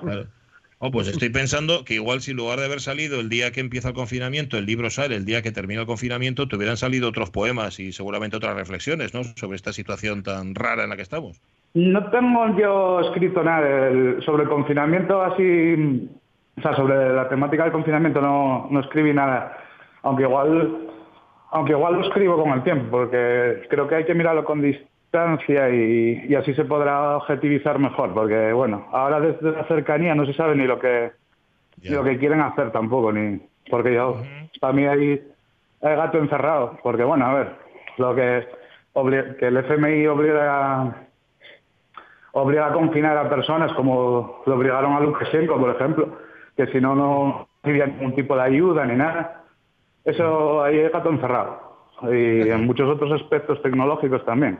Oh, 0.78 0.90
pues 0.90 1.08
estoy 1.08 1.30
pensando 1.30 1.84
que 1.84 1.94
igual 1.94 2.20
si 2.20 2.32
en 2.32 2.37
lugar 2.37 2.58
de 2.58 2.66
haber 2.66 2.80
salido 2.80 3.20
el 3.20 3.28
día 3.28 3.52
que 3.52 3.60
empieza 3.60 3.88
el 3.88 3.94
confinamiento, 3.94 4.58
el 4.58 4.66
libro 4.66 4.90
sale 4.90 5.14
el 5.16 5.24
día 5.24 5.40
que 5.40 5.52
termina 5.52 5.82
el 5.82 5.87
confinamiento, 5.87 6.48
te 6.48 6.56
hubieran 6.56 6.76
salido 6.76 7.08
otros 7.08 7.30
poemas 7.30 7.78
y 7.78 7.92
seguramente 7.92 8.37
otras 8.37 8.56
reflexiones, 8.56 9.14
¿no? 9.14 9.22
Sobre 9.24 9.56
esta 9.56 9.72
situación 9.72 10.22
tan 10.22 10.54
rara 10.54 10.84
en 10.84 10.90
la 10.90 10.96
que 10.96 11.02
estamos. 11.02 11.40
No 11.74 12.10
tengo 12.10 12.58
yo 12.58 13.00
escrito 13.00 13.42
nada 13.42 13.90
sobre 14.24 14.44
el 14.44 14.48
confinamiento 14.48 15.22
así, 15.22 16.08
o 16.56 16.60
sea, 16.60 16.76
sobre 16.76 17.14
la 17.14 17.28
temática 17.28 17.64
del 17.64 17.72
confinamiento 17.72 18.20
no, 18.20 18.68
no 18.70 18.80
escribí 18.80 19.12
nada, 19.12 19.56
aunque 20.02 20.24
igual, 20.24 20.88
aunque 21.50 21.72
igual 21.72 21.94
lo 21.94 22.06
escribo 22.06 22.42
con 22.42 22.52
el 22.52 22.62
tiempo, 22.62 22.90
porque 22.90 23.66
creo 23.70 23.88
que 23.88 23.94
hay 23.96 24.04
que 24.04 24.14
mirarlo 24.14 24.44
con 24.44 24.60
distancia 25.14 25.70
y, 25.70 26.27
y 26.29 26.35
así 26.35 26.55
se 26.55 26.64
podrá 26.64 27.16
objetivizar 27.16 27.79
mejor, 27.79 28.12
porque 28.12 28.53
bueno, 28.53 28.87
ahora 28.90 29.20
desde 29.20 29.53
la 29.53 29.64
cercanía 29.64 30.14
no 30.14 30.27
se 30.27 30.33
sabe 30.33 30.57
ni 30.57 30.66
lo 30.66 30.79
que 30.79 31.12
ni 31.83 31.90
lo 31.90 32.03
que 32.03 32.18
quieren 32.18 32.40
hacer 32.40 32.72
tampoco, 32.72 33.12
ni 33.12 33.40
porque 33.70 33.94
yo, 33.94 34.20
para 34.61 34.72
mí 34.72 34.87
hay, 34.87 35.22
hay 35.83 35.96
gato 35.96 36.18
encerrado, 36.18 36.79
porque 36.83 37.05
bueno, 37.05 37.27
a 37.27 37.35
ver, 37.35 37.57
lo 37.98 38.14
que, 38.14 38.46
que 39.38 39.46
el 39.46 39.57
FMI 39.57 40.07
obliga 40.07 40.83
a 40.83 40.94
obliga 42.33 42.66
a 42.66 42.72
confinar 42.72 43.16
a 43.16 43.29
personas 43.29 43.72
como 43.74 44.42
lo 44.46 44.55
obligaron 44.55 44.94
a 44.94 45.00
Lukashenko, 45.00 45.57
por 45.59 45.70
ejemplo, 45.70 46.18
que 46.57 46.66
si 46.68 46.81
no, 46.81 46.96
no 46.96 47.48
recibía 47.62 47.87
ningún 47.87 48.14
tipo 48.16 48.35
de 48.35 48.42
ayuda 48.42 48.85
ni 48.85 48.96
nada. 48.96 49.44
Eso 50.05 50.62
ahí 50.64 50.79
es 50.79 50.92
gato 50.92 51.11
encerrado. 51.11 51.61
Y 52.03 52.48
en 52.48 52.66
muchos 52.66 52.88
otros 52.90 53.12
aspectos 53.12 53.62
tecnológicos 53.62 54.24
también. 54.24 54.59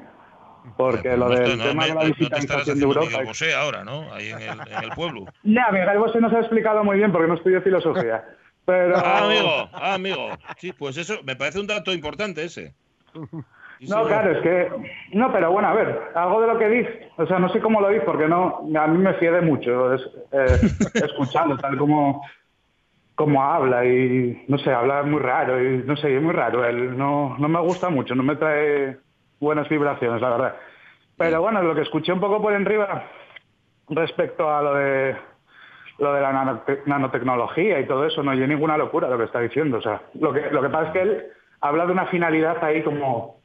Porque 0.77 1.17
lo 1.17 1.29
No, 1.29 1.35
del 1.35 1.43
esto- 1.43 1.57
no, 1.57 1.65
tema 1.65 1.83
me- 1.83 1.89
de 1.89 1.95
no- 1.95 2.01
la 2.01 2.07
no 2.07 2.11
estarás 2.13 2.19
digitalización 2.19 2.79
de 2.79 2.85
Europa... 2.85 3.07
Miguel 3.07 3.27
Bosé 3.27 3.55
ahora, 3.55 3.85
¿no? 3.85 4.13
Ahí 4.15 4.31
en 4.31 4.41
el, 4.43 4.61
en 4.69 4.85
el 4.85 4.91
pueblo. 4.93 5.25
Ya, 5.43 5.71
Miguel 5.71 5.99
Bosé 5.99 6.21
nos 6.21 6.33
ha 6.33 6.41
explicado 6.41 6.83
muy 6.85 6.97
bien 6.99 7.13
porque 7.13 7.29
no 7.29 7.35
estudió 7.35 7.61
filosofía. 7.63 8.25
Pero... 8.65 8.97
Ah, 8.97 9.25
amigo, 9.27 9.69
ah, 9.75 9.95
amigo. 9.95 10.29
Sí, 10.59 10.73
pues 10.73 10.97
eso 10.97 11.19
me 11.25 11.37
parece 11.37 11.61
un 11.61 11.67
dato 11.67 11.93
importante 11.93 12.43
ese. 12.45 12.75
No, 13.81 14.07
claro, 14.07 14.31
es 14.33 14.43
que... 14.43 14.71
No, 15.13 15.31
pero 15.33 15.53
bueno, 15.53 15.69
a 15.69 15.75
ver, 15.75 16.01
algo 16.15 16.41
de 16.41 16.47
lo 16.47 16.59
que 16.59 16.69
dice, 16.71 17.11
o 17.19 17.27
sea, 17.27 17.39
no 17.39 17.51
sé 17.51 17.61
cómo 17.61 17.81
lo 17.83 17.89
dice 17.91 18.05
porque 18.07 18.27
no, 18.27 18.61
a 18.81 18.87
mí 18.87 18.99
me 18.99 19.15
fíe 19.15 19.31
de 19.31 19.43
mucho 19.43 19.93
es, 19.93 20.01
eh, 20.33 20.59
escuchando 20.95 21.59
tal 21.59 21.77
como, 21.77 22.23
como 23.15 23.43
habla 23.43 23.85
y, 23.85 24.45
no 24.49 24.57
sé, 24.59 24.73
habla 24.73 25.03
muy 25.03 25.21
raro 25.21 25.63
y, 25.63 25.83
no 25.85 25.97
sé, 25.97 26.17
es 26.17 26.23
muy 26.23 26.33
raro, 26.33 26.65
él 26.65 26.97
no, 26.97 27.37
no 27.39 27.49
me 27.49 27.61
gusta 27.61 27.91
mucho, 27.91 28.15
no 28.15 28.23
me 28.23 28.37
trae 28.37 28.97
buenas 29.41 29.69
vibraciones, 29.69 30.21
la 30.21 30.31
verdad. 30.31 30.57
Pero 31.17 31.41
bueno, 31.41 31.63
lo 31.63 31.75
que 31.75 31.83
escuché 31.83 32.13
un 32.13 32.21
poco 32.21 32.41
por 32.43 32.53
arriba 32.53 33.05
respecto 33.89 34.51
a 34.53 34.63
lo 34.63 34.75
de 34.75 35.17
lo 35.99 36.13
de 36.13 36.21
la 36.21 36.33
nanote- 36.33 36.83
nanotecnología 36.87 37.79
y 37.79 37.87
todo 37.87 38.05
eso, 38.05 38.23
no 38.25 38.33
hay 38.33 38.41
ninguna 38.41 38.77
locura 38.77 39.09
lo 39.09 39.17
que 39.17 39.25
está 39.25 39.39
diciendo. 39.41 39.79
O 39.79 39.81
sea, 39.81 40.01
lo 40.15 40.33
que, 40.33 40.51
lo 40.51 40.61
que 40.61 40.69
pasa 40.69 40.87
es 40.89 40.93
que 40.93 41.03
él 41.03 41.27
habla 41.61 41.87
de 41.87 41.93
una 41.93 42.07
finalidad 42.07 42.63
ahí 42.65 42.83
como 42.83 43.37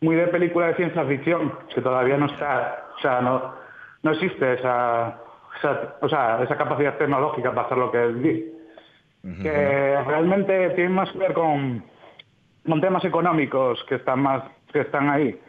muy 0.00 0.16
de 0.16 0.26
película 0.26 0.66
de 0.66 0.74
ciencia 0.74 1.04
ficción, 1.04 1.56
que 1.72 1.80
todavía 1.80 2.16
no 2.16 2.26
está, 2.26 2.86
o 2.96 3.00
sea, 3.00 3.20
no, 3.20 3.54
no 4.02 4.10
existe 4.10 4.54
esa, 4.54 5.16
esa- 5.58 5.94
o 6.00 6.08
sea, 6.08 6.42
esa 6.42 6.56
capacidad 6.56 6.96
tecnológica 6.98 7.50
para 7.52 7.66
hacer 7.66 7.78
lo 7.78 7.92
que 7.92 8.02
él 8.02 8.20
dice. 8.22 8.52
Que 9.42 10.02
realmente 10.06 10.70
tiene 10.70 10.90
más 10.90 11.10
que 11.12 11.18
ver 11.18 11.32
con, 11.34 11.84
con 12.68 12.80
temas 12.80 13.04
económicos 13.04 13.82
que 13.88 13.94
están 13.94 14.20
más, 14.20 14.42
que 14.74 14.80
están 14.82 15.08
ahí. 15.08 15.40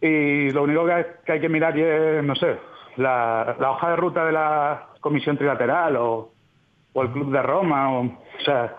Y 0.00 0.50
lo 0.50 0.64
único 0.64 0.84
que 0.84 0.92
hay 0.92 1.04
que, 1.24 1.32
hay 1.32 1.40
que 1.40 1.48
mirar 1.48 1.78
es, 1.78 2.22
no 2.22 2.34
sé, 2.36 2.58
la, 2.96 3.56
la 3.58 3.70
hoja 3.70 3.90
de 3.90 3.96
ruta 3.96 4.24
de 4.26 4.32
la 4.32 4.88
Comisión 5.00 5.38
Trilateral 5.38 5.96
o, 5.96 6.32
o 6.92 7.02
el 7.02 7.10
Club 7.12 7.32
de 7.32 7.40
Roma, 7.42 7.92
o, 7.98 8.04
o 8.04 8.40
sea, 8.44 8.76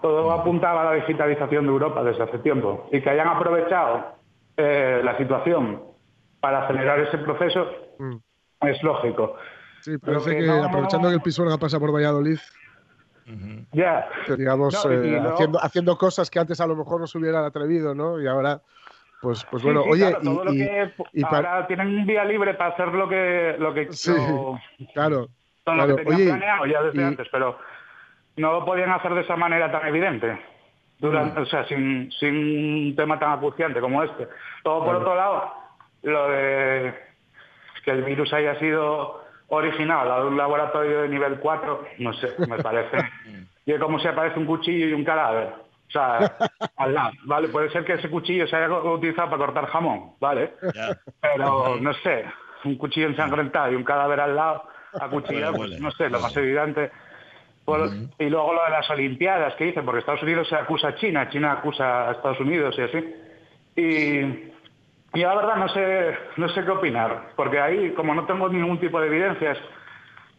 todo 0.00 0.30
apuntaba 0.32 0.82
a 0.82 0.84
la 0.84 0.92
digitalización 0.92 1.64
de 1.66 1.70
Europa 1.72 2.02
desde 2.04 2.22
hace 2.22 2.38
tiempo. 2.38 2.88
Y 2.92 3.00
que 3.02 3.10
hayan 3.10 3.28
aprovechado 3.28 4.14
eh, 4.56 5.00
la 5.04 5.18
situación 5.18 5.82
para 6.40 6.64
acelerar 6.64 7.00
ese 7.00 7.18
proceso 7.18 7.66
es 8.62 8.82
lógico. 8.82 9.34
Sí, 9.80 9.98
parece 9.98 10.30
que 10.30 10.40
que 10.42 10.46
no- 10.46 10.64
aprovechando 10.64 11.08
que 11.08 11.14
el 11.14 11.20
Pisuerga 11.20 11.58
pasa 11.58 11.78
por 11.80 11.92
Valladolid. 11.92 12.38
Ya. 13.72 14.08
digamos, 14.36 14.72
No, 14.84 14.90
eh, 14.90 14.96
luego- 14.96 15.34
haciendo, 15.34 15.58
haciendo 15.62 15.98
cosas 15.98 16.30
que 16.30 16.38
antes 16.38 16.60
a 16.60 16.66
lo 16.66 16.74
mejor 16.76 17.00
no 17.00 17.06
se 17.06 17.18
hubieran 17.18 17.44
atrevido, 17.44 17.94
¿no? 17.94 18.18
Y 18.20 18.26
ahora, 18.26 18.62
pues, 19.20 19.44
pues 19.50 19.62
bueno, 19.62 19.82
sí, 19.84 19.88
oye, 19.90 20.16
claro, 20.20 20.52
y, 20.52 20.62
y- 20.62 20.66
que 20.66 20.92
y 21.14 21.22
pa- 21.22 21.36
ahora 21.36 21.66
tienen 21.66 21.88
un 21.88 22.06
día 22.06 22.24
libre 22.24 22.54
para 22.54 22.70
hacer 22.74 22.88
lo 22.88 23.08
que 23.08 23.56
lo 23.58 23.74
que 23.74 23.92
Sí, 23.92 24.12
lo- 24.12 24.58
claro, 24.94 25.28
todo 25.64 25.74
lo 25.76 25.82
claro. 25.84 25.96
que 25.96 26.04
tenían 26.04 26.20
Oye, 26.20 26.28
planeado 26.30 26.66
ya 26.66 26.82
desde 26.82 27.00
y- 27.00 27.04
antes, 27.04 27.28
pero 27.32 27.58
no 28.36 28.52
lo 28.52 28.64
podían 28.64 28.90
hacer 28.90 29.14
de 29.14 29.22
esa 29.22 29.36
manera 29.36 29.70
tan 29.72 29.86
evidente. 29.88 30.38
Durante, 31.00 31.38
Mm. 31.38 31.42
O 31.42 31.46
sea, 31.46 31.64
sin, 31.66 32.10
sin 32.12 32.34
un 32.88 32.96
tema 32.96 33.18
tan 33.20 33.30
acuciante 33.32 33.80
como 33.80 34.02
este. 34.02 34.26
Todo 34.64 34.80
por 34.84 34.96
Claro. 34.96 34.98
otro 35.00 35.14
lado, 35.14 35.54
lo 36.02 36.28
de 36.30 36.94
que 37.84 37.90
el 37.92 38.02
virus 38.02 38.32
haya 38.32 38.58
sido 38.58 39.24
original 39.48 40.10
a 40.10 40.24
un 40.24 40.36
laboratorio 40.36 41.02
de 41.02 41.08
nivel 41.08 41.38
4, 41.38 41.84
no 41.98 42.12
sé, 42.14 42.34
me 42.48 42.58
parece. 42.58 42.96
y 43.66 43.72
es 43.72 43.80
como 43.80 43.98
si 44.00 44.08
aparece 44.08 44.38
un 44.40 44.46
cuchillo 44.46 44.86
y 44.88 44.92
un 44.92 45.04
cadáver. 45.04 45.54
O 45.88 45.90
sea, 45.90 46.36
al 46.76 46.94
lado, 46.94 47.10
¿vale? 47.24 47.48
Puede 47.48 47.70
ser 47.70 47.84
que 47.84 47.94
ese 47.94 48.10
cuchillo 48.10 48.46
se 48.46 48.56
haya 48.56 48.70
utilizado 48.72 49.30
para 49.30 49.44
cortar 49.46 49.66
jamón, 49.66 50.12
¿vale? 50.20 50.52
Pero, 51.20 51.76
no 51.80 51.92
sé, 51.94 52.24
un 52.64 52.76
cuchillo 52.76 53.06
ensangrentado 53.08 53.72
y 53.72 53.74
un 53.76 53.84
cadáver 53.84 54.20
al 54.20 54.36
lado, 54.36 54.64
acuchillado, 54.92 55.54
Huele, 55.54 55.76
pues, 55.76 55.80
no 55.80 55.90
sé, 55.92 56.08
lo 56.10 56.20
más 56.20 56.36
evidente. 56.36 56.90
Por- 57.64 57.90
Y 58.18 58.30
luego 58.30 58.54
lo 58.54 58.64
de 58.64 58.70
las 58.70 58.88
Olimpiadas, 58.90 59.54
que 59.56 59.64
dicen, 59.66 59.84
porque 59.84 60.00
Estados 60.00 60.22
Unidos 60.22 60.48
se 60.48 60.56
acusa 60.56 60.88
a 60.88 60.94
China, 60.96 61.28
China 61.28 61.52
acusa 61.52 62.08
a 62.08 62.12
Estados 62.12 62.40
Unidos 62.40 62.74
y 62.78 62.82
así. 62.82 63.14
Y, 63.76 64.18
y 65.14 65.20
la 65.22 65.34
verdad 65.34 65.56
no 65.56 65.68
sé, 65.68 66.16
no 66.36 66.48
sé 66.48 66.64
qué 66.64 66.70
opinar, 66.70 67.30
porque 67.36 67.60
ahí, 67.60 67.92
como 67.92 68.14
no 68.14 68.24
tengo 68.26 68.48
ningún 68.48 68.78
tipo 68.80 69.00
de 69.00 69.06
evidencias, 69.08 69.58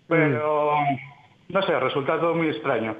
pero 0.08 0.76
no 1.50 1.62
sé, 1.64 1.80
resulta 1.80 2.20
todo 2.20 2.34
muy 2.36 2.50
extraño. 2.50 2.96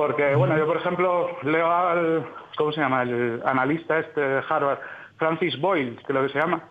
Porque, 0.00 0.34
bueno, 0.34 0.56
yo 0.56 0.66
por 0.66 0.78
ejemplo 0.78 1.36
leo 1.42 1.70
al, 1.70 2.26
¿cómo 2.56 2.72
se 2.72 2.80
llama? 2.80 3.02
El 3.02 3.42
analista 3.44 3.98
este 3.98 4.18
de 4.18 4.42
Harvard, 4.48 4.78
Francis 5.18 5.60
Boyle, 5.60 5.98
que 6.06 6.14
lo 6.14 6.22
que 6.22 6.30
se 6.30 6.38
llama, 6.38 6.62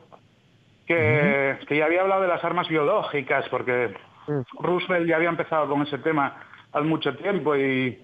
que, 0.88 1.60
que 1.68 1.78
ya 1.78 1.86
había 1.86 2.02
hablado 2.02 2.24
de 2.24 2.28
las 2.28 2.44
armas 2.44 2.68
biológicas, 2.68 3.48
porque 3.50 3.94
Roosevelt 4.60 5.08
ya 5.08 5.18
había 5.18 5.30
empezado 5.30 5.70
con 5.70 5.84
ese 5.84 6.00
tema 6.00 6.38
hace 6.72 6.86
mucho 6.86 7.16
tiempo 7.18 7.56
y, 7.56 8.02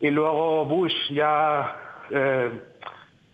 y 0.00 0.10
luego 0.10 0.64
Bush 0.64 1.12
ya 1.12 1.76
eh, 2.10 2.60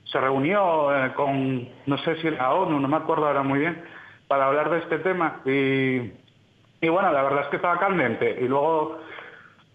se 0.04 0.20
reunió 0.20 0.94
eh, 0.94 1.14
con, 1.14 1.66
no 1.86 1.96
sé 1.96 2.16
si 2.16 2.28
la 2.28 2.52
ONU, 2.52 2.78
no 2.78 2.88
me 2.88 2.98
acuerdo 2.98 3.26
ahora 3.26 3.42
muy 3.42 3.60
bien, 3.60 3.82
para 4.28 4.48
hablar 4.48 4.68
de 4.68 4.80
este 4.80 4.98
tema 4.98 5.40
y, 5.46 6.12
y 6.82 6.88
bueno, 6.90 7.10
la 7.10 7.22
verdad 7.22 7.44
es 7.44 7.48
que 7.48 7.56
estaba 7.56 7.78
candente. 7.78 8.36
Y 8.38 8.48
luego 8.48 8.98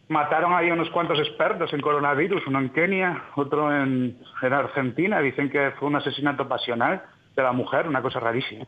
mataron 0.07 0.53
ahí 0.53 0.71
unos 0.71 0.89
cuantos 0.89 1.19
expertos 1.19 1.73
en 1.73 1.81
coronavirus, 1.81 2.45
uno 2.47 2.59
en 2.59 2.69
Kenia, 2.69 3.23
otro 3.35 3.73
en, 3.75 4.17
en 4.41 4.53
Argentina, 4.53 5.19
dicen 5.19 5.49
que 5.49 5.71
fue 5.79 5.87
un 5.87 5.95
asesinato 5.95 6.47
pasional 6.47 7.03
de 7.35 7.43
la 7.43 7.51
mujer, 7.51 7.87
una 7.87 8.01
cosa 8.01 8.19
rarísima. 8.19 8.65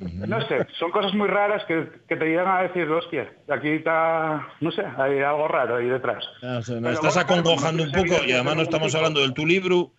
No 0.00 0.40
sé, 0.42 0.64
son 0.78 0.92
cosas 0.92 1.12
muy 1.12 1.26
raras 1.26 1.64
que, 1.64 1.88
que 2.08 2.16
te 2.16 2.24
llegan 2.24 2.46
a 2.46 2.62
decir, 2.62 2.88
hostia, 2.88 3.32
aquí 3.48 3.68
está, 3.68 4.46
no 4.60 4.70
sé, 4.70 4.84
hay 4.96 5.18
algo 5.20 5.48
raro 5.48 5.76
ahí 5.76 5.88
detrás. 5.88 6.24
O 6.40 6.62
sea, 6.62 6.76
Pero 6.76 6.80
nos 6.80 6.92
estás 6.94 7.16
acongojando 7.16 7.82
un 7.82 7.90
poco 7.90 8.24
y 8.24 8.32
además 8.32 8.56
no 8.56 8.62
estamos 8.62 8.94
hablando 8.94 9.20
del 9.20 9.34
tu 9.34 9.44
libro. 9.44 9.90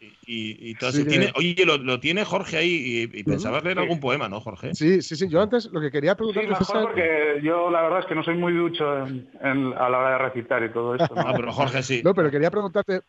Y, 0.00 0.70
y 0.70 0.74
todo 0.76 0.92
Sí, 0.92 1.00
eso. 1.00 1.08
Tiene- 1.10 1.32
oye, 1.34 1.64
lo, 1.66 1.76
lo 1.78 1.98
tiene 1.98 2.24
Jorge 2.24 2.56
ahí 2.58 3.08
y, 3.12 3.18
y 3.20 3.24
pensabas 3.24 3.64
leer 3.64 3.76
Sí. 3.78 3.82
algún 3.82 4.00
poema, 4.00 4.28
¿no, 4.28 4.40
Jorge? 4.40 4.74
Sí, 4.74 5.02
sí, 5.02 5.16
sí. 5.16 5.28
Yo 5.28 5.42
antes 5.42 5.66
lo 5.72 5.80
que 5.80 5.90
quería 5.90 6.12
Sí, 6.12 6.16
preguntarte, 6.18 6.48
mejor 6.50 6.66
César, 6.66 6.82
porque 6.82 7.40
yo 7.42 7.70
la 7.70 7.82
verdad 7.82 8.00
es 8.00 8.06
que 8.06 8.14
no 8.14 8.22
soy 8.22 8.36
muy 8.36 8.52
ducho 8.52 9.06
en- 9.06 9.28
en- 9.42 9.72
a 9.74 9.88
la 9.88 9.98
hora 9.98 10.10
de 10.12 10.18
recitar 10.18 10.62
y 10.62 10.72
todo 10.72 10.94
esto. 10.94 11.14
¿no? 11.14 11.26
Ah, 11.26 11.32
pero 11.34 11.52
Jorge 11.52 11.82
sí. 11.82 12.02
No, 12.04 12.14
pero 12.14 12.30
quería 12.30 12.50
preguntarte, 12.50 13.00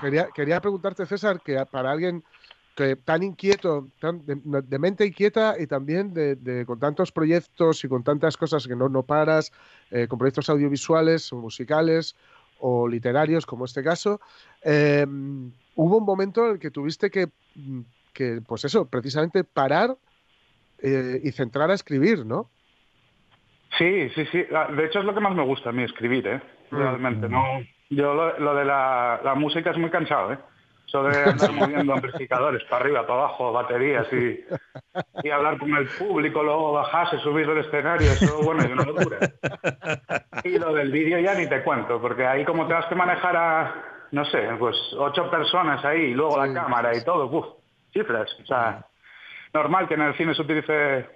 quería, 0.00 0.28
quería 0.30 0.60
preguntarte, 0.60 1.04
César, 1.06 1.40
que 1.42 1.64
para 1.66 1.90
alguien 1.90 2.24
que 2.74 2.96
tan 2.96 3.22
inquieto, 3.22 3.90
tan 3.98 4.24
de, 4.24 4.40
de 4.42 4.78
mente 4.78 5.04
inquieta 5.04 5.56
y 5.58 5.66
también 5.66 6.14
de, 6.14 6.36
de- 6.36 6.64
con 6.64 6.78
tantos 6.80 7.12
proyectos 7.12 7.84
y 7.84 7.88
con 7.88 8.02
tantas 8.02 8.38
cosas 8.38 8.66
que 8.66 8.74
no, 8.74 8.88
no 8.88 9.02
paras, 9.02 9.52
eh, 9.90 10.06
con 10.08 10.18
proyectos 10.18 10.48
audiovisuales 10.48 11.30
o 11.32 11.36
musicales 11.36 12.16
o 12.56 12.88
literarios, 12.88 13.44
como 13.44 13.64
este 13.66 13.82
caso, 13.82 14.20
eh, 14.62 15.06
hubo 15.74 15.98
un 15.98 16.04
momento 16.04 16.46
en 16.46 16.52
el 16.52 16.58
que 16.58 16.70
tuviste 16.70 17.10
que, 17.10 17.28
mm, 17.54 17.80
que 18.12 18.40
pues 18.46 18.64
eso, 18.64 18.88
precisamente 18.88 19.44
parar 19.44 19.96
eh, 20.82 21.20
y 21.22 21.30
centrar 21.32 21.70
a 21.70 21.74
escribir, 21.74 22.24
¿no? 22.24 22.48
Sí, 23.78 24.08
sí, 24.10 24.26
sí. 24.32 24.44
Ah, 24.54 24.68
De 24.70 24.86
hecho 24.86 24.98
es 24.98 25.04
lo 25.04 25.14
que 25.14 25.20
más 25.20 25.34
me 25.34 25.44
gusta 25.44 25.70
a 25.70 25.72
mí 25.72 25.82
escribir, 25.82 26.26
¿eh? 26.26 26.40
Realmente. 26.70 27.28
No, 27.28 27.44
yo 27.88 28.14
lo, 28.14 28.38
lo 28.38 28.54
de 28.54 28.64
la, 28.64 29.20
la 29.22 29.34
música 29.34 29.70
es 29.70 29.78
muy 29.78 29.90
cansado, 29.90 30.32
¿eh? 30.32 30.38
Eso 30.86 31.04
de 31.04 31.22
andar 31.22 31.52
moviendo 31.52 31.92
amplificadores 31.92 32.64
para 32.64 32.84
arriba, 32.84 33.06
para 33.06 33.20
abajo, 33.20 33.52
baterías 33.52 34.12
y, 34.12 34.40
y 35.22 35.30
hablar 35.30 35.56
con 35.58 35.72
el 35.76 35.86
público, 35.86 36.42
luego 36.42 36.72
bajarse, 36.72 37.18
subir 37.20 37.46
del 37.46 37.58
escenario, 37.58 38.10
eso, 38.10 38.42
bueno, 38.42 38.62
es 38.62 38.72
una 38.72 38.84
locura. 38.84 39.18
Y 40.42 40.58
lo 40.58 40.74
del 40.74 40.90
vídeo 40.90 41.20
ya 41.20 41.34
ni 41.34 41.46
te 41.48 41.62
cuento, 41.62 42.00
porque 42.00 42.26
ahí 42.26 42.44
como 42.44 42.66
te 42.66 42.74
vas 42.74 42.86
que 42.86 42.96
manejar 42.96 43.36
a, 43.36 43.74
no 44.12 44.24
sé, 44.24 44.48
pues 44.58 44.76
ocho 44.96 45.30
personas 45.30 45.84
ahí, 45.84 46.00
y 46.00 46.14
luego 46.14 46.44
la 46.44 46.52
cámara 46.52 46.96
y 46.96 47.04
todo, 47.04 47.26
uf, 47.26 47.46
cifras. 47.92 48.30
O 48.42 48.46
sea, 48.46 48.84
normal 49.52 49.86
que 49.88 49.94
en 49.94 50.02
el 50.02 50.14
cine 50.14 50.34
se 50.34 50.42
utilice 50.42 51.06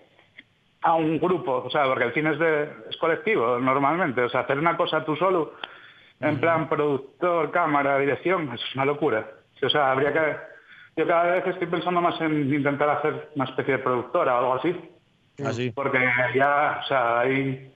a 0.82 0.94
un 0.94 1.18
grupo, 1.18 1.62
o 1.64 1.70
sea, 1.70 1.84
porque 1.86 2.04
el 2.04 2.14
cine 2.14 2.32
es, 2.32 2.38
de, 2.38 2.68
es 2.90 2.96
colectivo 2.98 3.58
normalmente, 3.58 4.22
o 4.22 4.28
sea, 4.28 4.40
hacer 4.40 4.58
una 4.58 4.76
cosa 4.76 5.04
tú 5.04 5.16
solo, 5.16 5.54
en 6.20 6.38
plan 6.38 6.68
productor, 6.68 7.50
cámara, 7.50 7.98
dirección, 7.98 8.52
eso 8.52 8.64
es 8.64 8.74
una 8.74 8.84
locura. 8.84 9.26
O 9.62 9.68
sea, 9.68 9.92
habría 9.92 10.12
que... 10.12 10.36
Yo 10.96 11.06
cada 11.08 11.24
vez 11.24 11.46
estoy 11.46 11.66
pensando 11.66 12.00
más 12.00 12.20
en 12.20 12.54
intentar 12.54 12.88
hacer 12.88 13.30
una 13.34 13.46
especie 13.46 13.78
de 13.78 13.82
productora 13.82 14.34
o 14.34 14.38
algo 14.38 14.54
así, 14.54 14.90
Así. 15.44 15.70
porque 15.72 15.98
ya, 16.34 16.80
o 16.84 16.86
sea, 16.86 17.20
hay, 17.20 17.74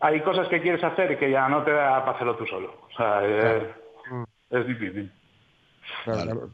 hay 0.00 0.20
cosas 0.22 0.48
que 0.48 0.60
quieres 0.60 0.82
hacer 0.82 1.12
y 1.12 1.16
que 1.16 1.30
ya 1.30 1.48
no 1.48 1.62
te 1.62 1.70
da 1.70 2.00
para 2.04 2.16
hacerlo 2.16 2.34
tú 2.34 2.44
solo. 2.46 2.74
O 2.90 2.96
sea, 2.96 3.24
es, 3.24 3.62
es 4.50 4.66
difícil. 4.66 5.12
Claro. 6.04 6.50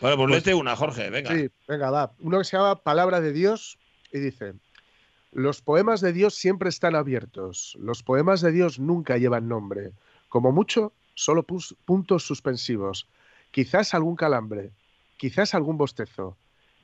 Bueno, 0.00 0.16
pues 0.16 0.30
léete 0.30 0.54
una, 0.54 0.74
Jorge, 0.76 1.10
venga. 1.10 1.34
Sí, 1.34 1.50
venga, 1.68 1.90
va. 1.90 2.12
Uno 2.20 2.38
que 2.38 2.44
se 2.44 2.56
llama 2.56 2.76
Palabra 2.76 3.20
de 3.20 3.32
Dios 3.32 3.78
y 4.12 4.18
dice, 4.18 4.54
los 5.32 5.60
poemas 5.60 6.00
de 6.00 6.12
Dios 6.12 6.34
siempre 6.34 6.68
están 6.70 6.94
abiertos, 6.94 7.76
los 7.78 8.02
poemas 8.02 8.40
de 8.40 8.50
Dios 8.52 8.78
nunca 8.78 9.18
llevan 9.18 9.48
nombre, 9.48 9.92
como 10.28 10.52
mucho, 10.52 10.92
solo 11.14 11.42
pus- 11.42 11.76
puntos 11.84 12.24
suspensivos, 12.24 13.06
quizás 13.50 13.92
algún 13.94 14.16
calambre, 14.16 14.70
quizás 15.18 15.54
algún 15.54 15.76
bostezo. 15.76 16.36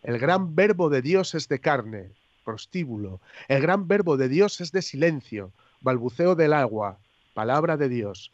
El 0.02 0.18
gran 0.18 0.54
verbo 0.54 0.90
de 0.90 1.00
Dios 1.02 1.34
es 1.34 1.48
de 1.48 1.58
carne, 1.60 2.12
prostíbulo, 2.44 3.20
el 3.48 3.62
gran 3.62 3.88
verbo 3.88 4.16
de 4.18 4.28
Dios 4.28 4.60
es 4.60 4.70
de 4.72 4.82
silencio, 4.82 5.52
balbuceo 5.80 6.34
del 6.34 6.52
agua, 6.52 6.98
palabra 7.34 7.76
de 7.76 7.88
Dios. 7.88 8.30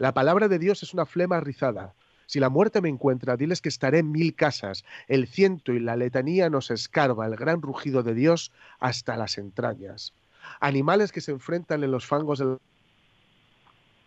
La 0.00 0.14
palabra 0.14 0.48
de 0.48 0.58
Dios 0.58 0.82
es 0.82 0.94
una 0.94 1.04
flema 1.04 1.40
rizada. 1.40 1.92
Si 2.24 2.40
la 2.40 2.48
muerte 2.48 2.80
me 2.80 2.88
encuentra, 2.88 3.36
diles 3.36 3.60
que 3.60 3.68
estaré 3.68 3.98
en 3.98 4.10
mil 4.10 4.34
casas. 4.34 4.82
El 5.08 5.26
ciento 5.26 5.74
y 5.74 5.78
la 5.78 5.94
letanía 5.94 6.48
nos 6.48 6.70
escarba 6.70 7.26
el 7.26 7.36
gran 7.36 7.60
rugido 7.60 8.02
de 8.02 8.14
Dios 8.14 8.50
hasta 8.78 9.18
las 9.18 9.36
entrañas. 9.36 10.14
Animales 10.58 11.12
que 11.12 11.20
se 11.20 11.32
enfrentan 11.32 11.84
en 11.84 11.90
los 11.90 12.06
fangos 12.06 12.38
de 12.38 12.56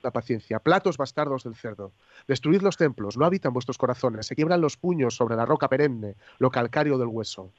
la 0.01 0.10
paciencia, 0.10 0.58
platos 0.58 0.97
bastardos 0.97 1.43
del 1.43 1.53
cerdo. 1.53 1.91
Destruid 2.27 2.63
los 2.63 2.75
templos, 2.75 3.15
no 3.15 3.25
habitan 3.25 3.53
vuestros 3.53 3.77
corazones, 3.77 4.25
se 4.25 4.34
quiebran 4.34 4.62
los 4.62 4.77
puños 4.77 5.15
sobre 5.15 5.36
la 5.36 5.45
roca 5.45 5.69
perenne, 5.69 6.15
lo 6.39 6.49
calcario 6.49 6.97
del 6.97 7.10
hueso. 7.10 7.51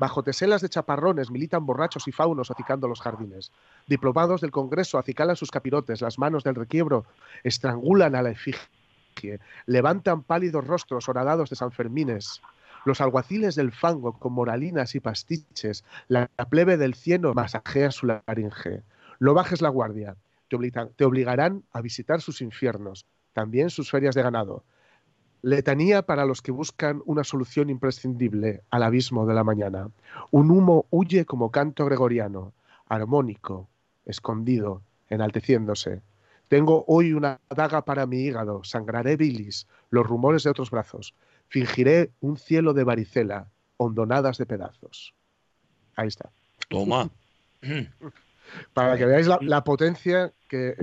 Bajo 0.00 0.22
teselas 0.22 0.62
de 0.62 0.70
chaparrones 0.70 1.30
militan 1.30 1.66
borrachos 1.66 2.08
y 2.08 2.12
faunos 2.12 2.50
acicando 2.50 2.88
los 2.88 3.02
jardines. 3.02 3.52
Diplomados 3.86 4.40
del 4.40 4.50
Congreso 4.50 4.96
acicalan 4.96 5.36
sus 5.36 5.50
capirotes, 5.50 6.00
las 6.00 6.18
manos 6.18 6.42
del 6.42 6.54
requiebro 6.54 7.04
estrangulan 7.44 8.14
a 8.14 8.22
la 8.22 8.30
efigie, 8.30 9.40
levantan 9.66 10.22
pálidos 10.22 10.66
rostros 10.66 11.06
horadados 11.10 11.50
de 11.50 11.56
Sanfermines. 11.56 12.40
Los 12.86 13.02
alguaciles 13.02 13.56
del 13.56 13.72
fango 13.72 14.18
con 14.18 14.32
moralinas 14.32 14.94
y 14.94 15.00
pastiches, 15.00 15.84
la 16.08 16.28
plebe 16.48 16.78
del 16.78 16.94
cieno 16.94 17.34
masajea 17.34 17.90
su 17.90 18.06
laringe. 18.06 18.82
No 19.18 19.34
bajes 19.34 19.60
la 19.60 19.68
guardia, 19.68 20.16
te 20.48 21.04
obligarán 21.04 21.62
a 21.74 21.82
visitar 21.82 22.22
sus 22.22 22.40
infiernos, 22.40 23.04
también 23.34 23.68
sus 23.68 23.90
ferias 23.90 24.14
de 24.14 24.22
ganado. 24.22 24.64
Letanía 25.42 26.02
para 26.02 26.26
los 26.26 26.42
que 26.42 26.52
buscan 26.52 27.02
una 27.06 27.24
solución 27.24 27.70
imprescindible 27.70 28.62
al 28.70 28.82
abismo 28.82 29.26
de 29.26 29.34
la 29.34 29.44
mañana. 29.44 29.90
Un 30.30 30.50
humo 30.50 30.86
huye 30.90 31.24
como 31.24 31.50
canto 31.50 31.86
gregoriano, 31.86 32.52
armónico, 32.86 33.68
escondido, 34.04 34.82
enalteciéndose. 35.08 36.02
Tengo 36.48 36.84
hoy 36.88 37.12
una 37.12 37.40
daga 37.48 37.84
para 37.84 38.06
mi 38.06 38.18
hígado, 38.18 38.64
sangraré 38.64 39.16
bilis, 39.16 39.66
los 39.90 40.06
rumores 40.06 40.42
de 40.42 40.50
otros 40.50 40.70
brazos. 40.70 41.14
Fingiré 41.48 42.10
un 42.20 42.36
cielo 42.36 42.74
de 42.74 42.84
varicela, 42.84 43.48
hondonadas 43.76 44.36
de 44.36 44.46
pedazos. 44.46 45.14
Ahí 45.96 46.08
está. 46.08 46.30
Toma. 46.68 47.08
para 48.74 48.96
que 48.96 49.06
veáis 49.06 49.26
la, 49.26 49.38
la 49.42 49.64
potencia 49.64 50.32
que, 50.48 50.74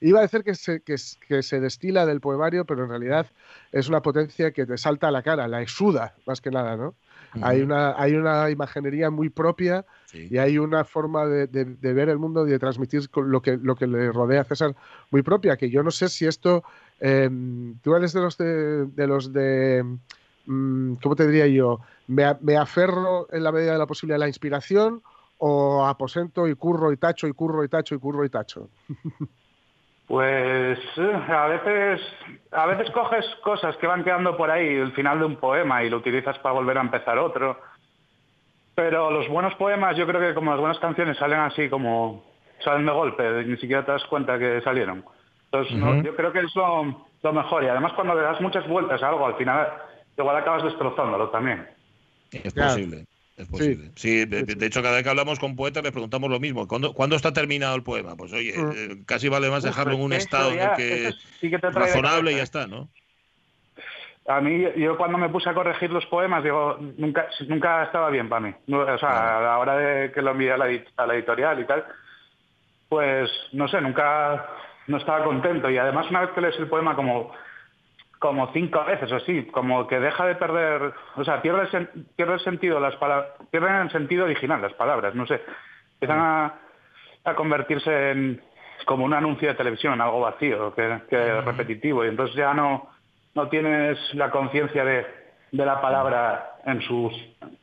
iba 0.00 0.18
a 0.18 0.22
decir 0.22 0.42
que 0.44 0.54
se, 0.54 0.80
que, 0.82 0.94
s- 0.94 1.16
que 1.26 1.42
se 1.42 1.60
destila 1.60 2.04
del 2.04 2.20
poemario, 2.20 2.64
pero 2.66 2.84
en 2.84 2.90
realidad 2.90 3.26
es 3.72 3.88
una 3.88 4.02
potencia 4.02 4.52
que 4.52 4.66
te 4.66 4.76
salta 4.76 5.08
a 5.08 5.10
la 5.10 5.22
cara, 5.22 5.48
la 5.48 5.62
exuda, 5.62 6.14
más 6.26 6.40
que 6.40 6.50
nada, 6.50 6.76
¿no? 6.76 6.94
Hay 7.42 7.60
una, 7.62 7.94
hay 8.00 8.14
una 8.14 8.50
imaginería 8.50 9.10
muy 9.10 9.28
propia 9.30 9.84
Sí. 10.06 10.28
y 10.30 10.38
hay 10.38 10.56
una 10.58 10.84
forma 10.84 11.26
de, 11.26 11.46
de- 11.46 11.64
de 11.66 11.92
ver 11.92 12.08
el 12.08 12.18
mundo 12.18 12.46
y 12.46 12.50
de 12.50 12.58
transmitir 12.58 13.02
lo 13.14 13.40
que, 13.42 13.58
lo 13.58 13.76
que 13.76 13.86
le 13.86 14.10
rodea 14.10 14.40
a 14.40 14.44
César 14.44 14.74
muy 15.10 15.22
propia, 15.22 15.56
que 15.56 15.68
yo 15.70 15.82
no 15.82 15.90
sé 15.90 16.08
si 16.08 16.26
esto, 16.26 16.64
eh, 17.00 17.28
tú 17.82 17.94
eres 17.94 18.12
de 18.14 18.20
los 18.20 18.36
de, 18.38 18.86
de 18.86 19.06
los 19.06 19.32
de, 19.32 19.84
mm, 20.46 20.94
¿cómo 21.02 21.14
te 21.16 21.26
diría 21.26 21.46
yo? 21.46 21.80
Me, 22.06 22.24
me 22.40 22.56
aferro 22.56 23.28
en 23.32 23.42
la 23.44 23.52
medida 23.52 23.72
de 23.72 23.78
la 23.78 23.86
posibilidad 23.86 24.16
a 24.16 24.20
la 24.20 24.28
inspiración 24.28 25.02
o 25.38 25.84
aposento 25.86 26.46
y 26.48 26.54
curro 26.54 26.92
y 26.92 26.96
tacho 26.96 27.26
y 27.26 27.32
curro 27.32 27.64
y 27.64 27.68
tacho 27.68 27.94
y 27.94 27.98
curro 27.98 28.24
y 28.24 28.30
tacho. 28.30 28.68
Pues 30.08 30.78
eh, 30.96 31.22
a 31.28 31.46
veces, 31.48 32.00
a 32.52 32.64
veces 32.64 32.90
coges 32.92 33.26
cosas 33.44 33.76
que 33.76 33.86
van 33.86 34.02
quedando 34.04 34.38
por 34.38 34.50
ahí, 34.50 34.66
el 34.66 34.92
final 34.92 35.18
de 35.18 35.26
un 35.26 35.36
poema, 35.36 35.84
y 35.84 35.90
lo 35.90 35.98
utilizas 35.98 36.38
para 36.38 36.54
volver 36.54 36.78
a 36.78 36.80
empezar 36.80 37.18
otro. 37.18 37.60
Pero 38.74 39.10
los 39.10 39.28
buenos 39.28 39.54
poemas, 39.56 39.98
yo 39.98 40.06
creo 40.06 40.18
que 40.18 40.34
como 40.34 40.50
las 40.52 40.60
buenas 40.60 40.78
canciones 40.78 41.18
salen 41.18 41.40
así 41.40 41.68
como 41.68 42.24
salen 42.64 42.86
de 42.86 42.92
golpe, 42.92 43.44
ni 43.44 43.58
siquiera 43.58 43.84
te 43.84 43.92
das 43.92 44.04
cuenta 44.06 44.38
que 44.38 44.62
salieron. 44.62 45.04
Entonces, 45.44 45.76
no, 45.76 46.02
yo 46.02 46.16
creo 46.16 46.32
que 46.32 46.40
es 46.40 46.54
lo, 46.56 47.06
lo 47.22 47.32
mejor. 47.34 47.64
Y 47.64 47.68
además 47.68 47.92
cuando 47.92 48.14
le 48.14 48.22
das 48.22 48.40
muchas 48.40 48.66
vueltas 48.66 49.02
a 49.02 49.08
algo, 49.10 49.26
al 49.26 49.34
final 49.36 49.68
igual 50.16 50.36
acabas 50.38 50.62
destrozándolo 50.64 51.28
también. 51.28 51.68
Es 52.32 52.54
Claro. 52.54 52.72
posible. 52.72 53.04
Es 53.38 53.46
posible. 53.48 53.92
Sí, 53.94 54.24
de, 54.24 54.42
de 54.42 54.66
hecho, 54.66 54.82
cada 54.82 54.96
vez 54.96 55.04
que 55.04 55.10
hablamos 55.10 55.38
con 55.38 55.54
poetas 55.54 55.84
le 55.84 55.92
preguntamos 55.92 56.28
lo 56.28 56.40
mismo. 56.40 56.66
¿Cuándo, 56.66 56.92
cuándo 56.92 57.14
está 57.14 57.32
terminado 57.32 57.76
el 57.76 57.84
poema? 57.84 58.16
Pues 58.16 58.32
oye, 58.32 58.52
Mm. 58.56 58.70
eh, 58.74 59.02
casi 59.06 59.28
vale 59.28 59.48
más 59.48 59.62
dejarlo 59.62 59.94
en 59.94 60.00
un 60.00 60.12
eso 60.12 60.22
estado 60.24 60.50
en 60.50 60.56
ya- 60.56 60.70
el 60.72 60.76
que 60.76 61.12
sí 61.40 61.48
que 61.48 61.56
razonable 61.58 62.32
y 62.32 62.36
ya 62.36 62.42
está, 62.42 62.66
¿no? 62.66 62.88
A 64.26 64.40
mí, 64.42 64.62
yo 64.76 64.96
cuando 64.98 65.16
me 65.16 65.28
puse 65.30 65.48
a 65.48 65.54
corregir 65.54 65.90
los 65.90 66.04
poemas, 66.06 66.42
digo, 66.44 66.76
nunca, 66.98 67.28
nunca 67.46 67.84
estaba 67.84 68.10
bien 68.10 68.28
para 68.28 68.40
mí. 68.40 68.54
O 68.70 68.98
sea, 68.98 69.38
a 69.38 69.40
la 69.40 69.58
hora 69.58 69.76
de 69.78 70.12
que 70.12 70.20
lo 70.20 70.32
envié 70.32 70.52
a 70.52 70.58
la, 70.58 70.66
edit- 70.68 70.88
a 70.96 71.06
la 71.06 71.14
editorial 71.14 71.60
y 71.60 71.64
tal, 71.64 71.84
pues 72.88 73.30
no 73.52 73.68
sé, 73.68 73.80
nunca 73.80 74.46
no 74.86 74.96
estaba 74.98 75.24
contento. 75.24 75.70
Y 75.70 75.78
además 75.78 76.06
una 76.10 76.22
vez 76.22 76.30
que 76.34 76.40
lees 76.40 76.58
el 76.58 76.66
poema 76.68 76.94
como, 76.96 77.32
como 78.18 78.52
cinco 78.52 78.84
veces 78.84 79.10
o 79.12 79.16
así, 79.16 79.44
como 79.52 79.86
que 79.86 80.00
deja 80.00 80.26
de 80.26 80.34
perder, 80.34 80.92
o 81.16 81.24
sea, 81.24 81.40
pierde 81.40 81.62
el, 81.62 81.70
sen- 81.70 82.06
pierde 82.16 82.34
el 82.34 82.40
sentido 82.40 82.80
las 82.80 82.96
palabras, 82.96 83.30
pierden 83.50 83.74
el 83.76 83.90
sentido 83.90 84.24
original 84.24 84.60
las 84.60 84.72
palabras, 84.74 85.14
no 85.14 85.26
sé. 85.26 85.40
Empiezan 85.94 86.18
a, 86.20 86.54
a 87.24 87.34
convertirse 87.34 88.10
en 88.10 88.42
como 88.84 89.04
un 89.04 89.12
anuncio 89.14 89.48
de 89.48 89.54
televisión, 89.54 90.00
algo 90.00 90.20
vacío, 90.20 90.74
que, 90.74 91.00
que 91.10 91.40
repetitivo, 91.42 92.04
y 92.04 92.08
entonces 92.08 92.36
ya 92.36 92.54
no, 92.54 92.88
no 93.34 93.48
tienes 93.48 93.98
la 94.14 94.30
conciencia 94.30 94.84
de, 94.84 95.06
de 95.52 95.66
la 95.66 95.80
palabra 95.80 96.56
en, 96.64 96.80
sus, 96.82 97.12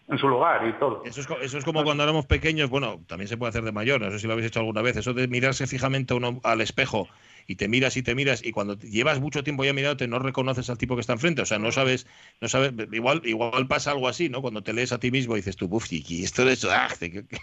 en 0.10 0.18
su 0.18 0.28
lugar 0.28 0.68
y 0.68 0.74
todo. 0.74 1.03
Eso 1.06 1.22
es, 1.22 1.28
eso 1.41 1.58
es 1.58 1.66
como 1.66 1.84
cuando 1.84 2.03
éramos 2.03 2.26
pequeños, 2.26 2.70
bueno, 2.70 2.99
también 3.08 3.28
se 3.28 3.38
puede 3.38 3.49
hacer 3.49 3.64
de 3.64 3.72
mayor, 3.72 4.01
no 4.01 4.12
sé 4.12 4.20
si 4.20 4.28
lo 4.28 4.34
habéis 4.34 4.47
hecho 4.47 4.60
alguna 4.60 4.82
vez, 4.82 4.97
eso 4.97 5.14
de 5.14 5.28
mirarse 5.28 5.68
fijamente 5.68 6.14
uno 6.14 6.39
al 6.43 6.62
espejo 6.62 7.08
y 7.48 7.56
te 7.56 7.68
miras 7.68 7.96
y 7.98 8.04
te 8.04 8.16
miras 8.16 8.43
y 8.43 8.52
cuando 8.52 8.78
llevas 8.80 9.20
mucho 9.20 9.43
tiempo 9.43 9.64
ya 9.64 9.74
mirándote 9.74 10.08
no 10.08 10.20
reconoces 10.20 10.70
al 10.70 10.78
tipo 10.78 10.96
que 10.96 11.02
está 11.02 11.14
enfrente, 11.14 11.41
o 11.41 11.46
sea, 11.46 11.60
no 11.60 11.72
sabes, 11.72 12.08
no 12.41 12.48
sabes, 12.48 12.74
igual, 12.91 13.22
igual 13.26 13.68
pasa 13.68 13.91
algo 13.91 14.08
así, 14.08 14.30
¿no? 14.30 14.41
Cuando 14.41 14.64
te 14.64 14.74
lees 14.74 14.91
a 14.91 15.00
ti 15.00 15.12
mismo 15.12 15.34
y 15.36 15.39
dices 15.39 15.56
tú, 15.56 15.68
uff, 15.70 15.91
y 15.91 16.24
esto 16.24 16.46
de 16.46 16.54
eso, 16.54 16.70
ah, 16.72 16.88
qué- 17.00 17.12
qué- 17.12 17.26
qué- 17.28 17.38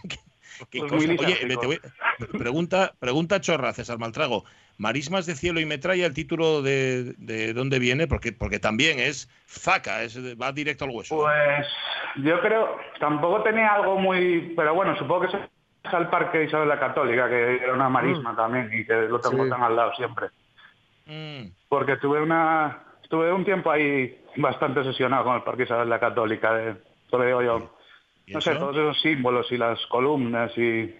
qué 0.71 0.79
Pues 0.79 0.91
cosa". 0.93 1.07
muy 1.07 1.17
Oye, 1.17 1.27
lisérgico. 1.27 1.61
te 1.61 1.67
voy- 1.67 1.81
pregunta, 2.39 2.95
pregunta 2.99 3.41
chorra, 3.41 3.73
César 3.73 3.99
Maltrago, 3.99 4.45
Marismas 4.79 5.27
de 5.27 5.35
cielo 5.37 5.61
y 5.61 5.67
metralla, 5.67 6.07
el 6.07 6.15
título 6.15 6.63
de, 6.63 7.15
de 7.19 7.53
dónde 7.55 7.79
viene, 7.79 8.07
porque, 8.07 8.33
porque 8.33 8.59
también 8.59 8.99
es 8.99 9.29
faca, 9.47 10.03
es, 10.03 10.19
va 10.41 10.53
directo 10.53 10.85
al 10.85 10.91
hueso. 10.91 11.17
Pues 11.17 11.67
yo 12.25 12.41
creo, 12.41 12.77
tampoco 13.01 13.43
tenía 13.43 13.75
algo 13.75 13.99
muy, 13.99 14.53
pero 14.57 14.75
bueno, 14.75 14.97
supongo 14.99 15.23
que 15.23 15.52
al 15.85 16.09
Parque 16.11 16.45
Isabel 16.45 16.69
la 16.69 16.79
Católica, 16.79 17.29
que 17.29 17.57
era 17.57 17.73
una 17.75 17.89
marisma 17.89 18.35
también 18.37 18.71
y 18.73 18.85
que 18.85 18.95
lo 19.09 19.21
tengo 19.21 19.45
Sí. 19.45 19.51
tan 19.51 19.63
al 19.63 19.75
lado 19.77 19.93
siempre. 19.95 20.29
Mm. 21.07 21.51
Porque 21.69 21.97
tuve 21.97 22.21
una, 22.21 22.79
estuve 23.03 23.33
un 23.33 23.45
tiempo 23.45 23.71
ahí 23.71 24.25
bastante 24.37 24.81
obsesionado 24.81 25.25
con 25.25 25.37
el 25.37 25.43
Parque 25.43 25.65
Isabel 25.65 25.89
la 25.89 25.99
Católica, 26.01 26.55
de, 26.55 26.71
eso 27.07 27.19
lo 27.19 27.25
digo 27.25 27.43
yo. 27.43 27.71
¿Y 28.27 28.35
No 28.35 28.41
sé, 28.41 28.55
todos 28.55 28.77
esos 28.77 29.01
símbolos 29.01 29.51
y 29.51 29.57
las 29.59 29.85
columnas 29.87 30.57
y, 30.57 30.95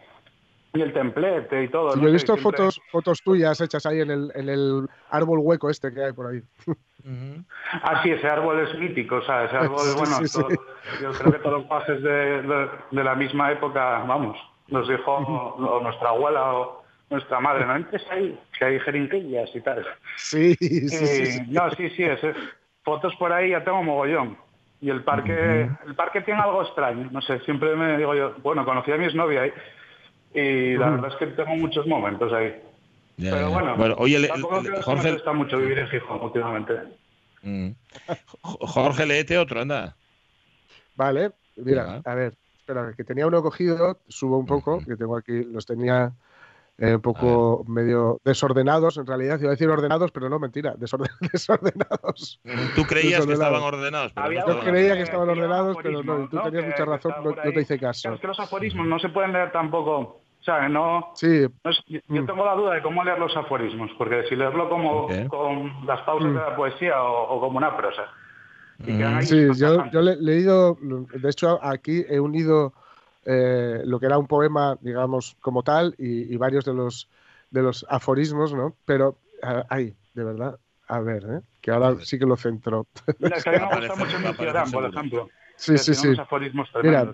y 0.75 0.81
el 0.81 0.93
templete 0.93 1.63
y 1.63 1.69
todo. 1.69 1.93
Sí, 1.93 1.99
no 1.99 2.03
yo 2.03 2.09
he 2.09 2.13
visto 2.13 2.35
siempre- 2.35 2.59
fotos, 2.59 2.81
fotos 2.91 3.23
tuyas 3.23 3.61
hechas 3.61 3.87
ahí 3.87 4.01
en 4.01 4.11
el, 4.11 4.33
en 4.35 4.49
el 4.49 4.89
árbol 5.11 5.39
hueco 5.41 5.71
este 5.71 5.95
que 5.95 6.05
hay 6.07 6.13
por 6.13 6.27
ahí. 6.27 6.43
Ujú. 6.67 7.45
Ah, 7.85 8.01
sí, 8.03 8.11
ese 8.11 8.29
árbol 8.29 8.61
es 8.61 8.79
mítico, 8.79 9.17
o 9.17 9.23
sea, 9.23 9.45
ese 9.45 9.57
árbol, 9.57 9.79
Sí, 9.83 9.95
bueno, 9.99 10.17
sí, 10.27 10.39
todo- 10.41 10.49
yo 11.01 11.13
creo 11.13 11.33
que 11.33 11.39
todos 11.39 11.59
los 11.61 11.67
pajes 11.69 12.03
de, 12.03 12.43
de- 12.43 12.69
de 12.91 13.05
la 13.05 13.15
misma 13.15 13.51
época, 13.53 14.05
vamos, 14.07 14.37
nos 14.73 14.89
dijo 14.89 15.13
o 15.15 15.81
nuestra 15.81 16.09
abuela 16.11 16.55
o 16.55 16.83
nuestra 17.11 17.41
madre, 17.41 17.67
no 17.67 17.77
entres 17.77 18.03
ahí, 18.11 18.39
que 18.59 18.65
hay 18.65 18.81
jeringuillas 18.81 19.55
y 19.55 19.61
tal. 19.61 19.87
Sí, 20.17 20.55
sí, 20.55 20.87
Y- 20.87 20.89
sí, 20.89 21.27
sí. 21.27 21.41
No, 21.49 21.71
sí, 21.73 21.91
sí, 21.91 22.03
ese- 22.05 22.35
fotos 22.83 23.15
por 23.17 23.33
ahí 23.33 23.51
ya 23.51 23.63
tengo 23.63 23.83
mogollón. 23.83 24.37
Y 24.81 24.91
el 24.91 25.05
parque, 25.05 25.69
el 25.87 25.95
parque 25.95 26.23
tiene 26.23 26.41
algo 26.41 26.63
extraño, 26.63 27.09
no 27.13 27.21
sé, 27.23 27.39
siempre 27.41 27.77
me 27.77 27.97
digo 27.97 28.15
yo, 28.17 28.35
bueno, 28.43 28.65
conocí 28.65 28.91
a 28.91 28.97
mi 28.97 29.05
exnovia 29.05 29.43
ahí 29.43 29.53
y 30.35 30.75
la 30.77 30.91
verdad 30.91 31.11
es 31.13 31.17
que 31.17 31.27
tengo 31.29 31.55
muchos 31.55 31.87
momentos 31.87 32.33
ahí. 32.33 32.61
Ya, 33.19 33.31
Pero 33.31 33.51
ya. 33.51 33.73
bueno, 33.75 33.95
oye, 33.99 34.29
creo 34.29 34.63
que 34.63 34.71
me 34.71 34.83
Jorge, 34.83 35.13
gusta 35.13 35.33
mucho 35.33 35.59
vivir 35.59 35.79
en 35.79 35.89
Gijón 35.89 36.21
últimamente. 36.23 36.73
Mm. 37.43 37.69
Jo- 38.43 38.59
Jorge, 38.67 39.07
léete 39.07 39.39
otro, 39.39 39.61
anda. 39.61 39.95
Vale, 40.97 41.31
mira, 41.57 42.01
a 42.05 42.15
ver, 42.15 42.35
espera, 42.73 42.95
que 42.97 43.05
tenía 43.05 43.27
uno 43.27 43.43
cogido, 43.43 43.99
subo 44.09 44.39
un 44.39 44.47
poco, 44.47 44.79
que 44.87 44.97
tengo 44.97 45.17
aquí, 45.17 45.45
los 45.45 45.67
tenía 45.67 46.13
eh, 46.79 46.95
un 46.95 47.01
poco 47.03 47.65
medio 47.69 48.19
desordenados, 48.25 48.97
en 48.97 49.07
realidad, 49.07 49.39
iba 49.39 49.49
a 49.49 49.53
decir 49.53 49.69
ordenados, 49.69 50.11
pero 50.11 50.29
no, 50.29 50.39
mentira, 50.39 50.75
desorden- 50.79 51.11
desordenados. 51.33 52.41
Tú 52.75 52.85
creías 52.85 53.27
que 53.27 53.33
estaban 53.35 53.63
ordenados, 53.63 54.13
pero 54.15 54.27
Había 54.27 54.41
no 54.41 54.47
Yo 54.47 54.53
estaban. 54.55 54.75
creía 54.75 54.95
que- 54.95 55.03
estaban 55.03 55.29
ordenados, 55.29 55.77
pero 55.83 56.03
no, 56.03 56.25
y 56.25 56.29
tú 56.29 56.39
aforismos, 56.39 56.45
tenías 56.45 56.65
¿no? 56.65 56.71
mucha 56.71 56.85
razón, 56.85 57.13
no, 57.23 57.31
no 57.31 57.53
te 57.53 57.61
hice 57.61 57.79
caso. 57.79 58.01
Claro, 58.03 58.15
es 58.17 58.21
que 58.21 58.27
los 58.29 58.41
aforismos 58.41 58.87
no 58.87 58.99
se 58.99 59.09
pueden 59.11 59.33
leer 59.33 59.53
tampoco. 59.53 60.21
O 60.41 60.45
sea, 60.45 60.69
no. 60.69 61.13
Sí, 61.15 61.47
no 61.63 61.71
es- 61.71 61.85
yo 61.87 62.01
Mm. 62.23 62.27
tengo 62.27 62.45
la 62.45 62.55
duda 62.57 62.75
de 62.75 62.83
cómo 62.83 63.05
leer 63.05 63.19
los 63.19 63.37
aforismos, 63.37 63.91
porque 63.97 64.25
si 64.29 64.35
leerlo 64.35 64.69
como 64.69 65.07
con 65.29 65.87
las 65.87 66.01
pausas 66.03 66.31
Mm. 66.31 66.35
de 66.35 66.41
la 66.41 66.57
poesía 66.57 67.01
o, 67.01 67.37
o 67.37 67.41
como 67.41 67.59
una 67.59 67.77
prosa. 67.77 68.03
Ahí 68.87 69.27
Sí, 69.27 69.49
yo, 69.57 69.91
yo 69.91 70.03
le 70.03 70.13
he 70.13 70.17
leído, 70.17 70.77
de 70.81 71.31
hecho 71.31 71.63
aquí 71.63 72.05
he 72.09 72.19
unido 72.19 72.73
eh, 73.25 73.83
lo 73.85 74.01
que 74.01 74.07
era 74.07 74.19
un 74.19 74.27
poema, 74.27 74.77
digamos, 74.81 75.37
como 75.41 75.63
tal, 75.63 75.95
y, 75.99 76.33
y 76.33 76.37
varios 76.37 76.65
de 76.65 76.75
los, 76.75 77.09
de 77.51 77.63
los 77.63 77.87
aforismos, 77.89 78.53
¿no? 78.55 78.75
Pero, 78.85 79.19
ah, 79.43 79.65
ay, 79.69 79.95
de 80.15 80.25
verdad, 80.25 80.59
a 80.89 81.01
ver, 81.01 81.25
¿eh? 81.25 81.41
que 81.61 81.71
ahora 81.71 81.97
sí 82.03 82.19
que 82.19 82.27
lo 82.27 82.37
centro. 82.37 82.87
Mira, 83.19 83.41
que 83.41 83.51
a 83.51 83.53
mí 83.53 83.59
me 83.59 83.87
gusta 83.87 83.97
mucho 83.97 84.73
por 84.73 84.85
ejemplo. 84.85 85.31
Sí, 85.57 85.79
sí, 85.79 85.95
sí. 85.95 86.15
aforismos 86.19 86.69
Mira. 86.83 87.13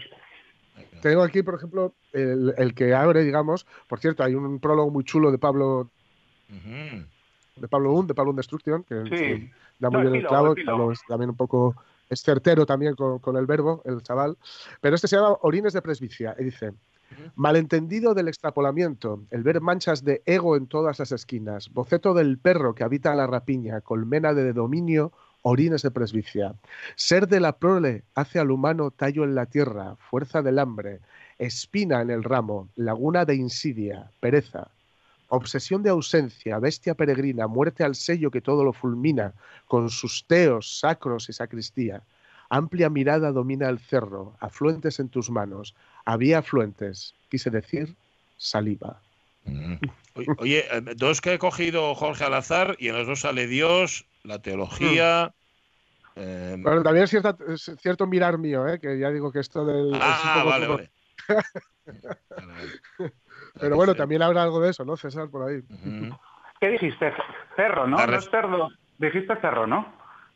Tengo 1.03 1.23
aquí, 1.23 1.43
por 1.43 1.55
ejemplo, 1.55 1.95
el, 2.13 2.55
el 2.57 2.75
que 2.75 2.95
abre, 2.95 3.23
digamos, 3.23 3.67
por 3.89 4.01
cierto, 4.01 4.25
hay 4.25 4.35
un 4.35 4.59
prólogo 4.59 4.91
muy 4.91 5.05
chulo 5.05 5.31
de 5.31 5.39
Pablo 5.39 5.91
de 6.49 7.69
Pablo 7.69 7.93
Un, 7.93 8.07
de 8.07 8.15
Pablo 8.15 8.31
Un 8.31 8.37
Destruction, 8.37 8.85
que 8.85 9.05
Sí. 9.07 9.51
Da 9.79 9.91
muy 9.91 10.03
No, 10.03 10.11
bien 10.11 10.23
el 10.23 10.27
clavo, 10.27 10.93
es 10.93 11.01
también 11.07 11.31
un 11.31 11.37
poco 11.37 11.75
es 12.11 12.23
certero 12.23 12.65
también 12.65 12.95
con, 12.95 13.19
con 13.19 13.37
el 13.37 13.47
verbo, 13.47 13.83
el 13.85 14.03
chaval. 14.03 14.37
Pero 14.81 14.95
este 14.95 15.09
se 15.09 15.17
llama 15.17 15.37
Orines 15.43 15.75
de 15.75 15.83
Presbicia 15.83 16.35
y 16.39 16.45
dice, 16.45 16.73
malentendido 17.37 18.15
del 18.15 18.29
extrapolamiento, 18.29 19.23
el 19.31 19.43
ver 19.43 19.61
manchas 19.61 20.05
de 20.05 20.23
ego 20.27 20.57
en 20.57 20.67
todas 20.67 20.99
las 20.99 21.13
esquinas, 21.13 21.71
boceto 21.73 22.15
del 22.15 22.39
perro 22.39 22.75
que 22.75 22.85
habita 22.85 23.15
la 23.15 23.27
rapiña, 23.27 23.81
colmena 23.81 24.35
de 24.35 24.53
dominio, 24.53 25.13
orines 25.43 25.83
de 25.83 25.91
presbicia. 25.91 26.55
Ser 26.97 27.29
de 27.29 27.41
la 27.41 27.59
prole 27.59 28.05
hace 28.15 28.39
al 28.39 28.51
humano 28.51 28.91
tallo 28.91 29.25
en 29.25 29.35
la 29.35 29.47
tierra, 29.47 29.97
fuerza 29.97 30.43
del 30.43 30.59
hambre, 30.59 31.01
espina 31.39 32.03
en 32.03 32.11
el 32.11 32.25
ramo, 32.25 32.69
laguna 32.75 33.25
de 33.25 33.37
insidia, 33.37 34.11
pereza. 34.21 34.69
Obsesión 35.29 35.83
de 35.83 35.91
ausencia, 35.91 36.59
bestia 36.59 36.95
peregrina, 36.95 37.47
muerte 37.47 37.85
al 37.85 37.95
sello 37.95 38.31
que 38.31 38.41
todo 38.41 38.65
lo 38.65 38.73
fulmina, 38.73 39.35
con 39.67 39.91
sus 39.91 40.25
teos 40.27 40.79
sacros 40.81 41.29
y 41.29 41.33
sacristía. 41.33 42.03
Amplia 42.49 42.89
mirada 42.89 43.31
domina 43.31 43.69
el 43.69 43.79
cerro, 43.79 44.35
afluentes 44.41 44.99
en 45.01 45.11
tus 45.11 45.29
manos. 45.31 45.75
Había 46.07 46.39
afluentes, 46.39 47.15
quise 47.29 47.51
decir, 47.51 47.95
saliva. 48.39 49.03
Mm. 49.45 49.75
Oye, 50.39 50.65
eh, 50.71 50.81
dos 50.97 51.21
que 51.21 51.35
he 51.35 51.39
cogido 51.39 51.95
Jorge 51.95 52.25
al 52.25 52.35
azar 52.35 52.75
y 52.79 52.89
en 52.89 52.97
los 52.97 53.07
dos 53.07 53.21
sale 53.21 53.47
Dios, 53.47 54.07
la 54.25 54.41
teología. 54.41 55.35
eh, 56.17 56.57
Bueno, 56.59 56.83
también 56.83 57.05
es, 57.05 57.11
cierta- 57.11 57.37
es 57.49 57.71
cierto 57.83 58.07
mirar 58.07 58.39
mío, 58.39 58.67
¿eh? 58.67 58.81
que 58.81 58.99
ya 58.99 59.11
digo 59.11 59.31
que 59.31 59.41
esto 59.41 59.65
del... 59.67 59.91
ah, 59.95 60.43
vale. 60.47 60.67
Vale, 60.67 60.91
vale. 62.37 63.13
Pero 63.61 63.77
bueno, 63.77 63.95
también 63.95 64.23
habrá 64.23 64.43
algo 64.43 64.61
de 64.61 64.71
eso, 64.71 64.85
¿no, 64.85 64.97
César, 64.97 65.29
por 65.31 65.49
ahí? 65.49 65.61
¿Qué 66.61 66.69
dijiste? 66.71 67.13
Cerro, 67.57 67.87
¿no? 67.87 67.97
La 68.05 68.17
es 68.17 68.29
cerdo. 68.31 68.69
Dijiste 68.99 69.37
cerro, 69.37 69.67
¿no? 69.67 69.87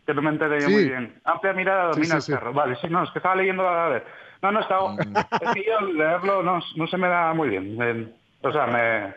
Que 0.06 0.14
no 0.14 0.22
me 0.22 0.30
enteré 0.30 0.60
yo 0.60 0.68
Sí. 0.68 0.72
muy 0.72 0.84
bien. 0.88 1.20
Amplia 1.24 1.52
mirada 1.52 1.88
domina 1.90 2.06
sí, 2.06 2.14
el 2.16 2.22
sí. 2.22 2.32
cerro. 2.32 2.52
Vale, 2.52 2.76
sí, 2.76 2.88
no, 2.88 3.02
es 3.02 3.10
que 3.10 3.18
estaba 3.18 3.36
leyendo 3.36 3.66
a 3.68 3.88
ver. 3.88 4.06
No, 4.40 4.52
no, 4.52 4.60
estaba... 4.60 4.94
Es 5.40 5.50
que 5.54 5.64
yo 5.64 5.80
leerlo 5.92 6.42
no, 6.42 6.60
no 6.76 6.86
se 6.86 6.96
me 6.96 7.08
da 7.08 7.32
muy 7.34 7.48
bien. 7.48 8.14
O 8.42 8.52
sea, 8.52 8.66
me, 8.66 9.14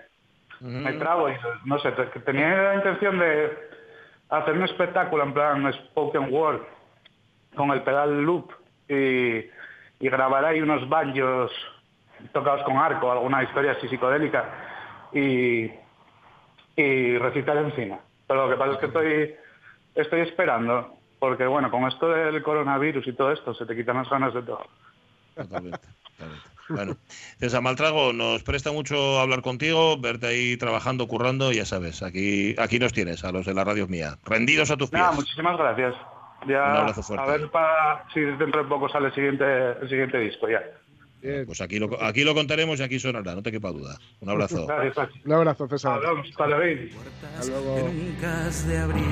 me 0.59 0.93
trabo 0.93 1.29
y 1.29 1.33
no 1.65 1.79
sé, 1.79 1.91
tenía 2.25 2.55
la 2.55 2.75
intención 2.75 3.17
de 3.19 3.51
hacer 4.29 4.53
un 4.53 4.63
espectáculo 4.63 5.23
en 5.23 5.33
plan 5.33 5.73
spoken 5.73 6.31
word 6.31 6.61
con 7.55 7.71
el 7.71 7.81
pedal 7.83 8.21
loop 8.23 8.51
y, 8.87 9.37
y 9.99 10.09
grabar 10.09 10.45
ahí 10.45 10.61
unos 10.61 10.87
banjos 10.89 11.51
tocados 12.33 12.63
con 12.63 12.77
arco, 12.77 13.11
alguna 13.11 13.43
historia 13.43 13.73
así 13.73 13.87
psicodélica 13.87 14.45
y, 15.13 15.71
y 16.75 17.17
recitar 17.17 17.57
encima. 17.57 17.99
Pero 18.27 18.47
lo 18.47 18.51
que 18.51 18.57
pasa 18.57 18.73
es 18.73 18.77
que 18.79 18.85
estoy, 18.87 19.35
estoy 19.95 20.21
esperando, 20.21 20.97
porque 21.19 21.45
bueno, 21.45 21.69
con 21.71 21.87
esto 21.87 22.09
del 22.09 22.41
coronavirus 22.43 23.07
y 23.07 23.13
todo 23.13 23.31
esto, 23.31 23.53
se 23.53 23.65
te 23.65 23.75
quitan 23.75 23.97
las 23.97 24.09
ganas 24.09 24.33
de 24.33 24.41
todo. 24.41 24.65
Totalmente, 25.35 25.87
totalmente. 26.17 26.49
Bueno, 26.67 26.97
César 27.39 27.61
Maltrago, 27.61 28.11
nos 28.11 28.41
presta 28.43 28.71
mucho 28.71 29.19
hablar 29.19 29.41
contigo, 29.41 29.99
verte 29.99 30.27
ahí 30.27 30.57
trabajando, 30.57 31.07
currando, 31.07 31.51
ya 31.51 31.65
sabes, 31.65 32.01
aquí, 32.01 32.55
aquí 32.57 32.79
nos 32.79 32.91
tienes, 32.91 33.23
a 33.23 33.31
los 33.31 33.45
de 33.45 33.53
la 33.53 33.63
radio 33.63 33.87
mía, 33.87 34.17
rendidos 34.25 34.71
a 34.71 34.77
tus 34.77 34.89
pies. 34.89 35.01
Nada, 35.01 35.13
muchísimas 35.13 35.57
gracias. 35.57 35.93
Ya, 36.47 36.63
Un 36.63 36.77
abrazo 36.77 37.03
fuerte. 37.03 37.23
A 37.23 37.37
ver 37.37 37.49
para 37.49 38.05
si 38.13 38.21
dentro 38.21 38.63
de 38.63 38.69
poco 38.69 38.89
sale 38.89 39.07
el 39.07 39.13
siguiente, 39.13 39.45
el 39.81 39.89
siguiente 39.89 40.17
disco 40.19 40.47
ya. 40.49 40.63
Pues 41.45 41.61
aquí 41.61 41.79
lo, 41.79 42.01
aquí 42.03 42.23
lo 42.23 42.33
contaremos 42.33 42.79
y 42.79 42.83
aquí 42.83 42.99
sonará, 42.99 43.35
no 43.35 43.43
te 43.43 43.51
quepa 43.51 43.71
duda. 43.71 43.97
Un 44.19 44.29
abrazo. 44.29 44.65
Gracias. 44.93 45.09
Un 45.25 45.33
abrazo, 45.33 45.67
César. 45.67 45.99
Hasta 45.99 46.47
luego. 46.47 46.89
Hasta 47.39 47.51
luego. 47.51 47.75
que 47.75 47.93
nunca 47.93 48.47
has 48.47 48.67
de 48.67 48.77
abrir. 48.77 49.05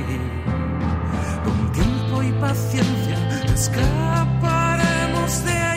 Con 1.43 1.71
tiempo 1.73 2.23
y 2.23 2.31
paciencia 2.39 3.43
escaparemos 3.53 5.45
de 5.45 5.72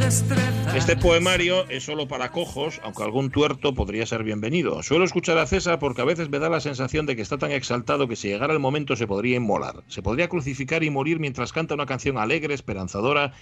Este 0.00 0.96
poemario 0.96 1.68
es 1.68 1.84
solo 1.84 2.06
para 2.06 2.30
cojos, 2.30 2.80
aunque 2.84 3.02
algún 3.02 3.30
tuerto 3.30 3.74
podría 3.74 4.06
ser 4.06 4.22
bienvenido. 4.22 4.80
Suelo 4.84 5.04
escuchar 5.04 5.38
a 5.38 5.46
César 5.46 5.80
porque 5.80 6.02
a 6.02 6.04
veces 6.04 6.30
me 6.30 6.38
da 6.38 6.48
la 6.48 6.60
sensación 6.60 7.04
de 7.04 7.16
que 7.16 7.22
está 7.22 7.36
tan 7.36 7.50
exaltado 7.50 8.06
que 8.06 8.14
si 8.14 8.28
llegara 8.28 8.52
el 8.52 8.60
momento 8.60 8.94
se 8.94 9.08
podría 9.08 9.36
inmolar. 9.36 9.82
Se 9.88 10.00
podría 10.00 10.28
crucificar 10.28 10.84
y 10.84 10.90
morir 10.90 11.18
mientras 11.18 11.52
canta 11.52 11.74
una 11.74 11.86
canción 11.86 12.16
alegre, 12.16 12.54
esperanzadora 12.54 13.32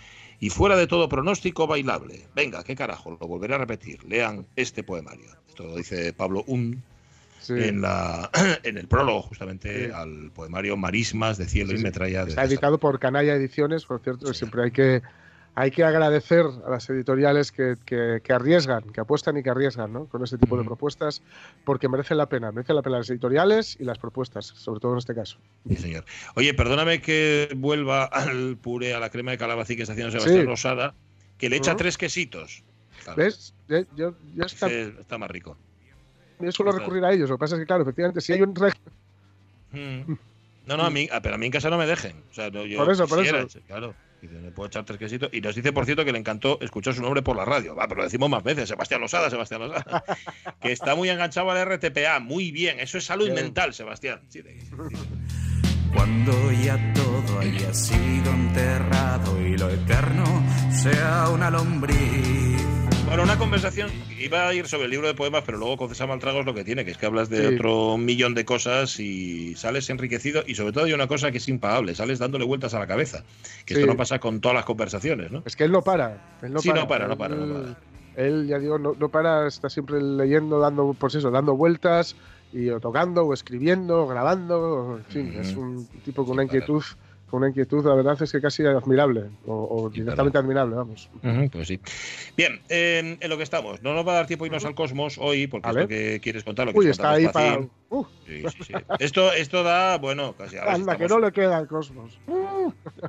y 0.41 0.49
fuera 0.49 0.77
de 0.77 0.87
todo 0.87 1.11
pronóstico 1.11 1.67
bailable. 1.67 2.25
Venga, 2.35 2.65
qué 2.65 2.75
carajo, 2.75 3.11
lo 3.21 3.27
volveré 3.27 3.55
a 3.55 3.59
repetir. 3.59 4.03
Lean 4.05 4.47
este 4.57 4.83
poemario. 4.83 5.27
Esto 5.49 5.65
lo 5.65 5.77
dice 5.77 6.13
Pablo 6.15 6.43
Un 6.47 6.83
Sí. 7.39 7.53
en, 7.53 7.81
la, 7.83 8.31
en 8.65 8.77
el 8.79 8.89
prólogo 8.89 9.23
justamente 9.23 9.93
al 9.93 10.33
poemario 10.35 10.77
Marismas 10.77 11.37
de 11.39 11.47
Cielo 11.47 11.75
y 11.75 11.79
Metralla. 11.83 12.25
de 12.25 12.31
Está 12.31 12.45
editado 12.45 12.79
por 12.79 12.99
Canalla 12.99 13.35
Ediciones, 13.35 13.85
por 13.85 14.01
cierto, 14.01 14.33
siempre 14.35 14.65
hay 14.65 14.71
que, 14.73 15.03
hay 15.59 15.71
que 15.71 15.83
agradecer 15.85 16.45
a 16.67 16.71
las 16.71 16.89
editoriales 16.91 17.51
que, 17.51 17.77
que- 17.85 18.21
que 18.23 18.33
arriesgan, 18.33 18.83
que 18.93 19.01
apuestan 19.01 19.37
y 19.39 19.43
que 19.43 19.51
arriesgan 19.51 19.93
¿no? 19.93 20.05
con 20.05 20.23
este 20.23 20.37
tipo 20.39 20.57
de 20.59 20.65
propuestas, 20.65 21.23
porque 21.65 21.89
merecen 21.89 22.19
la 22.19 22.27
pena, 22.27 22.53
merecen 22.53 22.77
la 22.77 22.83
pena 22.83 22.99
las 22.99 23.09
editoriales 23.11 23.77
y 23.81 23.85
las 23.85 23.99
propuestas, 23.99 24.45
sobre 24.47 24.81
todo 24.81 24.93
en 24.93 24.99
este 24.99 25.15
caso. 25.15 25.39
Sí, 25.69 25.77
señor. 25.77 26.05
Oye, 26.35 26.53
perdóname 26.55 27.01
que 27.01 27.49
vuelva 27.57 28.05
al 28.05 28.57
puré, 28.59 28.95
a 28.95 29.01
la 29.01 29.11
crema 29.11 29.31
de 29.33 29.39
calabacín 29.39 29.77
que 29.77 29.83
está 29.83 29.95
haciendo 29.95 30.13
Sebastián 30.13 30.41
Sí. 30.43 30.47
Rosada, 30.47 30.95
que 31.39 31.49
le 31.49 31.57
echa 31.57 31.75
tres 31.75 31.97
quesitos. 31.99 32.63
Claro, 33.03 33.17
¿Ves? 33.23 33.55
Ya, 33.69 33.81
yo, 33.97 34.15
yo 34.35 34.45
está- 34.45 34.71
está 34.71 35.17
más 35.19 35.31
rico. 35.31 35.57
yo 36.39 36.53
suelo 36.53 36.73
recurrir 36.73 37.03
a 37.05 37.13
ellos, 37.13 37.31
lo 37.31 37.37
que 37.37 37.41
pasa 37.41 37.55
es 37.57 37.61
que, 37.61 37.67
claro, 37.67 37.83
efectivamente, 37.83 38.21
si 38.21 38.33
hay 38.35 38.43
un 38.43 38.55
reg- 38.55 38.77
Mm. 39.73 40.13
No, 40.67 40.77
no, 40.77 40.85
a 40.85 40.91
mí, 40.91 41.09
pero 41.23 41.35
a 41.37 41.39
mí 41.39 41.47
en 41.47 41.53
casa 41.53 41.71
no 41.71 41.79
me 41.79 41.87
dejen. 41.87 42.23
O 42.31 42.35
sea, 42.35 42.51
no, 42.51 42.65
yo 42.67 42.79
Por 42.79 42.91
eso, 42.91 43.07
por 43.07 43.19
quisiera, 43.19 43.43
eso. 43.43 43.61
Claro. 43.67 43.95
Dice, 44.29 44.41
le 44.43 44.51
puedo 44.51 44.67
echar 44.69 44.85
tres 44.85 44.99
quesitos. 44.99 45.29
Y 45.33 45.41
nos 45.41 45.55
dice, 45.55 45.73
por 45.73 45.85
cierto, 45.85 46.05
que 46.05 46.13
le 46.13 46.19
encantó 46.19 46.59
escuchar 46.61 46.95
su 46.95 47.03
nombre 47.03 47.23
por 47.23 47.37
la 47.37 47.45
radio. 47.45 47.75
Va, 47.75 47.87
pero 47.87 47.99
lo 47.99 48.05
decimos 48.05 48.29
más 48.31 48.43
veces. 48.43 48.69
Sebastián 48.69 49.01
Losada, 49.01 49.31
Sebastián 49.31 49.61
Losada. 49.63 50.05
que 50.61 50.73
está 50.73 50.95
muy 50.95 51.09
enganchado 51.09 51.51
al 51.51 51.65
RTPA. 51.67 52.21
Muy 52.21 52.51
bien. 52.51 52.81
Eso 52.81 52.99
es 52.99 53.05
salud 53.05 53.31
mental, 53.31 53.73
Sebastián. 53.75 54.21
Sí, 54.29 54.43
de- 54.43 54.57
Cuando 55.95 56.53
ya 56.53 56.93
todo 56.95 57.39
haya 57.41 57.73
sido 57.73 58.31
enterrado 58.33 59.41
y 59.47 59.57
lo 59.57 59.71
eterno 59.71 60.25
sea 60.71 61.29
una 61.31 61.51
lombriz. 61.51 62.56
Bueno, 63.07 63.23
una 63.23 63.39
conversación 63.39 63.89
iba 64.21 64.49
a 64.49 64.53
ir 64.55 64.67
sobre 64.67 64.87
el 64.87 64.91
libro 64.91 65.07
de 65.07 65.15
poemas, 65.15 65.43
pero 65.47 65.59
luego 65.59 65.77
con 65.77 65.89
César 65.89 66.09
Maltrago 66.09 66.41
es 66.41 66.47
lo 66.47 66.55
que 66.55 66.65
tiene, 66.65 66.85
que 66.85 66.91
es 66.91 66.99
que 66.99 67.07
hablas 67.07 67.29
de 67.31 67.49
Sí. 67.49 67.55
otro 67.55 67.97
millón 67.97 68.35
de 68.35 68.45
cosas 68.45 68.99
y 68.99 69.55
sales 69.55 69.89
enriquecido 69.91 70.43
y 70.47 70.55
sobre 70.57 70.73
todo 70.73 70.85
hay 70.85 70.93
una 70.93 71.07
cosa 71.07 71.31
que 71.31 71.39
es 71.39 71.49
impagable, 71.49 71.95
sales 71.95 72.19
dándole 72.19 72.45
vueltas 72.45 72.75
a 72.75 72.79
la 72.81 72.87
cabeza, 72.87 73.23
que 73.65 73.75
esto 73.75 73.87
no 73.87 73.97
pasa 73.97 74.19
con 74.19 74.41
todas 74.41 74.57
las 74.57 74.65
conversaciones, 74.65 75.31
¿no? 75.31 75.43
Es 75.47 75.55
que 75.55 75.65
él 75.65 75.73
no 75.73 75.83
para. 75.83 76.19
Él 76.43 76.53
no 76.53 76.61
Sí, 76.61 76.69
para. 76.69 76.81
no 76.83 76.89
para, 76.89 77.09
no 77.09 77.17
para, 77.17 77.35
no 77.37 77.59
Él- 77.69 77.77
Él, 78.17 78.47
ya 78.49 78.59
digo, 78.59 78.79
no, 78.79 78.95
no 78.99 79.09
para, 79.11 79.47
está 79.47 79.69
siempre 79.71 80.01
leyendo, 80.03 80.59
dando, 80.59 80.95
pues 80.99 81.15
eso, 81.15 81.31
dando 81.31 81.55
vueltas, 81.57 82.17
y 82.53 82.71
o 82.71 82.81
tocando, 82.81 83.25
o 83.25 83.35
escribiendo, 83.35 84.03
o 84.03 84.07
grabando, 84.09 84.99
en 84.99 85.05
fin, 85.05 85.35
es 85.39 85.55
un 85.55 85.87
tipo 86.03 86.25
con 86.25 86.33
una 86.35 86.45
inquietud, 86.45 86.83
con 87.29 87.39
una 87.39 87.49
inquietud, 87.49 87.85
la 87.85 87.95
verdad 87.95 88.17
es 88.23 88.31
que 88.33 88.41
casi 88.41 88.65
admirable, 88.65 89.25
o, 89.47 89.55
o 89.85 89.91
directamente 89.91 90.39
admirable, 90.39 90.77
vamos. 90.77 91.11
Pues 91.51 91.69
sí. 91.69 91.81
Bien, 92.37 92.61
eh, 92.69 93.17
en 93.21 93.29
lo 93.31 93.37
que 93.37 93.43
estamos, 93.43 93.83
no 93.83 93.95
nos 93.95 94.07
va 94.07 94.13
a 94.13 94.15
dar 94.17 94.27
tiempo 94.27 94.47
irnos 94.47 94.65
al 94.65 94.75
cosmos 94.75 95.19
hoy, 95.19 95.47
porque 95.47 95.67
Vale. 95.67 95.81
esto 95.81 95.89
que 95.89 96.21
quieres 96.21 96.45
contar, 96.45 96.67
lo 96.67 96.71
Uy, 96.73 96.77
quieres 96.85 96.93
está 96.99 97.11
ahí 97.11 97.27
para... 97.29 97.61
Uh, 97.89 98.05
Sí, 98.27 98.43
sí, 98.49 98.65
sí. 98.65 98.75
Esto, 98.99 99.33
esto 99.33 99.63
da, 99.63 99.99
bueno, 99.99 100.35
casi 100.37 100.57
sí 100.57 100.57
anda, 100.59 100.97
que 100.97 101.05
estamos- 101.05 101.11
no 101.21 101.27
le 101.27 101.33
queda 101.33 101.57
al 101.59 101.69
cosmos. 101.69 102.19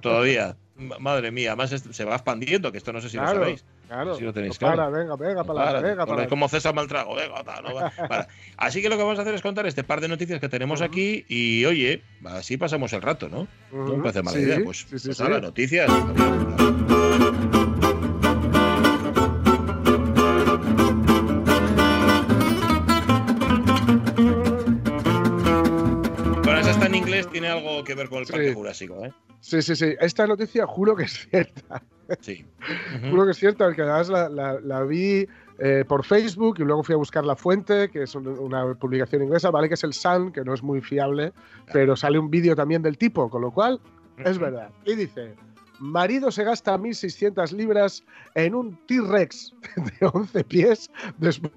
todavía. 0.01 0.55
Madre 0.77 1.31
mía, 1.31 1.49
además 1.51 1.71
es- 1.71 1.83
se 1.91 2.05
va 2.05 2.15
expandiendo, 2.15 2.71
que 2.71 2.77
esto 2.77 2.93
no 2.93 3.01
sé 3.01 3.09
si 3.09 3.17
claro, 3.17 3.33
lo 3.33 3.39
sabéis. 3.45 3.65
claro. 3.87 4.15
Si 4.15 4.23
lo 4.23 4.31
tenéis 4.33 4.53
no 4.53 4.59
claro. 4.59 4.75
para, 4.77 4.89
venga, 4.89 5.15
venga, 5.15 5.43
para 5.43 5.65
Para, 5.65 5.81
venga, 5.81 6.05
con- 6.05 6.15
para 6.15 6.27
como 6.27 6.47
César 6.49 6.73
Maltrago, 6.75 7.15
venga, 7.15 7.43
ta, 7.43 7.61
no 7.61 7.73
va- 7.73 7.91
para. 8.07 8.27
Así 8.57 8.81
que 8.81 8.89
lo 8.89 8.97
que 8.97 9.03
vamos 9.03 9.17
a 9.19 9.23
hacer 9.23 9.33
es 9.33 9.41
contar 9.41 9.65
este 9.65 9.83
par 9.83 10.01
de 10.01 10.07
noticias 10.07 10.39
que 10.39 10.49
tenemos 10.49 10.81
aquí 10.81 11.25
y 11.27 11.65
oye, 11.65 12.03
así 12.25 12.57
pasamos 12.57 12.93
el 12.93 13.01
rato, 13.01 13.27
¿no? 13.29 13.47
No 13.71 13.97
me 13.97 14.03
parece 14.03 14.21
mala 14.21 14.37
sí, 14.37 14.43
idea. 14.43 14.59
Pues, 14.63 14.85
sí, 14.89 14.99
sí, 14.99 15.09
pues 15.17 15.41
noticias. 15.41 15.89
Algo 27.57 27.83
que 27.83 27.95
ver 27.95 28.09
con 28.09 28.19
el 28.19 28.25
Parque 28.27 28.49
Sí. 28.49 28.53
Jurásico, 28.53 29.05
¿eh? 29.05 29.13
Sí, 29.39 29.61
sí, 29.61 29.75
sí. 29.75 29.93
Esta 29.99 30.25
noticia 30.27 30.65
juro 30.65 30.95
que 30.95 31.03
es 31.03 31.27
cierta. 31.29 31.83
Sí. 32.21 32.45
Juro 33.09 33.25
que 33.25 33.31
es 33.31 33.37
cierta, 33.37 33.65
porque 33.65 33.81
además 33.81 34.09
la, 34.09 34.29
la- 34.29 34.59
la 34.61 34.83
vi 34.83 35.27
eh, 35.59 35.83
por 35.87 36.05
Facebook 36.05 36.55
y 36.59 36.63
luego 36.63 36.81
fui 36.83 36.93
a 36.93 36.97
buscar 36.97 37.25
la 37.25 37.35
fuente, 37.35 37.89
que 37.89 38.03
es 38.03 38.15
un- 38.15 38.27
una 38.27 38.73
publicación 38.75 39.23
inglesa, 39.23 39.51
vale 39.51 39.67
que 39.67 39.73
es 39.73 39.83
el 39.83 39.93
Sun, 39.93 40.31
que 40.31 40.43
no 40.43 40.53
es 40.53 40.63
muy 40.63 40.79
fiable, 40.81 41.33
pero 41.73 41.95
sale 41.95 42.17
un 42.19 42.29
vídeo 42.29 42.55
también 42.55 42.81
del 42.81 42.97
tipo, 42.97 43.29
con 43.29 43.41
lo 43.41 43.51
cual 43.51 43.79
es 44.23 44.37
verdad. 44.37 44.69
Y 44.85 44.95
dice, 44.95 45.33
marido 45.79 46.31
se 46.31 46.43
gasta 46.43 46.77
1.600 46.77 47.51
libras 47.51 48.03
en 48.35 48.55
un 48.55 48.77
T-Rex 48.87 49.53
de 49.99 50.07
11 50.13 50.43
pies 50.45 50.89
después 51.17 51.51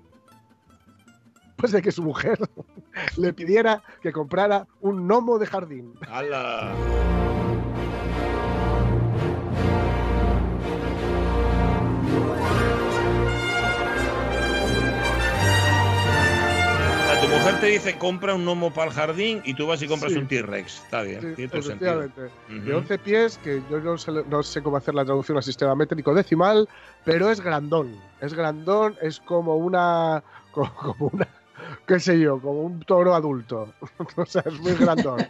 de 1.69 1.83
que 1.83 1.93
su 1.93 2.03
mujer 2.03 2.39
le 3.17 3.33
pidiera 3.33 3.83
que 4.03 4.13
comprara 4.13 4.67
un 4.81 5.07
gnomo 5.07 5.39
de 5.39 5.47
jardín. 5.47 5.95
¡Hala! 6.09 6.75
Tu 17.21 17.29
mujer 17.29 17.61
te 17.61 17.67
dice 17.67 17.99
compra 17.99 18.35
un 18.35 18.45
gnomo 18.47 18.73
para 18.73 18.89
el 18.89 18.95
jardín 18.97 19.43
y 19.45 19.53
tú 19.53 19.67
vas 19.67 19.83
y 19.83 19.87
compras 19.87 20.13
Sí. 20.13 20.19
un 20.19 20.27
T-Rex. 20.27 20.83
Está 20.85 21.03
bien, 21.03 21.21
Sí, 21.21 21.27
tiene 21.35 21.51
todo 21.51 21.63
sentido. 21.63 22.09
De 22.49 22.75
11 22.75 22.99
pies, 22.99 23.39
que 23.45 23.63
yo 23.71 23.79
no 23.81 23.99
sé, 23.99 24.11
no 24.11 24.43
sé 24.43 24.63
cómo 24.63 24.79
hacer 24.79 24.95
la 24.95 25.05
traducción 25.05 25.37
al 25.37 25.43
sistema 25.43 25.75
métrico 25.75 26.15
decimal, 26.15 26.67
pero 27.05 27.31
es 27.31 27.43
grandón. 27.43 27.95
Es 28.23 28.33
grandón, 28.33 28.97
es 29.03 29.21
como 29.21 29.57
una. 29.57 30.25
co- 30.53 30.73
como 30.81 31.11
una. 31.13 31.29
Qué 31.87 31.99
sé 32.01 32.19
yo, 32.19 32.41
como 32.41 32.63
un 32.63 32.81
toro 32.81 33.15
adulto. 33.15 33.73
o 34.17 34.27
sea, 34.27 34.43
es 34.47 34.61
muy 34.61 34.75
grandón. 34.75 35.21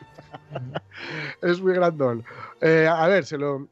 es 1.43 1.61
muy 1.61 1.73
grandón. 1.75 2.25
Eh, 2.61 2.89
a 2.91 3.07
ver, 3.09 3.25
se 3.25 3.39
lo. 3.39 3.69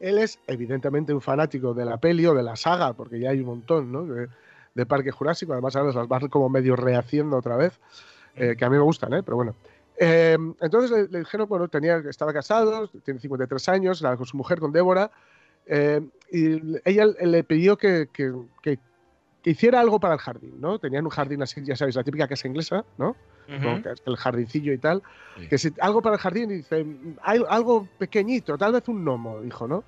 Él 0.00 0.18
es 0.18 0.38
evidentemente 0.46 1.12
un 1.12 1.20
fanático 1.20 1.74
de 1.74 1.84
la 1.84 1.96
peli 1.98 2.24
o 2.26 2.34
de 2.34 2.42
la 2.42 2.56
saga, 2.56 2.92
porque 2.92 3.18
ya 3.18 3.30
hay 3.30 3.40
un 3.40 3.46
montón, 3.46 3.90
¿no? 3.90 4.04
De, 4.04 4.28
de 4.74 4.86
Parque 4.86 5.10
Jurásico, 5.10 5.52
además 5.52 5.74
ahora 5.74 5.92
las 5.92 6.06
van 6.08 6.28
como 6.28 6.48
medio 6.48 6.76
rehaciendo 6.76 7.36
otra 7.36 7.56
vez, 7.56 7.80
eh, 8.36 8.54
que 8.56 8.64
a 8.64 8.70
mí 8.70 8.76
me 8.76 8.82
gustan, 8.82 9.12
¿eh? 9.14 9.22
Pero 9.24 9.36
bueno. 9.36 9.54
Eh, 10.00 10.38
entonces 10.60 10.90
le, 10.92 11.08
le 11.08 11.18
dijeron, 11.20 11.48
bueno, 11.48 11.66
tenía, 11.66 11.96
estaba 12.08 12.32
casado, 12.32 12.86
tiene 13.04 13.18
53 13.18 13.68
años, 13.68 14.00
la- 14.00 14.16
con 14.16 14.26
su 14.26 14.36
mujer, 14.36 14.60
con 14.60 14.72
Débora, 14.72 15.10
Eh, 15.70 16.00
y 16.32 16.80
ella 16.88 17.04
le 17.06 17.44
pidió 17.44 17.76
que, 17.76 18.08
que- 18.10 18.32
que- 18.62 18.78
que 18.78 18.80
hiciera 19.50 19.80
algo 19.80 19.98
para 20.00 20.14
el 20.14 20.20
jardín, 20.20 20.60
¿no? 20.60 20.78
Tenían 20.78 21.04
un 21.04 21.10
jardín 21.10 21.42
así, 21.42 21.60
ya 21.64 21.76
sabéis, 21.76 21.96
la 21.96 22.04
típica 22.04 22.26
casa 22.28 22.48
inglesa, 22.48 22.84
¿no? 22.98 23.16
Con 23.62 23.82
que- 23.82 23.94
el 24.04 24.16
jardincillo 24.16 24.72
y 24.72 24.78
tal. 24.78 25.02
Que 25.48 25.58
si 25.58 25.72
algo 25.80 26.02
para 26.02 26.16
el 26.16 26.20
jardín, 26.20 26.50
y 26.50 26.54
dice, 26.56 26.84
"Hay 27.22 27.42
algo 27.48 27.88
pequeñito, 27.98 28.56
tal 28.58 28.72
vez 28.72 28.86
un 28.88 29.04
gnomo, 29.04 29.40
dijo, 29.40 29.66
¿no? 29.66 29.84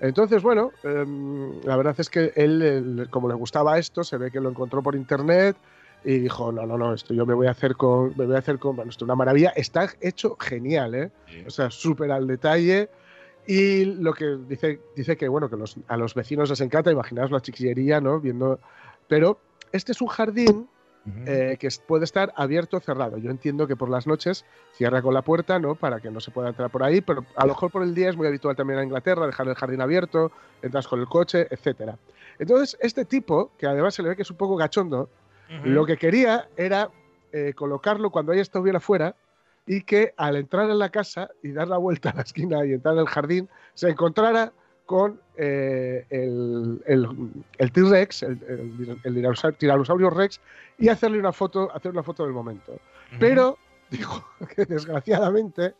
Entonces, 0.00 0.42
bueno, 0.42 0.72
em, 0.82 1.60
la 1.64 1.76
verdad 1.76 1.94
es 1.98 2.08
que 2.10 2.32
él, 2.34 2.60
él, 2.62 3.08
como 3.10 3.28
le 3.28 3.34
gustaba 3.34 3.78
esto, 3.78 4.02
se 4.02 4.16
ve 4.16 4.30
que 4.30 4.40
lo 4.40 4.48
encontró 4.48 4.82
por 4.82 4.96
internet 4.96 5.56
y 6.04 6.18
dijo, 6.18 6.50
no, 6.50 6.66
no, 6.66 6.76
no, 6.76 6.92
esto 6.94 7.14
yo 7.14 7.24
me 7.24 7.34
voy 7.34 7.46
a 7.46 7.52
hacer 7.52 7.76
con, 7.76 8.12
me 8.16 8.26
voy 8.26 8.34
a 8.34 8.38
hacer 8.40 8.58
con, 8.58 8.74
bueno, 8.74 8.90
esto 8.90 9.04
es 9.04 9.06
una 9.06 9.14
maravilla, 9.14 9.50
está 9.54 9.88
hecho 10.00 10.36
genial, 10.40 10.94
¿eh? 10.96 11.10
O 11.46 11.50
sea, 11.50 11.70
súper 11.70 12.10
al 12.10 12.26
detalle. 12.26 12.88
Y 13.46 13.84
lo 13.84 14.12
que 14.12 14.36
dice, 14.48 14.78
dice 14.96 15.16
que, 15.16 15.28
bueno, 15.28 15.48
que 15.50 15.56
los- 15.56 15.76
a 15.88 15.96
los 15.96 16.14
vecinos 16.14 16.48
les 16.50 16.60
encanta, 16.60 16.90
imaginaos 16.92 17.30
la 17.30 17.40
chiquillería, 17.40 18.00
¿no? 18.00 18.20
Viendo, 18.20 18.58
pero 19.12 19.38
este 19.72 19.92
es 19.92 20.00
un 20.00 20.08
jardín 20.08 20.70
eh, 21.26 21.58
que 21.60 21.68
puede 21.86 22.04
estar 22.04 22.32
abierto 22.34 22.78
o 22.78 22.80
cerrado. 22.80 23.18
Yo 23.18 23.30
entiendo 23.30 23.66
que 23.66 23.76
por 23.76 23.90
las 23.90 24.06
noches 24.06 24.46
cierra 24.72 25.02
con 25.02 25.12
la 25.12 25.20
puerta, 25.20 25.58
¿no? 25.58 25.74
Para 25.74 26.00
que 26.00 26.10
no 26.10 26.18
se 26.18 26.30
pueda 26.30 26.48
entrar 26.48 26.70
por 26.70 26.82
ahí, 26.82 27.02
pero 27.02 27.26
a 27.36 27.42
lo 27.42 27.52
mejor 27.52 27.70
por 27.70 27.82
el 27.82 27.94
día 27.94 28.08
es 28.08 28.16
muy 28.16 28.26
habitual 28.26 28.56
también 28.56 28.78
en 28.78 28.86
Inglaterra 28.86 29.26
dejar 29.26 29.48
el 29.48 29.54
jardín 29.54 29.82
abierto, 29.82 30.32
entras 30.62 30.88
con 30.88 30.98
el 30.98 31.08
coche, 31.08 31.46
etcétera. 31.50 31.98
Entonces, 32.38 32.78
este 32.80 33.04
tipo, 33.04 33.50
que 33.58 33.66
además 33.66 33.94
se 33.94 34.02
le 34.02 34.08
ve 34.08 34.16
que 34.16 34.22
es 34.22 34.30
un 34.30 34.38
poco 34.38 34.56
gachondo, 34.56 35.10
lo 35.62 35.84
que 35.84 35.98
quería 35.98 36.48
era 36.56 36.88
eh, 37.32 37.52
colocarlo 37.54 38.08
cuando 38.08 38.32
ella 38.32 38.40
estuviera 38.40 38.80
fuera 38.80 39.14
y 39.66 39.82
que 39.82 40.14
al 40.16 40.36
entrar 40.36 40.70
en 40.70 40.78
la 40.78 40.88
casa 40.88 41.28
y 41.42 41.52
dar 41.52 41.68
la 41.68 41.76
vuelta 41.76 42.08
a 42.08 42.14
la 42.14 42.22
esquina 42.22 42.64
y 42.64 42.72
entrar 42.72 42.94
en 42.94 43.00
el 43.00 43.08
jardín, 43.08 43.50
se 43.74 43.90
encontrara 43.90 44.54
con 44.92 45.18
eh, 45.38 46.04
el, 46.10 46.82
el- 46.84 47.08
el 47.56 47.72
T-Rex, 47.72 48.24
el, 48.24 48.32
el- 48.46 49.00
el 49.02 49.14
dinosaurio- 49.14 49.56
tiranosaurio 49.56 50.10
Rex, 50.10 50.38
y 50.76 50.90
hacerle 50.90 51.18
una 51.18 51.32
foto, 51.32 51.74
hacer 51.74 51.92
una 51.92 52.02
foto 52.02 52.24
del 52.24 52.32
momento. 52.34 52.78
Pero 53.18 53.56
dijo 53.90 54.22
que 54.54 54.66
desgraciadamente 54.66 55.74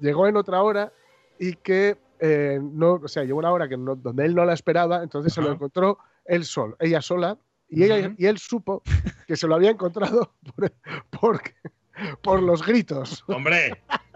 llegó 0.00 0.26
en 0.26 0.36
otra 0.38 0.62
hora 0.62 0.90
y 1.38 1.56
que 1.56 1.98
eh, 2.20 2.58
no, 2.62 2.92
o 2.94 3.08
sea, 3.08 3.24
llegó 3.24 3.38
una 3.38 3.52
hora 3.52 3.68
que 3.68 3.76
no- 3.76 3.96
donde 3.96 4.24
él 4.24 4.34
no 4.34 4.46
la 4.46 4.54
esperaba, 4.54 5.02
entonces 5.02 5.34
se 5.34 5.42
lo 5.42 5.52
encontró 5.52 5.98
él 6.24 6.46
solo, 6.46 6.74
ella 6.80 7.02
sola, 7.02 7.36
y, 7.68 7.84
ella, 7.84 8.06
Ujú. 8.08 8.14
y 8.16 8.24
él 8.26 8.38
supo 8.38 8.82
que 9.26 9.36
se 9.36 9.46
lo 9.46 9.56
había 9.56 9.68
encontrado 9.70 10.32
por, 10.56 10.72
por, 11.10 11.42
por 12.22 12.42
los 12.42 12.64
gritos. 12.64 13.24
Hombre, 13.28 13.82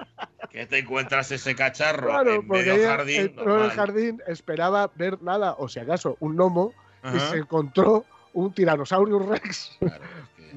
que 0.50 0.66
te 0.66 0.78
encuentras 0.78 1.30
ese 1.30 1.54
cacharro 1.54 2.08
Claro, 2.08 2.34
en 2.34 2.48
medio 2.48 2.74
ella 2.74 2.88
jardín. 2.96 3.20
entró 3.20 3.58
en 3.58 3.64
el 3.64 3.70
jardín, 3.70 4.22
esperaba 4.26 4.90
ver 4.94 5.20
nada, 5.22 5.54
o 5.58 5.68
si 5.68 5.80
acaso, 5.80 6.16
un 6.20 6.36
gnomo, 6.36 6.72
y 7.14 7.18
se 7.18 7.36
encontró 7.38 8.04
un 8.32 8.52
Tyrannosaurus 8.52 9.26
Rex, 9.26 9.78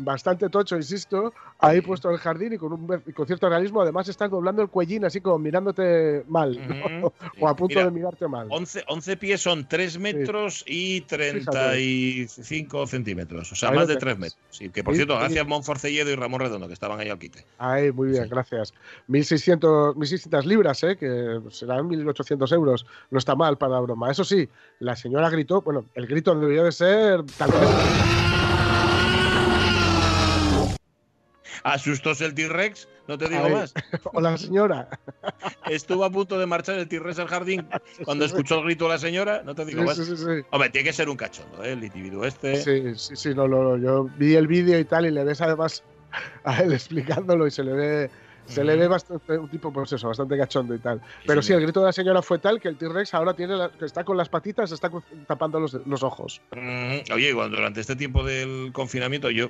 bastante 0.04 0.50
tocho, 0.50 0.76
insisto, 0.76 1.34
ahí 1.60 1.82
puesto 1.82 2.10
en 2.10 2.16
el 2.16 2.20
jardín 2.20 2.54
y 2.54 2.58
con, 2.58 2.74
un, 2.74 3.04
y 3.06 3.12
con 3.14 3.26
cierto 3.28 3.48
realismo. 3.50 3.82
Además, 3.82 4.08
estás 4.10 4.30
doblando 4.30 4.62
el 4.62 4.70
cuellín 4.70 5.06
así 5.06 5.22
como 5.22 5.38
mirándote 5.40 6.24
mal, 6.28 6.58
o 7.40 7.48
a 7.48 7.56
punto 7.56 7.76
Mira, 7.76 7.86
de 7.86 7.92
mirarte 7.92 8.28
mal. 8.28 8.48
11, 8.50 8.84
11 8.88 9.18
pies 9.18 9.42
son 9.42 9.68
3 9.68 10.00
metros 10.00 10.64
y 10.68 11.02
35 11.02 12.88
centímetros. 12.88 13.52
O 13.52 13.56
sea, 13.56 13.70
Ahí 13.70 13.76
más 13.76 13.88
de 13.88 13.96
3 13.98 14.16
tenéis. 14.16 14.20
metros. 14.36 14.58
Sí, 14.58 14.70
que 14.70 14.84
por 14.84 14.94
Sí, 14.94 14.98
cierto, 14.98 15.14
sí. 15.16 15.20
gracias 15.20 15.48
Monforcelledo 15.48 16.10
y 16.12 16.16
Ramón 16.16 16.42
Redondo, 16.42 16.68
que 16.68 16.74
estaban 16.74 17.00
ahí 17.00 17.10
al 17.10 17.20
quite. 17.20 17.46
Ahí, 17.58 17.92
muy 17.92 18.10
bien, 18.10 18.28
gracias. 18.30 18.74
1.600, 19.10 19.96
1.600 19.96 20.44
libras, 20.46 20.84
¿eh? 20.84 20.98
que 20.98 21.40
serán 21.52 21.90
1.800 21.90 22.54
euros. 22.54 22.86
No 23.10 23.18
está 23.18 23.36
mal 23.36 23.58
para 23.58 23.74
la 23.74 23.80
broma. 23.80 24.12
Eso 24.12 24.24
sí, 24.24 24.48
la 24.80 24.96
señora 24.96 25.30
gritó, 25.30 25.62
bueno, 25.62 25.86
el 25.96 26.08
grito 26.08 26.36
debió 26.36 26.64
de 26.64 26.72
ser 26.72 27.24
tal 27.38 27.52
vez. 27.52 28.31
Asustóse 31.64 32.26
el 32.26 32.34
T-Rex, 32.34 32.88
no 33.08 33.18
te 33.18 33.30
digo 33.30 33.44
Ahí. 33.46 33.54
más. 33.54 33.74
Hola, 34.14 34.38
señora. 34.38 34.90
Estuvo 35.68 36.04
a 36.06 36.10
punto 36.10 36.40
de 36.40 36.46
marchar 36.46 36.80
el 36.80 36.88
T-Rex 36.88 37.20
al 37.20 37.28
jardín 37.28 37.68
cuando 38.06 38.26
escuchó 38.26 38.60
el 38.60 38.66
grito 38.66 38.86
de 38.86 38.92
la 38.92 38.98
señora, 38.98 39.42
no 39.44 39.54
te 39.56 39.66
digo 39.66 39.82
Sí, 39.82 39.86
más. 39.86 39.98
sí, 39.98 40.06
sí, 40.06 40.18
sí. 40.18 40.46
Hombre, 40.52 40.70
tiene 40.70 40.86
que 40.86 40.94
ser 40.94 41.10
un 41.10 41.18
cachondo, 41.18 41.64
¿eh? 41.64 41.74
el 41.74 41.84
individuo 41.84 42.26
este. 42.26 42.56
Sí, 42.58 42.96
sí, 42.96 43.16
sí, 43.16 43.36
no, 43.36 43.48
no, 43.48 43.64
no, 43.64 43.78
Yo 43.78 44.10
vi 44.18 44.36
el 44.36 44.48
vídeo 44.48 44.78
y 44.80 44.86
tal, 44.86 45.06
y 45.06 45.12
le 45.12 45.24
ves 45.24 45.42
además 45.42 45.84
a 46.44 46.62
él 46.62 46.74
explicándolo 46.74 47.48
y 47.48 47.52
se 47.52 47.64
le 47.64 47.74
ve. 47.74 48.12
Se 48.48 48.66
le 48.66 48.76
ve 48.76 48.88
bastante, 48.88 49.38
un 49.38 49.48
tipo, 49.48 49.72
pues 49.72 49.94
eso, 49.94 50.10
bastante 50.10 50.38
cachondo 50.38 50.76
y 50.76 50.80
tal. 50.80 51.00
Pero 51.26 51.42
sí, 51.42 51.54
el 51.54 51.62
grito 51.62 51.80
de 51.80 51.86
la 51.86 51.94
señora 51.94 52.22
fue 52.22 52.38
tal 52.38 52.60
que 52.60 52.68
el 52.68 52.76
T-Rex 52.76 53.14
ahora 53.14 53.34
tiene 53.34 53.56
la- 53.56 53.70
que 53.70 53.86
está 53.86 54.04
con 54.04 54.18
las 54.18 54.28
patitas, 54.28 54.72
está 54.74 54.92
tapando 55.26 55.58
los, 55.60 55.74
los 55.86 56.04
ojos. 56.04 56.42
Mm, 56.52 57.14
Oye, 57.14 57.34
cuando 57.34 57.56
durante 57.56 57.80
este 57.80 57.96
tiempo 57.96 58.26
del 58.26 58.72
confinamiento, 58.74 59.30
yo, 59.30 59.48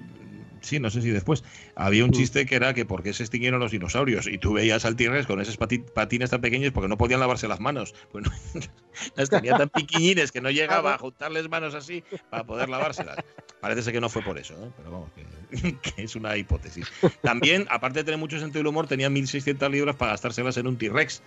sí, 0.61 0.79
no 0.79 0.89
sé 0.89 1.01
si 1.01 1.09
después, 1.09 1.43
había 1.75 2.05
un 2.05 2.11
chiste 2.11 2.45
que 2.45 2.55
era 2.55 2.73
que 2.73 2.85
por 2.85 3.03
qué 3.03 3.13
se 3.13 3.23
extinguieron 3.23 3.59
los 3.59 3.71
dinosaurios 3.71 4.27
y 4.27 4.37
tú 4.37 4.53
veías 4.53 4.85
al 4.85 4.95
T-Rex 4.95 5.27
con 5.27 5.39
pati- 5.39 5.83
patines 5.83 6.29
tan 6.29 6.41
pequeños 6.41 6.71
porque 6.71 6.87
no 6.87 6.97
podían 6.97 7.19
lavarse 7.19 7.47
las 7.47 7.59
manos. 7.59 7.93
Bueno, 8.13 8.29
las 9.15 9.29
tenía 9.29 9.57
tan 9.57 9.69
piquiñines 9.69 10.31
que 10.31 10.41
no 10.41 10.49
llegaba 10.51 10.93
a 10.95 10.97
juntarles 10.97 11.49
manos 11.49 11.75
así 11.75 12.03
para 12.29 12.43
poder 12.43 12.69
lavárselas. 12.69 13.17
Parece 13.59 13.83
ser 13.83 13.93
que 13.93 14.01
no 14.01 14.09
fue 14.09 14.21
por 14.23 14.37
eso, 14.39 14.53
¿eh? 14.55 14.71
pero 14.77 14.91
vamos, 14.91 15.09
que, 15.13 15.77
que 15.95 16.03
es 16.03 16.15
una 16.15 16.35
hipótesis. 16.37 16.87
También, 17.21 17.67
aparte 17.69 17.99
de 17.99 18.03
tener 18.05 18.19
mucho 18.19 18.39
sentido 18.39 18.59
del 18.59 18.67
humor, 18.67 18.87
tenía 18.87 19.09
1.600 19.09 19.69
libras 19.69 19.95
para 19.95 20.11
gastárselas 20.13 20.57
en 20.57 20.67
un 20.67 20.77
T-Rex. 20.77 21.21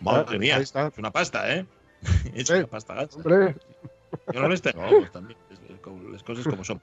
Madre 0.00 0.24
ahí 0.32 0.38
mía, 0.38 0.58
es 0.58 0.72
una 0.98 1.10
pasta, 1.10 1.54
¿eh? 1.54 1.66
Es 2.34 2.48
una 2.50 2.66
pasta 2.66 2.94
gasta. 2.94 3.16
Hombre, 3.16 3.54
Yo 4.32 4.40
no 4.40 4.48
les 4.48 4.62
tengo, 4.62 4.80
vamos, 4.82 5.12
también. 5.12 5.38
Las 6.18 6.24
cosas 6.24 6.48
como 6.48 6.64
son. 6.64 6.82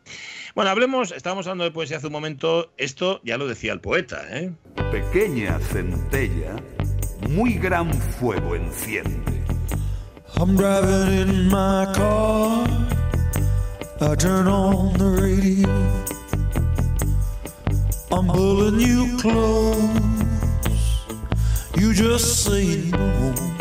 Bueno, 0.56 0.72
hablemos, 0.72 1.12
estábamos 1.12 1.46
hablando 1.46 1.66
de 1.66 1.72
poesía 1.72 1.98
hace 1.98 2.08
un 2.08 2.14
momento. 2.14 2.72
Esto 2.78 3.20
ya 3.26 3.38
lo 3.38 3.48
decía 3.48 3.74
el 3.74 3.82
poeta, 3.82 4.26
¿eh? 4.32 4.54
Pequeña 4.94 5.60
centella, 5.60 6.56
muy 7.30 7.56
gran 7.56 7.94
fuego 7.94 8.56
enciende. 8.56 9.44
I'm 10.38 10.56
driving 10.56 11.28
in 11.28 11.50
my 11.50 11.86
car. 11.94 12.66
I 14.00 14.16
turn 14.16 14.48
on 14.48 14.94
the 14.94 15.22
radio. 15.22 15.68
I'm 18.14 18.28
pulling 18.28 18.80
you 18.80 19.18
close. 19.18 19.76
You 21.76 21.94
just 21.94 22.46
say 22.46 22.90
no. 22.90 23.55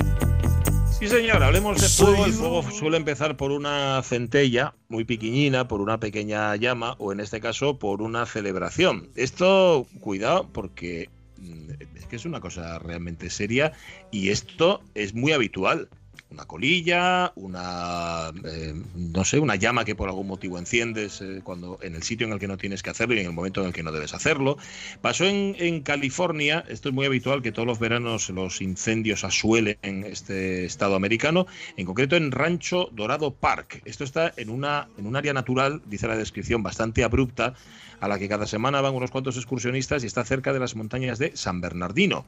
Sí, 1.05 1.11
señor, 1.11 1.43
hablemos 1.43 1.83
de 1.83 1.87
fuego. 1.87 2.25
El 2.25 2.33
fuego 2.33 2.63
suele 2.71 2.97
empezar 2.97 3.37
por 3.37 3.51
una 3.51 4.03
centella 4.03 4.73
muy 4.89 5.05
pequeñina, 5.05 5.69
por 5.69 5.83
una 5.83 6.01
pequeña 6.01 6.57
llama 6.57 6.95
o 6.97 7.13
en 7.13 7.21
este 7.21 7.43
caso 7.43 7.79
por 7.79 8.01
una 8.01 8.25
celebración. 8.25 9.11
Esto, 9.15 9.87
cuidado, 10.01 10.49
porque 10.51 11.11
mm, 11.37 11.97
es 11.99 12.07
que 12.07 12.17
es 12.17 12.25
una 12.25 12.41
cosa 12.41 12.79
realmente 12.79 13.29
seria 13.29 13.75
y 14.11 14.31
esto 14.31 14.81
es 14.95 15.13
muy 15.13 15.33
habitual. 15.33 15.91
Una 16.35 16.47
colilla, 16.47 17.33
una 17.37 18.33
eh, 18.45 18.75
no 18.97 19.25
sé, 19.25 19.39
una 19.39 19.55
llama 19.55 19.85
que 19.85 19.95
por 19.95 20.09
algún 20.09 20.27
motivo 20.27 20.59
enciendes 20.59 21.21
eh, 21.21 21.43
cuando 21.45 21.79
en 21.81 21.95
el 21.95 22.03
sitio 22.03 22.27
en 22.27 22.33
el 22.33 22.41
que 22.41 22.49
no 22.49 22.57
tienes 22.57 22.83
que 22.83 22.91
hacerlo 22.91 23.15
y 23.15 23.21
en 23.21 23.27
el 23.27 23.33
momento 23.33 23.61
en 23.61 23.69
el 23.69 23.73
que 23.73 23.85
no 23.85 23.93
debes 23.93 24.15
hacerlo. 24.15 24.59
Pasó 25.01 25.27
en, 25.27 25.83
California, 25.83 26.65
esto 26.69 26.89
es 26.89 26.95
muy 26.95 27.07
habitual 27.07 27.41
que 27.41 27.53
todos 27.53 27.67
los 27.67 27.79
veranos 27.79 28.31
los 28.31 28.61
incendios 28.61 29.23
asuelen 29.23 29.79
en 29.83 30.03
este 30.03 30.65
estado 30.65 30.97
americano, 30.97 31.47
en 31.77 31.87
concreto 31.87 32.17
en 32.17 32.33
Rancho 32.33 32.89
Dorado 32.91 33.33
Park. 33.33 33.83
Esto 33.85 34.03
está 34.03 34.33
en 34.37 34.51
una 34.51 34.89
en 34.99 35.07
un 35.07 35.15
área 35.15 35.33
natural, 35.33 35.83
dice 35.87 36.09
la 36.09 36.17
descripción, 36.17 36.65
bastante 36.65 37.05
abrupta 37.05 37.55
a 38.01 38.09
la 38.09 38.19
que 38.19 38.29
cada 38.29 38.47
semana 38.47 38.81
van 38.81 38.95
unos 38.95 39.11
cuantos 39.11 39.37
excursionistas 39.37 40.05
y 40.05 40.07
está 40.07 40.25
cerca 40.25 40.53
de 40.53 40.61
las 40.61 40.77
montañas 40.77 41.19
de 41.19 41.37
San 41.37 41.61
Bernardino. 41.61 42.25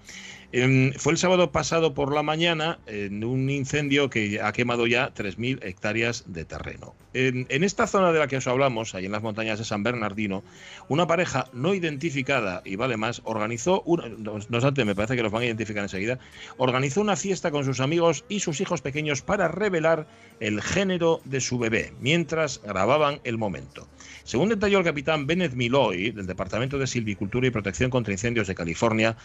Em, 0.53 0.93
fue 0.95 1.13
el 1.13 1.19
sábado 1.19 1.53
pasado 1.53 1.95
por 1.95 2.15
la 2.15 2.23
mañana 2.23 2.79
en 2.87 3.25
un 3.25 3.51
incendio 3.51 4.11
que 4.11 4.41
ha 4.41 4.53
quemado 4.53 4.87
ya 4.87 5.13
3.000 5.13 5.65
hectáreas 5.65 6.25
de 6.27 6.45
terreno. 6.45 6.95
En, 7.19 7.47
esta 7.65 7.87
zona 7.87 8.13
de 8.13 8.19
la 8.19 8.29
que 8.29 8.37
os 8.37 8.47
hablamos, 8.47 8.95
ahí 8.95 9.07
en 9.07 9.13
las 9.13 9.23
montañas 9.23 9.59
de 9.59 9.65
San 9.65 9.83
Bernardino, 9.83 10.45
una 10.89 11.07
pareja 11.07 11.49
no 11.55 11.73
identificada, 11.73 12.61
y 12.63 12.77
vale 12.77 12.99
más, 12.99 13.23
organizó, 13.25 13.81
una, 13.87 14.07
no 14.09 14.35
obstante, 14.35 14.85
me 14.85 14.95
parece 14.95 15.17
que 15.17 15.23
los 15.23 15.33
van 15.33 15.43
a 15.43 15.47
identificar 15.47 15.83
enseguida, 15.83 16.19
organizó 16.59 17.01
una 17.01 17.17
fiesta 17.17 17.51
con 17.51 17.65
sus 17.65 17.81
amigos 17.81 18.27
y 18.29 18.41
sus 18.41 18.61
hijos 18.61 18.83
pequeños 18.83 19.23
para 19.23 19.49
revelar 19.49 20.07
el 20.41 20.61
género 20.61 21.23
de 21.25 21.41
su 21.41 21.59
bebé, 21.59 21.95
mientras 22.01 22.61
grababan 22.63 23.21
el 23.25 23.39
momento. 23.39 23.89
Según 24.25 24.51
detalló 24.51 24.79
el 24.79 24.85
capitán 24.85 25.27
Bennett 25.27 25.55
Milloy, 25.57 26.13
del 26.13 26.27
Departamento 26.27 26.79
de 26.79 26.87
Silvicultura 26.87 27.47
y 27.47 27.51
Protección 27.51 27.91
contra 27.91 28.13
Incendios 28.13 28.47
de 28.47 28.55
California, 28.55 29.17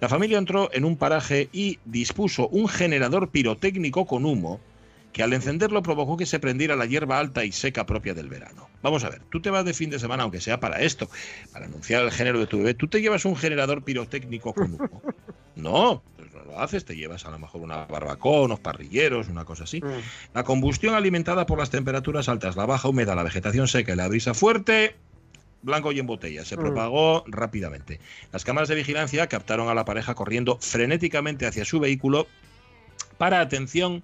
la 0.00 0.08
familia 0.08 0.38
entró 0.38 0.70
en 0.72 0.84
un 0.84 0.96
paraje 0.96 1.48
y 1.52 1.78
dispuso 1.84 2.48
un 2.48 2.68
generador 2.68 3.28
pirotécnico 3.28 4.06
con 4.06 4.24
humo 4.24 4.60
que 5.12 5.22
al 5.22 5.32
encenderlo 5.32 5.82
provocó 5.82 6.16
que 6.16 6.26
se 6.26 6.38
prendiera 6.38 6.76
la 6.76 6.86
hierba 6.86 7.18
alta 7.18 7.44
y 7.44 7.52
seca 7.52 7.84
propia 7.84 8.14
del 8.14 8.28
verano. 8.28 8.68
Vamos 8.82 9.04
a 9.04 9.10
ver, 9.10 9.22
tú 9.30 9.40
te 9.42 9.50
vas 9.50 9.64
de 9.64 9.74
fin 9.74 9.90
de 9.90 9.98
semana, 9.98 10.22
aunque 10.22 10.40
sea 10.40 10.60
para 10.60 10.80
esto, 10.80 11.10
para 11.52 11.66
anunciar 11.66 12.04
el 12.04 12.12
género 12.12 12.38
de 12.38 12.46
tu 12.46 12.58
bebé, 12.58 12.74
¿tú 12.74 12.88
te 12.88 13.00
llevas 13.00 13.24
un 13.24 13.36
generador 13.36 13.82
pirotécnico 13.82 14.54
con 14.54 14.74
humo? 14.74 15.02
No, 15.56 16.02
pues 16.16 16.32
lo 16.32 16.58
haces, 16.58 16.84
te 16.84 16.96
llevas 16.96 17.26
a 17.26 17.30
lo 17.30 17.38
mejor 17.38 17.60
una 17.60 17.84
barbacoa, 17.84 18.42
unos 18.42 18.60
parrilleros, 18.60 19.28
una 19.28 19.44
cosa 19.44 19.64
así. 19.64 19.82
La 20.32 20.44
combustión 20.44 20.94
alimentada 20.94 21.44
por 21.44 21.58
las 21.58 21.68
temperaturas 21.70 22.28
altas, 22.30 22.56
la 22.56 22.64
baja 22.64 22.88
humedad, 22.88 23.16
la 23.16 23.24
vegetación 23.24 23.68
seca 23.68 23.92
y 23.92 23.96
la 23.96 24.08
brisa 24.08 24.32
fuerte, 24.32 24.96
blanco 25.62 25.92
y 25.92 25.98
en 25.98 26.06
botella, 26.06 26.44
se 26.44 26.56
Mm. 26.56 26.60
propagó 26.60 27.24
rápidamente. 27.26 28.00
Las 28.32 28.44
cámaras 28.44 28.68
de 28.68 28.74
vigilancia 28.74 29.26
captaron 29.28 29.68
a 29.68 29.74
la 29.74 29.84
pareja 29.84 30.14
corriendo 30.14 30.58
frenéticamente 30.60 31.46
hacia 31.46 31.64
su 31.64 31.80
vehículo 31.80 32.26
para, 33.18 33.40
atención, 33.40 34.02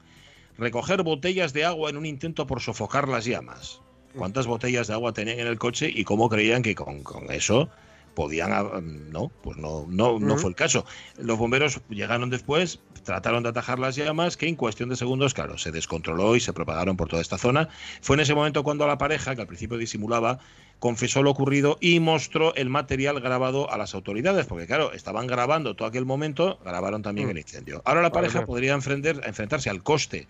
recoger 0.59 1.03
botellas 1.03 1.53
de 1.53 1.65
agua 1.65 1.91
en 1.91 1.97
un 1.97 2.07
intento 2.07 2.47
por 2.47 2.61
sofocar 2.61 3.09
las 3.09 3.25
llamas. 3.25 3.81
¿Cuántas 4.17 4.47
botellas 4.47 4.87
de 4.87 4.95
agua 4.95 5.13
tenían 5.13 5.41
en 5.41 5.47
el 5.47 5.59
coche 5.59 5.91
y 5.95 6.05
cómo 6.05 6.31
creían 6.31 6.63
que 6.63 6.75
con, 6.75 7.03
con 7.03 7.31
eso 7.31 7.69
podían... 8.15 8.51
ah, 8.51 8.81
No, 8.83 9.31
pues 9.43 9.59
no, 9.59 9.85
no, 9.89 10.19
no 10.19 10.33
Ujú. 10.33 10.39
fue 10.39 10.51
el 10.51 10.57
caso. 10.57 10.87
Los 11.19 11.37
bomberos 11.37 11.83
llegaron 11.91 12.31
después, 12.31 12.81
trataron 13.05 13.43
de 13.43 13.51
atajar 13.51 13.79
las 13.79 13.95
llamas, 13.95 14.39
que 14.39 14.49
en 14.49 14.57
cuestión 14.57 14.89
de 14.89 14.97
segundos, 14.97 15.35
claro, 15.35 15.59
se 15.59 15.71
descontroló 15.71 16.35
y 16.35 16.41
se 16.41 16.55
propagaron 16.55 16.97
por 16.97 17.09
toda 17.09 17.21
esta 17.21 17.37
zona. 17.37 17.69
Fue 18.01 18.17
en 18.17 18.21
ese 18.21 18.35
momento 18.35 18.63
cuando 18.63 18.87
la 18.87 18.97
pareja, 18.97 19.35
que 19.35 19.43
al 19.43 19.47
principio 19.47 19.77
disimulaba, 19.77 20.39
confesó 20.79 21.23
lo 21.23 21.31
ocurrido 21.31 21.79
y 21.81 22.01
mostró 22.01 22.55
el 22.55 22.69
material 22.69 23.21
grabado 23.21 23.71
a 23.71 23.79
las 23.79 23.95
autoridades, 23.95 24.47
porque 24.47 24.67
claro, 24.67 24.93
estaban 24.93 25.27
grabando 25.27 25.75
todo 25.75 25.89
aquel 25.89 26.05
momento, 26.05 26.59
grabaron 26.65 27.03
también 27.03 27.29
Mm. 27.29 27.31
el 27.31 27.39
incendio. 27.39 27.83
Ahora 27.85 28.03
la 28.03 28.13
pareja 28.13 28.35
vale. 28.41 28.47
podría 28.47 28.75
enfrentar- 28.75 29.23
enfrentarse 29.27 29.71
al 29.71 29.83
coste 29.83 30.27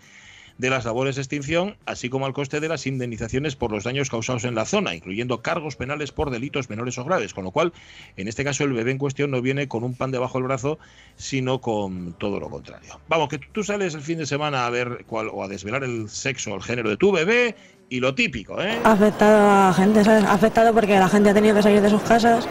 de 0.58 0.70
las 0.70 0.84
labores 0.84 1.16
de 1.16 1.22
extinción, 1.22 1.76
así 1.84 2.08
como 2.08 2.26
al 2.26 2.32
coste 2.32 2.60
de 2.60 2.68
las 2.68 2.86
indemnizaciones 2.86 3.56
por 3.56 3.72
los 3.72 3.84
daños 3.84 4.10
causados 4.10 4.44
en 4.44 4.54
la 4.54 4.64
zona, 4.64 4.94
incluyendo 4.94 5.42
cargos 5.42 5.76
penales 5.76 6.12
por 6.12 6.30
delitos 6.30 6.70
menores 6.70 6.96
o 6.98 7.04
graves. 7.04 7.34
Con 7.34 7.44
lo 7.44 7.50
cual, 7.50 7.72
en 8.16 8.28
este 8.28 8.44
caso, 8.44 8.64
el 8.64 8.72
bebé 8.72 8.92
en 8.92 8.98
cuestión 8.98 9.30
no 9.30 9.42
viene 9.42 9.68
con 9.68 9.84
un 9.84 9.94
pan 9.94 10.10
debajo 10.10 10.38
del 10.38 10.46
brazo, 10.46 10.78
sino 11.16 11.60
con 11.60 12.14
todo 12.14 12.40
lo 12.40 12.48
contrario. 12.48 13.00
Vamos, 13.08 13.28
que 13.28 13.38
tú 13.38 13.62
sales 13.62 13.94
el 13.94 14.02
fin 14.02 14.18
de 14.18 14.26
semana 14.26 14.66
a 14.66 14.70
ver 14.70 15.04
cuál, 15.06 15.28
o 15.28 15.42
a 15.44 15.48
desvelar 15.48 15.84
el 15.84 16.08
sexo 16.08 16.52
o 16.52 16.56
el 16.56 16.62
género 16.62 16.88
de 16.88 16.96
tu 16.96 17.12
bebé 17.12 17.54
y 17.88 18.00
lo 18.00 18.14
típico, 18.14 18.60
¿eh? 18.60 18.78
Afectado 18.82 19.68
a 19.68 19.74
gente, 19.74 20.02
¿sabes? 20.04 20.24
Afectado 20.24 20.72
porque 20.72 20.98
la 20.98 21.08
gente 21.08 21.30
ha 21.30 21.34
tenido 21.34 21.54
que 21.54 21.62
salir 21.62 21.80
de 21.80 21.90
sus 21.90 22.02
casas 22.02 22.48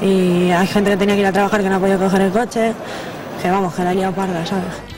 y 0.00 0.50
hay 0.50 0.66
gente 0.66 0.90
que 0.90 0.96
tenía 0.96 1.14
que 1.14 1.20
ir 1.20 1.26
a 1.26 1.32
trabajar 1.32 1.62
que 1.62 1.68
no 1.68 1.76
ha 1.76 1.80
podido 1.80 1.98
coger 1.98 2.22
el 2.22 2.32
coche. 2.32 2.72
Que 3.42 3.50
vamos, 3.50 3.74
que 3.74 3.84
la 3.84 3.90
ha 3.90 3.94
liado 3.94 4.14
parda, 4.14 4.44
¿sabes? 4.44 4.97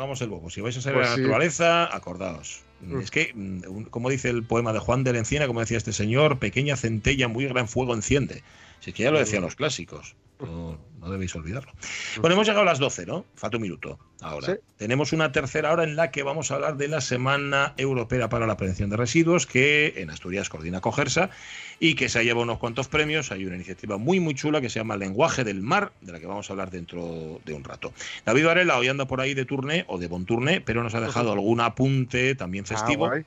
Hagamos 0.00 0.20
el 0.22 0.28
bobo. 0.28 0.50
Si 0.50 0.60
vais 0.60 0.76
a 0.76 0.80
salir 0.80 0.98
Pues 0.98 1.08
a 1.08 1.10
la 1.10 1.16
sí. 1.16 1.22
naturaleza, 1.22 1.94
acordaos. 1.94 2.62
Mm. 2.80 3.00
Es 3.00 3.10
que, 3.10 3.32
mm, 3.34 3.84
como 3.90 4.08
dice 4.10 4.30
el 4.30 4.42
poema 4.42 4.72
de 4.72 4.78
Juan 4.78 5.04
de 5.04 5.12
la 5.12 5.18
Encina, 5.18 5.46
como 5.46 5.60
decía 5.60 5.76
este 5.78 5.92
señor, 5.92 6.38
pequeña 6.38 6.76
centella, 6.76 7.28
muy 7.28 7.46
gran 7.46 7.68
fuego 7.68 7.94
enciende. 7.94 8.42
Si 8.80 8.90
es 8.90 8.96
que 8.96 9.04
ya 9.04 9.10
lo 9.10 9.18
decían 9.18 9.42
los 9.42 9.54
clásicos. 9.54 10.16
No, 10.40 10.78
no 11.00 11.10
debéis 11.10 11.34
olvidarlo. 11.34 11.72
Bueno, 12.18 12.34
hemos 12.34 12.46
llegado 12.46 12.62
a 12.62 12.64
las 12.64 12.78
12, 12.78 13.06
¿no? 13.06 13.26
Falta 13.34 13.58
un 13.58 13.62
minuto 13.62 13.98
ahora. 14.20 14.46
Sí. 14.46 14.52
Tenemos 14.78 15.12
una 15.12 15.32
tercera 15.32 15.72
hora 15.72 15.84
en 15.84 15.96
la 15.96 16.10
que 16.10 16.22
vamos 16.22 16.50
a 16.50 16.54
hablar 16.54 16.76
de 16.76 16.88
la 16.88 17.00
Semana 17.00 17.74
Europea 17.76 18.28
para 18.28 18.46
la 18.46 18.56
Prevención 18.56 18.88
de 18.88 18.96
Residuos, 18.96 19.46
que 19.46 19.94
en 19.96 20.08
Asturias 20.10 20.48
coordina 20.48 20.80
Cogersa 20.80 21.30
y 21.78 21.94
que 21.94 22.08
se 22.08 22.18
ha 22.18 22.22
llevado 22.22 22.44
unos 22.44 22.58
cuantos 22.58 22.88
premios. 22.88 23.32
Hay 23.32 23.44
una 23.44 23.56
iniciativa 23.56 23.98
muy, 23.98 24.18
muy 24.18 24.34
chula 24.34 24.60
que 24.60 24.70
se 24.70 24.78
llama 24.78 24.96
Lenguaje 24.96 25.44
del 25.44 25.60
Mar, 25.60 25.92
de 26.00 26.12
la 26.12 26.20
que 26.20 26.26
vamos 26.26 26.48
a 26.48 26.52
hablar 26.54 26.70
dentro 26.70 27.40
de 27.44 27.52
un 27.52 27.64
rato. 27.64 27.92
David 28.24 28.46
Varela 28.46 28.78
hoy 28.78 28.88
anda 28.88 29.06
por 29.06 29.20
ahí 29.20 29.34
de 29.34 29.44
turné 29.44 29.84
o 29.88 29.98
de 29.98 30.06
bon 30.06 30.24
turné, 30.24 30.62
pero 30.62 30.82
nos 30.82 30.94
ha 30.94 31.00
dejado 31.00 31.32
algún 31.32 31.60
apunte 31.60 32.34
también 32.34 32.64
festivo. 32.64 33.08
guay. 33.08 33.24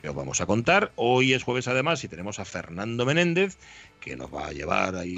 Que 0.00 0.08
os 0.08 0.14
vamos 0.14 0.40
a 0.40 0.46
contar. 0.46 0.92
Hoy 0.96 1.32
es 1.32 1.42
jueves 1.42 1.68
además 1.68 2.02
y 2.04 2.08
tenemos 2.08 2.38
a 2.38 2.44
Fernando 2.44 3.06
Menéndez 3.06 3.56
que 4.00 4.16
nos 4.16 4.32
va 4.32 4.48
a 4.48 4.52
llevar 4.52 4.94
ahí 4.96 5.16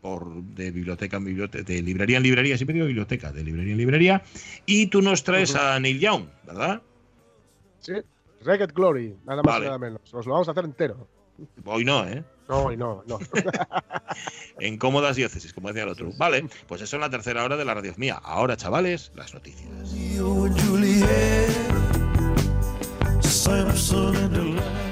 por 0.00 0.42
de 0.42 0.70
biblioteca 0.70 1.16
en 1.18 1.24
biblioteca, 1.24 1.64
de 1.64 1.82
librería 1.82 2.16
en 2.18 2.22
librería, 2.22 2.56
siempre 2.56 2.74
digo 2.74 2.86
biblioteca, 2.86 3.32
de 3.32 3.44
librería 3.44 3.72
en 3.72 3.78
librería. 3.78 4.22
Y 4.66 4.86
tú 4.86 5.02
nos 5.02 5.24
traes 5.24 5.54
a 5.54 5.78
Neil 5.80 6.00
Young, 6.00 6.26
¿verdad? 6.46 6.82
Sí. 7.80 7.92
Ragged 8.44 8.72
Glory, 8.72 9.16
nada 9.26 9.42
más 9.42 9.54
Vale. 9.54 9.64
y 9.64 9.68
nada 9.68 9.78
menos. 9.78 10.14
Os 10.14 10.26
lo 10.26 10.32
vamos 10.32 10.48
a 10.48 10.52
hacer 10.52 10.64
entero. 10.64 11.08
Hoy 11.64 11.84
no, 11.84 12.06
¿eh? 12.06 12.24
No, 12.48 12.72
y 12.72 12.76
no, 12.76 13.04
no. 13.06 13.18
En 14.58 14.78
cómodas 14.78 15.16
diócesis, 15.16 15.52
como 15.52 15.68
decía 15.68 15.84
el 15.84 15.90
otro. 15.90 16.10
Vale, 16.16 16.48
pues 16.66 16.82
eso 16.82 16.96
en 16.96 17.02
la 17.02 17.10
tercera 17.10 17.44
hora 17.44 17.56
de 17.56 17.64
la 17.64 17.74
radio 17.74 17.92
mía. 17.96 18.20
Ahora, 18.22 18.56
chavales, 18.56 19.12
las 19.14 19.34
noticias. 19.34 19.94
Samson 23.38 24.16
and 24.16 24.34
Delilah. 24.34 24.87